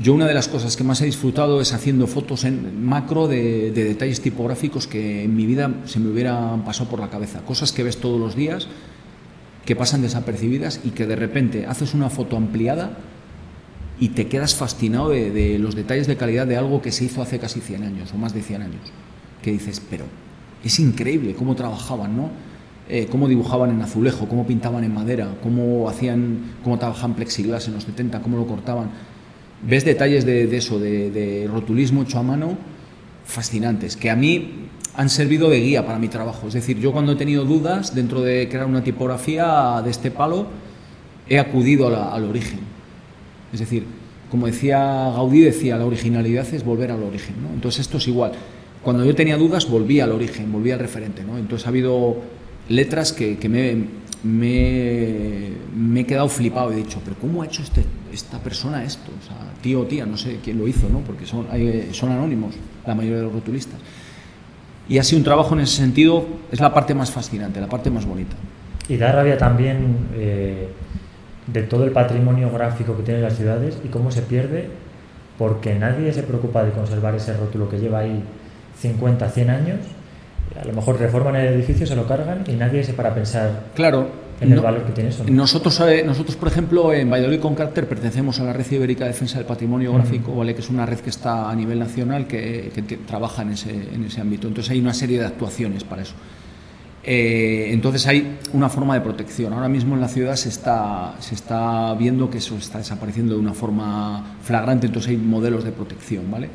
yo 0.00 0.14
una 0.14 0.26
de 0.26 0.34
las 0.34 0.48
cosas 0.48 0.76
que 0.76 0.84
más 0.84 1.00
he 1.00 1.06
disfrutado 1.06 1.60
es 1.60 1.72
haciendo 1.72 2.06
fotos 2.06 2.44
en 2.44 2.84
macro 2.84 3.26
de, 3.26 3.72
de, 3.72 3.84
detalles 3.84 4.20
tipográficos 4.20 4.86
que 4.86 5.24
en 5.24 5.34
mi 5.34 5.46
vida 5.46 5.74
se 5.86 5.98
me 5.98 6.10
hubieran 6.10 6.64
pasado 6.64 6.88
por 6.88 7.00
la 7.00 7.10
cabeza. 7.10 7.40
Cosas 7.44 7.72
que 7.72 7.82
ves 7.82 7.96
todos 7.98 8.20
los 8.20 8.36
días 8.36 8.68
que 9.68 9.76
pasan 9.76 10.00
desapercibidas 10.00 10.80
y 10.82 10.92
que 10.92 11.06
de 11.06 11.14
repente 11.14 11.66
haces 11.66 11.92
una 11.92 12.08
foto 12.08 12.38
ampliada 12.38 12.96
y 14.00 14.10
te 14.10 14.28
quedas 14.28 14.54
fascinado 14.54 15.10
de, 15.10 15.58
los 15.58 15.74
detalles 15.74 16.06
de 16.06 16.16
calidad 16.16 16.46
de 16.46 16.56
algo 16.56 16.80
que 16.80 16.92
se 16.92 17.04
hizo 17.04 17.20
hace 17.20 17.38
casi 17.38 17.60
100 17.60 17.82
años 17.82 18.12
o 18.14 18.16
más 18.16 18.32
de 18.32 18.42
100 18.42 18.62
años. 18.62 18.92
Que 19.42 19.52
dices, 19.52 19.82
pero 19.90 20.04
es 20.64 20.78
increíble 20.78 21.34
cómo 21.34 21.54
trabajaban, 21.54 22.16
¿no? 22.16 22.30
Eh, 22.88 23.08
cómo 23.10 23.28
dibujaban 23.28 23.70
en 23.70 23.82
azulejo, 23.82 24.26
cómo 24.26 24.46
pintaban 24.46 24.84
en 24.84 24.94
madera, 24.94 25.34
cómo 25.42 25.88
hacían, 25.88 26.54
cómo 26.64 26.78
trabajaban 26.78 27.14
plexiglas 27.14 27.68
en 27.68 27.74
los 27.74 27.84
70, 27.84 28.22
cómo 28.22 28.38
lo 28.38 28.46
cortaban. 28.46 28.90
Ves 29.62 29.84
detalles 29.84 30.24
de, 30.24 30.56
eso, 30.56 30.78
de, 30.78 31.48
rotulismo 31.50 32.02
hecho 32.02 32.18
a 32.18 32.22
mano, 32.22 32.56
fascinantes, 33.24 33.96
que 33.96 34.10
a 34.10 34.16
mí 34.16 34.68
han 34.94 35.08
servido 35.08 35.50
de 35.50 35.60
guía 35.60 35.84
para 35.84 35.98
mi 35.98 36.08
trabajo. 36.08 36.48
Es 36.48 36.54
decir, 36.54 36.78
yo 36.78 36.92
cuando 36.92 37.12
he 37.12 37.16
tenido 37.16 37.44
dudas 37.44 37.94
dentro 37.94 38.22
de 38.22 38.48
crear 38.48 38.66
una 38.66 38.82
tipografía 38.82 39.80
de 39.84 39.90
este 39.90 40.10
palo, 40.10 40.46
he 41.28 41.38
acudido 41.38 41.88
al 41.88 42.24
origen. 42.24 42.60
Es 43.52 43.60
decir, 43.60 43.84
como 44.30 44.46
decía 44.46 44.78
Gaudí, 44.78 45.40
decía, 45.40 45.76
la 45.76 45.86
originalidad 45.86 46.46
es 46.52 46.64
volver 46.64 46.92
al 46.92 47.02
origen. 47.02 47.36
¿no? 47.42 47.54
Entonces 47.54 47.80
esto 47.80 47.98
es 47.98 48.08
igual. 48.08 48.32
Cuando 48.82 49.04
yo 49.04 49.14
tenía 49.14 49.36
dudas, 49.36 49.68
volví 49.68 50.00
al 50.00 50.12
origen, 50.12 50.52
volví 50.52 50.70
al 50.70 50.78
referente. 50.78 51.24
¿no? 51.24 51.38
Entonces 51.38 51.66
ha 51.66 51.70
habido 51.70 52.16
letras 52.68 53.12
que, 53.12 53.36
me, 53.48 53.86
me, 54.22 56.00
he 56.00 56.06
quedado 56.06 56.28
flipado. 56.28 56.72
He 56.72 56.76
dicho, 56.76 57.00
pero 57.04 57.16
¿cómo 57.20 57.42
ha 57.42 57.46
hecho 57.46 57.62
este, 57.62 57.84
esta 58.12 58.38
persona 58.38 58.84
esto? 58.84 59.10
O 59.18 59.26
sea, 59.26 59.36
tío 59.62 59.80
o 59.80 59.84
tía, 59.86 60.06
no 60.06 60.16
sé 60.16 60.38
quién 60.42 60.58
lo 60.58 60.66
hizo, 60.68 60.88
¿no? 60.88 61.00
porque 61.00 61.26
son, 61.26 61.46
son 61.92 62.12
anónimos 62.12 62.54
la 62.86 62.94
mayoría 62.94 63.18
de 63.18 63.24
los 63.24 63.32
rotulistas. 63.32 63.78
Y 64.88 64.98
ha 64.98 65.02
sido 65.02 65.18
un 65.18 65.24
trabajo 65.24 65.54
en 65.54 65.60
ese 65.60 65.76
sentido, 65.76 66.26
es 66.50 66.60
la 66.60 66.72
parte 66.72 66.94
más 66.94 67.10
fascinante, 67.10 67.60
la 67.60 67.68
parte 67.68 67.90
más 67.90 68.06
bonita. 68.06 68.36
Y 68.88 68.96
da 68.96 69.12
rabia 69.12 69.36
también 69.36 70.08
eh, 70.14 70.68
de 71.46 71.62
todo 71.62 71.84
el 71.84 71.90
patrimonio 71.90 72.50
gráfico 72.50 72.96
que 72.96 73.02
tienen 73.02 73.22
las 73.22 73.36
ciudades 73.36 73.78
y 73.84 73.88
cómo 73.88 74.10
se 74.10 74.22
pierde 74.22 74.70
porque 75.36 75.74
nadie 75.74 76.12
se 76.12 76.22
preocupa 76.22 76.64
de 76.64 76.72
conservar 76.72 77.14
ese 77.14 77.36
rótulo 77.36 77.68
que 77.68 77.78
lleva 77.78 78.00
ahí 78.00 78.22
50, 78.78 79.28
100 79.28 79.50
años. 79.50 79.78
A 80.60 80.64
lo 80.64 80.72
mejor 80.72 80.98
reforman 80.98 81.36
el 81.36 81.54
edificio, 81.54 81.86
se 81.86 81.94
lo 81.94 82.06
cargan 82.06 82.44
y 82.46 82.52
nadie 82.52 82.82
se 82.82 82.94
para 82.94 83.14
pensar 83.14 83.64
claro, 83.74 84.08
en 84.40 84.52
el 84.52 84.60
valor 84.60 84.84
que 84.84 84.92
tiene 84.92 85.10
eso. 85.10 85.24
Nosotros, 85.28 85.80
eh, 85.80 86.02
nosotros, 86.04 86.36
por 86.36 86.48
ejemplo, 86.48 86.92
en 86.92 87.10
Valladolid 87.10 87.40
con 87.40 87.54
Carter 87.54 87.88
pertenecemos 87.88 88.38
a 88.40 88.44
la 88.44 88.52
Red 88.52 88.70
Ibérica 88.70 89.04
de 89.04 89.10
Defensa 89.10 89.38
del 89.38 89.46
Patrimonio 89.46 89.92
Gráfico, 89.92 90.34
¿vale? 90.34 90.54
que 90.54 90.60
es 90.60 90.70
una 90.70 90.86
red 90.86 90.98
que 91.00 91.10
está 91.10 91.50
a 91.50 91.54
nivel 91.54 91.78
nacional 91.78 92.26
que, 92.26 92.70
que 92.74 92.96
trabaja 92.98 93.42
en 93.42 93.50
ese, 93.50 93.70
en 93.70 94.04
ese 94.04 94.20
ámbito. 94.20 94.48
Entonces 94.48 94.70
hay 94.70 94.80
una 94.80 94.94
serie 94.94 95.18
de 95.18 95.26
actuaciones 95.26 95.84
para 95.84 96.02
eso. 96.02 96.14
Eh, 97.10 97.72
entonces 97.72 98.06
hay 98.06 98.38
una 98.52 98.68
forma 98.68 98.94
de 98.94 99.00
protección. 99.00 99.52
Ahora 99.52 99.68
mismo 99.68 99.94
en 99.94 100.00
la 100.00 100.08
ciudad 100.08 100.36
se 100.36 100.50
está, 100.50 101.14
se 101.20 101.34
está 101.34 101.94
viendo 101.94 102.28
que 102.28 102.38
eso 102.38 102.56
está 102.56 102.78
desapareciendo 102.78 103.34
de 103.34 103.40
una 103.40 103.54
forma 103.54 104.36
flagrante, 104.42 104.86
entonces 104.86 105.10
hay 105.10 105.16
modelos 105.16 105.64
de 105.64 105.72
protección. 105.72 106.30
¿vale? 106.30 106.50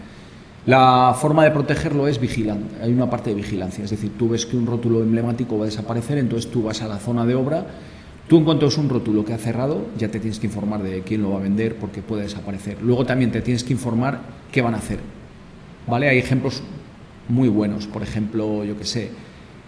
La 0.65 1.13
forma 1.19 1.43
de 1.43 1.51
protegerlo 1.51 2.07
es 2.07 2.21
vigilante, 2.21 2.81
hay 2.81 2.93
una 2.93 3.09
parte 3.09 3.31
de 3.31 3.35
vigilancia, 3.35 3.83
es 3.83 3.89
decir, 3.89 4.11
tú 4.17 4.29
ves 4.29 4.45
que 4.45 4.55
un 4.55 4.65
rótulo 4.65 5.01
emblemático 5.01 5.57
va 5.57 5.63
a 5.63 5.65
desaparecer, 5.65 6.17
entonces 6.17 6.49
tú 6.49 6.63
vas 6.63 6.81
a 6.81 6.87
la 6.87 6.99
zona 6.99 7.25
de 7.25 7.35
obra, 7.35 7.65
tú 8.29 8.37
encuentras 8.37 8.77
un 8.77 8.87
rótulo 8.87 9.25
que 9.25 9.33
ha 9.33 9.37
cerrado, 9.37 9.87
ya 9.97 10.07
te 10.07 10.21
tienes 10.21 10.39
que 10.39 10.47
informar 10.47 10.81
de 10.81 11.01
quién 11.01 11.21
lo 11.21 11.31
va 11.31 11.39
a 11.39 11.41
vender 11.41 11.75
porque 11.75 12.01
puede 12.01 12.23
desaparecer. 12.23 12.77
Luego 12.81 13.05
también 13.05 13.29
te 13.29 13.41
tienes 13.41 13.65
que 13.65 13.73
informar 13.73 14.21
qué 14.53 14.61
van 14.61 14.73
a 14.73 14.77
hacer. 14.77 14.99
¿Vale? 15.85 16.07
Hay 16.07 16.17
ejemplos 16.17 16.63
muy 17.27 17.49
buenos, 17.49 17.85
por 17.87 18.01
ejemplo, 18.01 18.63
yo 18.63 18.77
que 18.77 18.85
sé, 18.85 19.09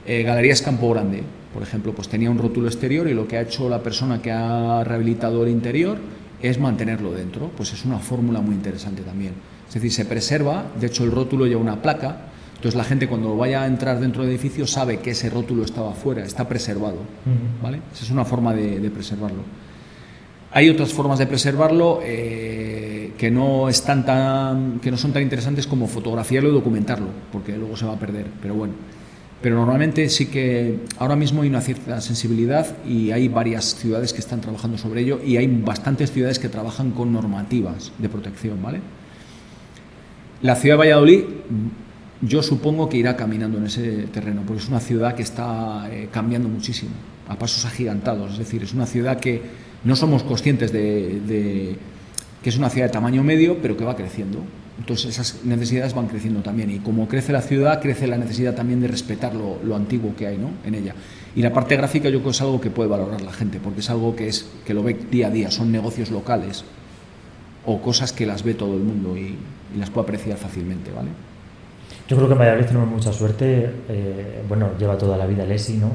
eh, 0.05 0.23
Galerías 0.23 0.61
Campo 0.61 0.89
Grande, 0.91 1.23
por 1.53 1.61
ejemplo, 1.61 1.93
pues 1.93 2.07
tenía 2.07 2.31
un 2.31 2.37
rótulo 2.37 2.67
exterior 2.67 3.09
y 3.09 3.13
lo 3.13 3.27
que 3.27 3.37
ha 3.37 3.41
hecho 3.41 3.67
la 3.67 3.83
persona 3.83 4.21
que 4.21 4.31
ha 4.31 4.81
rehabilitado 4.85 5.43
el 5.43 5.49
interior 5.49 5.97
es 6.41 6.57
mantenerlo 6.57 7.11
dentro. 7.11 7.51
Pues 7.57 7.73
es 7.73 7.83
una 7.83 7.99
fórmula 7.99 8.39
muy 8.39 8.55
interesante 8.55 9.01
también. 9.01 9.33
Es 9.67 9.73
decir, 9.73 9.91
se 9.91 10.05
preserva, 10.05 10.65
de 10.79 10.87
hecho 10.87 11.03
el 11.03 11.11
rótulo 11.11 11.45
lleva 11.45 11.61
una 11.61 11.81
placa, 11.81 12.17
entonces 12.55 12.75
la 12.75 12.83
gente 12.83 13.07
cuando 13.07 13.35
vaya 13.35 13.63
a 13.63 13.67
entrar 13.67 13.99
dentro 13.99 14.23
del 14.23 14.31
edificio 14.31 14.65
sabe 14.65 14.99
que 14.99 15.11
ese 15.11 15.29
rótulo 15.29 15.63
estaba 15.63 15.91
afuera, 15.91 16.23
está 16.23 16.47
preservado. 16.47 16.97
¿vale? 17.61 17.81
Esa 17.93 18.05
es 18.05 18.11
una 18.11 18.25
forma 18.25 18.53
de, 18.53 18.89
preservarlo. 18.89 19.43
Hay 20.51 20.69
otras 20.69 20.93
formas 20.93 21.19
de 21.19 21.27
preservarlo 21.27 21.99
eh, 22.01 23.11
que, 23.17 23.29
no 23.29 23.67
están 23.67 24.05
tan, 24.05 24.79
que 24.79 24.89
no 24.89 24.97
son 24.97 25.11
tan 25.11 25.21
interesantes 25.21 25.67
como 25.67 25.87
fotografiarlo 25.87 26.49
y 26.49 26.53
documentarlo, 26.53 27.07
porque 27.31 27.57
luego 27.57 27.75
se 27.75 27.85
va 27.85 27.93
a 27.93 27.99
perder. 27.99 28.27
Pero 28.41 28.55
bueno, 28.55 28.73
pero 29.41 29.57
normalmente 29.57 30.09
sí 30.09 30.27
que 30.27 30.79
ahora 30.97 31.15
mismo 31.15 31.43
hay 31.43 31.49
una 31.49 31.61
cierta 31.61 31.99
sensibilidad 32.01 32.77
y 32.83 33.11
hay 33.11 33.27
varias 33.27 33.75
ciudades 33.75 34.11
que 34.11 34.19
están 34.19 34.41
trabajando 34.41 34.77
sobre 34.77 35.01
ello 35.01 35.19
y 35.23 35.37
hay 35.37 35.45
bastantes 35.45 36.11
ciudades 36.11 36.39
que 36.39 36.49
trabajan 36.49 36.89
con 36.89 37.13
normativas 37.13 37.91
de 37.99 38.09
protección, 38.09 38.59
¿vale? 38.63 38.79
La 40.41 40.55
ciudad 40.55 40.75
de 40.75 40.79
Valladolid 40.79 41.23
yo 42.21 42.41
supongo 42.41 42.89
que 42.89 42.97
irá 42.97 43.15
caminando 43.15 43.57
en 43.57 43.65
ese 43.65 44.07
terreno, 44.07 44.43
porque 44.45 44.63
es 44.63 44.69
una 44.69 44.79
ciudad 44.79 45.15
que 45.15 45.23
está 45.23 45.89
eh, 45.91 46.07
cambiando 46.11 46.47
muchísimo, 46.47 46.91
a 47.27 47.37
pasos 47.37 47.65
agigantados, 47.65 48.33
es 48.33 48.37
decir, 48.39 48.63
es 48.63 48.73
una 48.73 48.85
ciudad 48.85 49.19
que 49.19 49.41
no 49.83 49.95
somos 49.95 50.23
conscientes 50.23 50.71
de 50.71 51.75
que 52.45 52.49
es 52.49 52.57
una 52.59 52.69
ciudad 52.69 52.85
de 52.85 52.93
tamaño 52.93 53.23
medio, 53.23 53.57
pero 53.59 53.75
que 53.75 53.83
va 53.83 53.95
creciendo. 53.95 54.37
Entonces 54.77 55.07
esas 55.07 55.43
necesidades 55.45 55.95
van 55.95 56.05
creciendo 56.05 56.41
también 56.41 56.69
y 56.69 56.77
como 56.77 57.07
crece 57.07 57.31
la 57.31 57.41
ciudad, 57.41 57.81
crece 57.81 58.05
la 58.05 58.19
necesidad 58.19 58.53
también 58.53 58.81
de 58.81 58.87
respetar 58.87 59.33
lo, 59.33 59.75
antiguo 59.75 60.15
que 60.15 60.27
hay 60.27 60.37
¿no? 60.37 60.51
en 60.63 60.75
ella. 60.75 60.93
Y 61.35 61.41
la 61.41 61.51
parte 61.51 61.75
gráfica 61.75 62.07
yo 62.09 62.19
creo 62.19 62.25
que 62.25 62.35
es 62.35 62.41
algo 62.41 62.61
que 62.61 62.69
puede 62.69 62.87
valorar 62.87 63.21
la 63.21 63.33
gente, 63.33 63.59
porque 63.59 63.79
es 63.79 63.89
algo 63.89 64.15
que, 64.15 64.27
es, 64.27 64.45
que 64.63 64.75
lo 64.75 64.83
ve 64.83 64.95
día 65.09 65.29
a 65.29 65.31
día, 65.31 65.49
son 65.49 65.71
negocios 65.71 66.11
locales 66.11 66.65
o 67.65 67.81
cosas 67.81 68.13
que 68.13 68.27
las 68.27 68.43
ve 68.43 68.53
todo 68.53 68.75
el 68.75 68.83
mundo 68.83 69.17
y, 69.17 69.35
las 69.77 69.89
puede 69.89 70.05
apreciar 70.05 70.37
fácilmente. 70.37 70.91
¿vale? 70.91 71.09
Yo 72.07 72.15
creo 72.15 72.27
que 72.27 72.33
en 72.33 72.39
Valladolid 72.39 72.65
tenemos 72.65 72.89
mucha 72.89 73.11
suerte, 73.11 73.71
eh, 73.89 74.43
bueno, 74.47 74.71
lleva 74.77 74.97
toda 74.97 75.17
la 75.17 75.25
vida 75.25 75.45
Lesi, 75.45 75.77
¿no? 75.77 75.91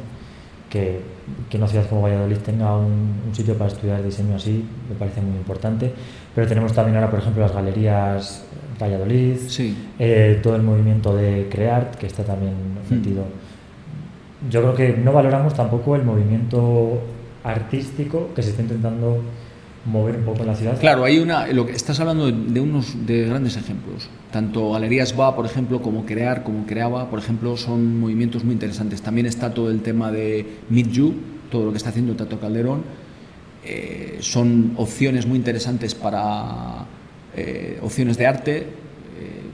Que, 0.69 1.01
que 1.49 1.57
una 1.57 1.67
ciudad 1.67 1.89
como 1.89 2.03
Valladolid 2.03 2.39
tenga 2.39 2.77
un, 2.77 3.21
un 3.27 3.35
sitio 3.35 3.55
para 3.55 3.71
estudiar 3.71 4.03
diseño 4.03 4.37
así, 4.37 4.65
me 4.89 4.95
parece 4.95 5.21
muy 5.21 5.37
importante. 5.37 5.93
Pero 6.35 6.47
tenemos 6.47 6.73
también 6.73 6.97
ahora, 6.97 7.11
por 7.11 7.19
ejemplo, 7.19 7.43
las 7.43 7.53
galerías 7.53 8.45
Valladolid, 8.81 9.37
eh, 9.99 10.41
todo 10.43 10.57
el 10.57 10.63
movimiento 10.63 11.15
de 11.15 11.49
Creart, 11.51 11.97
que 11.97 12.07
está 12.07 12.25
también 12.25 12.55
hmm. 12.55 12.95
metido. 12.95 13.25
Yo 14.51 14.63
creo 14.63 14.75
que 14.75 14.97
no 14.97 15.13
valoramos 15.13 15.55
tampoco 15.55 15.97
el 15.97 16.05
movimiento 16.05 17.03
artístico 17.45 18.31
que 18.35 18.43
se 18.43 18.51
está 18.51 18.63
intentando 18.63 19.23
mover 19.85 20.17
un 20.17 20.47
la 20.47 20.55
ciudad. 20.55 20.79
Claro, 20.79 21.05
hay 21.05 21.19
una, 21.19 21.47
lo 21.49 21.67
que 21.67 21.73
estás 21.73 21.99
hablando 22.01 22.31
de, 22.31 22.61
unos 22.61 23.07
de 23.07 23.27
grandes 23.27 23.57
ejemplos. 23.57 24.09
Tanto 24.31 24.73
Galerías 24.73 25.19
Va, 25.19 25.35
por 25.35 25.47
ejemplo, 25.47 25.81
como 25.81 26.05
Crear, 26.05 26.43
como 26.43 26.67
Creaba, 26.67 27.09
por 27.09 27.19
ejemplo, 27.19 27.57
son 27.57 27.99
movimientos 28.01 28.45
muy 28.45 28.55
interesantes. 28.55 29.03
También 29.03 29.27
está 29.27 29.55
todo 29.55 29.71
el 29.71 29.81
tema 29.81 30.13
de 30.13 30.47
Meet 30.69 30.91
You, 30.91 31.15
todo 31.51 31.65
lo 31.67 31.71
que 31.71 31.79
está 31.79 31.91
haciendo 31.91 32.15
Tato 32.15 32.39
Calderón. 32.39 32.83
Eh, 33.65 34.19
son 34.21 34.73
opciones 34.77 35.27
muy 35.27 35.37
interesantes 35.37 35.95
para 35.95 36.87
eh, 37.37 37.79
opciones 37.83 38.17
de 38.17 38.27
arte 38.27 38.57
eh, 38.57 38.67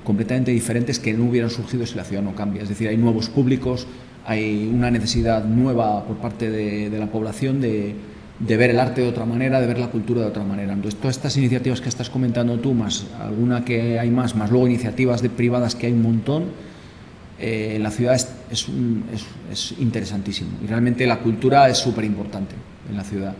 completamente 0.04 0.50
diferentes 0.52 0.98
que 0.98 1.12
no 1.12 1.24
hubieran 1.24 1.50
surgido 1.50 1.84
si 1.86 1.96
la 1.96 2.04
ciudad 2.04 2.22
no 2.22 2.34
cambia. 2.34 2.62
Es 2.62 2.68
decir, 2.68 2.88
hay 2.88 2.96
nuevos 2.96 3.28
públicos, 3.28 3.86
hay 4.24 4.70
una 4.72 4.90
necesidad 4.90 5.44
nueva 5.44 6.04
por 6.04 6.16
parte 6.16 6.50
de, 6.50 6.96
la 6.96 7.06
población 7.06 7.60
de, 7.60 7.94
ver 8.40 8.70
el 8.70 8.78
arte 8.78 9.00
de 9.00 9.08
otra 9.08 9.24
manera, 9.24 9.60
de 9.60 9.66
ver 9.66 9.78
la 9.78 9.88
cultura 9.88 10.20
de 10.20 10.26
otra 10.26 10.44
manera. 10.44 10.72
Entonces, 10.72 11.00
todas 11.00 11.16
estas 11.16 11.36
iniciativas 11.36 11.80
que 11.80 11.88
estás 11.88 12.10
comentando 12.10 12.58
tú, 12.58 12.74
más 12.74 13.06
alguna 13.20 13.64
que 13.64 13.98
hay 13.98 14.10
más, 14.10 14.34
más 14.34 14.50
luego 14.50 14.66
iniciativas 14.66 15.22
de 15.22 15.30
privadas 15.30 15.74
que 15.74 15.86
hay 15.86 15.92
un 15.92 16.02
montón, 16.02 16.44
eh, 17.38 17.78
la 17.80 17.90
ciudad 17.90 18.14
es, 18.14 18.28
es, 18.50 18.66
es 19.50 19.74
interesantísimo. 19.78 20.50
Y 20.62 20.66
realmente 20.66 21.06
la 21.06 21.18
cultura 21.18 21.68
es 21.68 21.78
súper 21.78 22.04
importante 22.04 22.54
en 22.88 22.96
la 22.96 23.04
ciudad. 23.04 23.34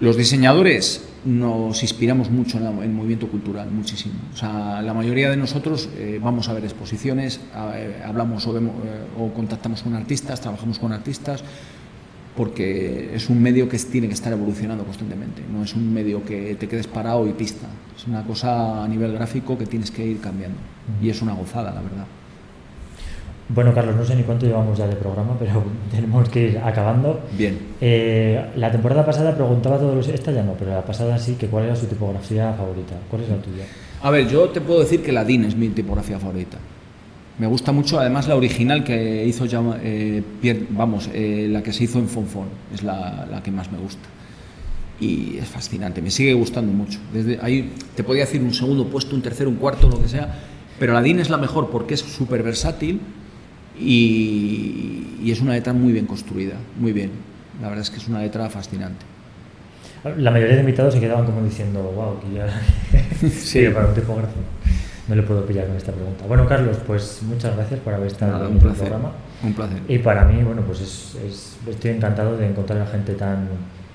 Los 0.00 0.16
diseñadores 0.16 1.02
nos 1.24 1.82
inspiramos 1.82 2.30
mucho 2.30 2.58
en, 2.58 2.66
el 2.66 2.90
movimiento 2.90 3.26
cultural, 3.28 3.68
muchísimo. 3.70 4.14
O 4.32 4.36
sea, 4.36 4.80
la 4.80 4.94
mayoría 4.94 5.28
de 5.28 5.36
nosotros 5.36 5.88
eh, 5.96 6.20
vamos 6.22 6.48
a 6.48 6.52
ver 6.52 6.64
exposiciones, 6.64 7.40
eh, 7.74 8.02
hablamos 8.06 8.46
eh, 8.46 8.50
o, 9.18 9.32
contactamos 9.32 9.82
con 9.82 9.94
artistas, 9.94 10.40
trabajamos 10.40 10.78
con 10.78 10.92
artistas, 10.92 11.42
porque 12.38 13.10
es 13.16 13.28
un 13.30 13.42
medio 13.42 13.68
que 13.68 13.76
tiene 13.78 14.06
que 14.06 14.14
estar 14.14 14.32
evolucionando 14.32 14.84
constantemente. 14.84 15.42
No 15.52 15.64
es 15.64 15.74
un 15.74 15.92
medio 15.92 16.24
que 16.24 16.54
te 16.54 16.68
quedes 16.68 16.86
parado 16.86 17.26
y 17.26 17.32
pista. 17.32 17.66
Es 17.96 18.06
una 18.06 18.22
cosa 18.22 18.84
a 18.84 18.86
nivel 18.86 19.12
gráfico 19.12 19.58
que 19.58 19.66
tienes 19.66 19.90
que 19.90 20.06
ir 20.06 20.20
cambiando. 20.20 20.56
Y 21.02 21.10
es 21.10 21.20
una 21.20 21.34
gozada, 21.34 21.72
la 21.72 21.82
verdad. 21.82 22.06
Bueno, 23.48 23.74
Carlos, 23.74 23.96
no 23.96 24.04
sé 24.04 24.14
ni 24.14 24.22
cuánto 24.22 24.46
llevamos 24.46 24.78
ya 24.78 24.86
de 24.86 24.94
programa, 24.94 25.34
pero 25.36 25.64
tenemos 25.90 26.28
que 26.28 26.50
ir 26.50 26.58
acabando. 26.58 27.22
Bien. 27.36 27.58
Eh, 27.80 28.52
la 28.54 28.70
temporada 28.70 29.04
pasada 29.04 29.34
preguntaba 29.34 29.74
a 29.74 29.78
todos 29.80 29.96
los. 29.96 30.06
Esta 30.06 30.30
ya 30.30 30.44
no, 30.44 30.52
pero 30.52 30.70
la 30.70 30.84
pasada 30.84 31.18
sí, 31.18 31.34
que 31.34 31.48
cuál 31.48 31.64
era 31.64 31.74
su 31.74 31.86
tipografía 31.86 32.52
favorita. 32.52 32.94
¿Cuál 33.10 33.22
es 33.22 33.30
la 33.30 33.36
tuya? 33.38 33.64
A 34.00 34.12
ver, 34.12 34.28
yo 34.28 34.48
te 34.50 34.60
puedo 34.60 34.78
decir 34.78 35.02
que 35.02 35.10
la 35.10 35.24
DIN 35.24 35.46
es 35.46 35.56
mi 35.56 35.70
tipografía 35.70 36.20
favorita. 36.20 36.58
Me 37.38 37.46
gusta 37.46 37.70
mucho, 37.70 38.00
además, 38.00 38.26
la 38.26 38.34
original 38.34 38.82
que 38.82 39.24
hizo 39.24 39.46
ya, 39.46 39.62
eh, 39.80 40.22
vamos, 40.70 41.08
eh, 41.12 41.46
la 41.48 41.62
que 41.62 41.72
se 41.72 41.84
hizo 41.84 42.00
en 42.00 42.08
Fonfon, 42.08 42.48
es 42.74 42.82
la, 42.82 43.28
la, 43.30 43.42
que 43.44 43.52
más 43.52 43.70
me 43.70 43.78
gusta. 43.78 44.08
Y 45.00 45.38
es 45.38 45.46
fascinante, 45.46 46.02
me 46.02 46.10
sigue 46.10 46.34
gustando 46.34 46.72
mucho. 46.72 46.98
Desde 47.12 47.38
ahí 47.40 47.72
te 47.94 48.02
podía 48.02 48.24
decir 48.24 48.42
un 48.42 48.52
segundo 48.52 48.88
puesto, 48.88 49.14
un 49.14 49.22
tercero, 49.22 49.50
un 49.50 49.56
cuarto, 49.56 49.88
lo 49.88 50.02
que 50.02 50.08
sea, 50.08 50.34
pero 50.80 50.92
la 50.92 51.00
DIN 51.00 51.20
es 51.20 51.30
la 51.30 51.36
mejor 51.36 51.70
porque 51.70 51.94
es 51.94 52.00
súper 52.00 52.42
versátil 52.42 53.00
y, 53.78 55.04
y 55.22 55.30
es 55.30 55.40
una 55.40 55.52
letra 55.52 55.72
muy 55.72 55.92
bien 55.92 56.06
construida, 56.06 56.54
muy 56.76 56.92
bien. 56.92 57.12
La 57.62 57.68
verdad 57.68 57.82
es 57.82 57.90
que 57.90 57.98
es 57.98 58.08
una 58.08 58.20
letra 58.20 58.50
fascinante. 58.50 59.06
La 60.16 60.32
mayoría 60.32 60.54
de 60.54 60.60
invitados 60.60 60.94
se 60.94 61.00
quedaban 61.00 61.24
como 61.24 61.44
diciendo, 61.44 61.82
wow, 61.82 62.18
que 62.20 62.34
ya. 62.34 63.28
sí, 63.30 63.64
para 63.72 63.86
un 63.86 63.94
tipógrafo 63.94 64.34
no 65.08 65.14
le 65.14 65.22
puedo 65.22 65.44
pillar 65.46 65.66
con 65.66 65.76
esta 65.76 65.92
pregunta. 65.92 66.26
Bueno, 66.26 66.46
Carlos, 66.46 66.76
pues 66.86 67.22
muchas 67.22 67.56
gracias 67.56 67.80
por 67.80 67.94
haber 67.94 68.08
estado 68.08 68.46
en 68.46 68.52
el 68.52 68.58
programa. 68.58 69.12
Un 69.42 69.54
placer. 69.54 69.80
Y 69.88 69.98
para 69.98 70.24
mí, 70.24 70.42
bueno, 70.42 70.62
pues 70.62 70.80
es, 70.80 71.56
estoy 71.66 71.92
encantado 71.92 72.36
de 72.36 72.46
encontrar 72.46 72.82
a 72.82 72.86
gente 72.86 73.14
tan 73.14 73.48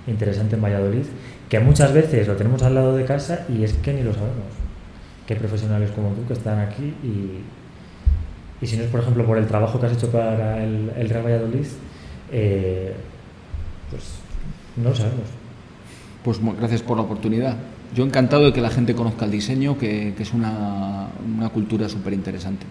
interesante 0.08 0.56
en 0.56 0.62
Valladolid, 0.62 1.06
que 1.50 1.60
muchas 1.60 1.94
veces 1.94 2.28
lo 2.28 2.36
tenemos 2.36 2.64
al 2.64 2.74
lado 2.74 2.96
de 2.96 3.06
casa 3.06 3.46
y 3.48 3.64
es 3.64 3.74
que 3.74 3.94
ni 3.94 4.02
lo 4.02 4.14
sabemos. 4.14 4.52
Que 5.28 5.36
hay 5.36 5.40
profesionales 5.40 5.92
como 5.92 6.10
tú 6.10 6.26
que 6.28 6.34
están 6.34 6.60
aquí 6.60 6.96
y, 7.04 7.44
y 8.60 8.68
si 8.68 8.76
no 8.78 8.84
es, 8.84 8.90
por 8.90 9.02
ejemplo, 9.02 9.26
por 9.26 9.38
el 9.38 9.46
trabajo 9.46 9.80
que 9.80 9.86
has 9.86 9.94
hecho 9.94 10.10
para 10.12 10.64
el, 10.64 10.92
el 10.98 11.10
Real 11.10 11.26
Valladolid, 11.26 11.68
eh, 12.32 12.94
pues 13.92 14.04
no 14.78 14.90
lo 14.90 14.96
sabemos. 14.96 15.28
Pues 16.24 16.40
gracias 16.58 16.82
por 16.82 16.98
la 16.98 17.04
oportunidad. 17.04 17.56
Yo 17.96 18.04
encantado 18.06 18.46
de 18.46 18.54
que 18.54 18.62
la 18.62 18.70
gente 18.70 18.96
conozca 18.96 19.26
el 19.26 19.32
diseño, 19.32 19.78
que, 19.78 20.14
es 20.18 20.34
una, 20.34 21.10
una 21.38 21.50
cultura 21.50 21.88
súper 21.88 22.14
interesante. 22.14 22.66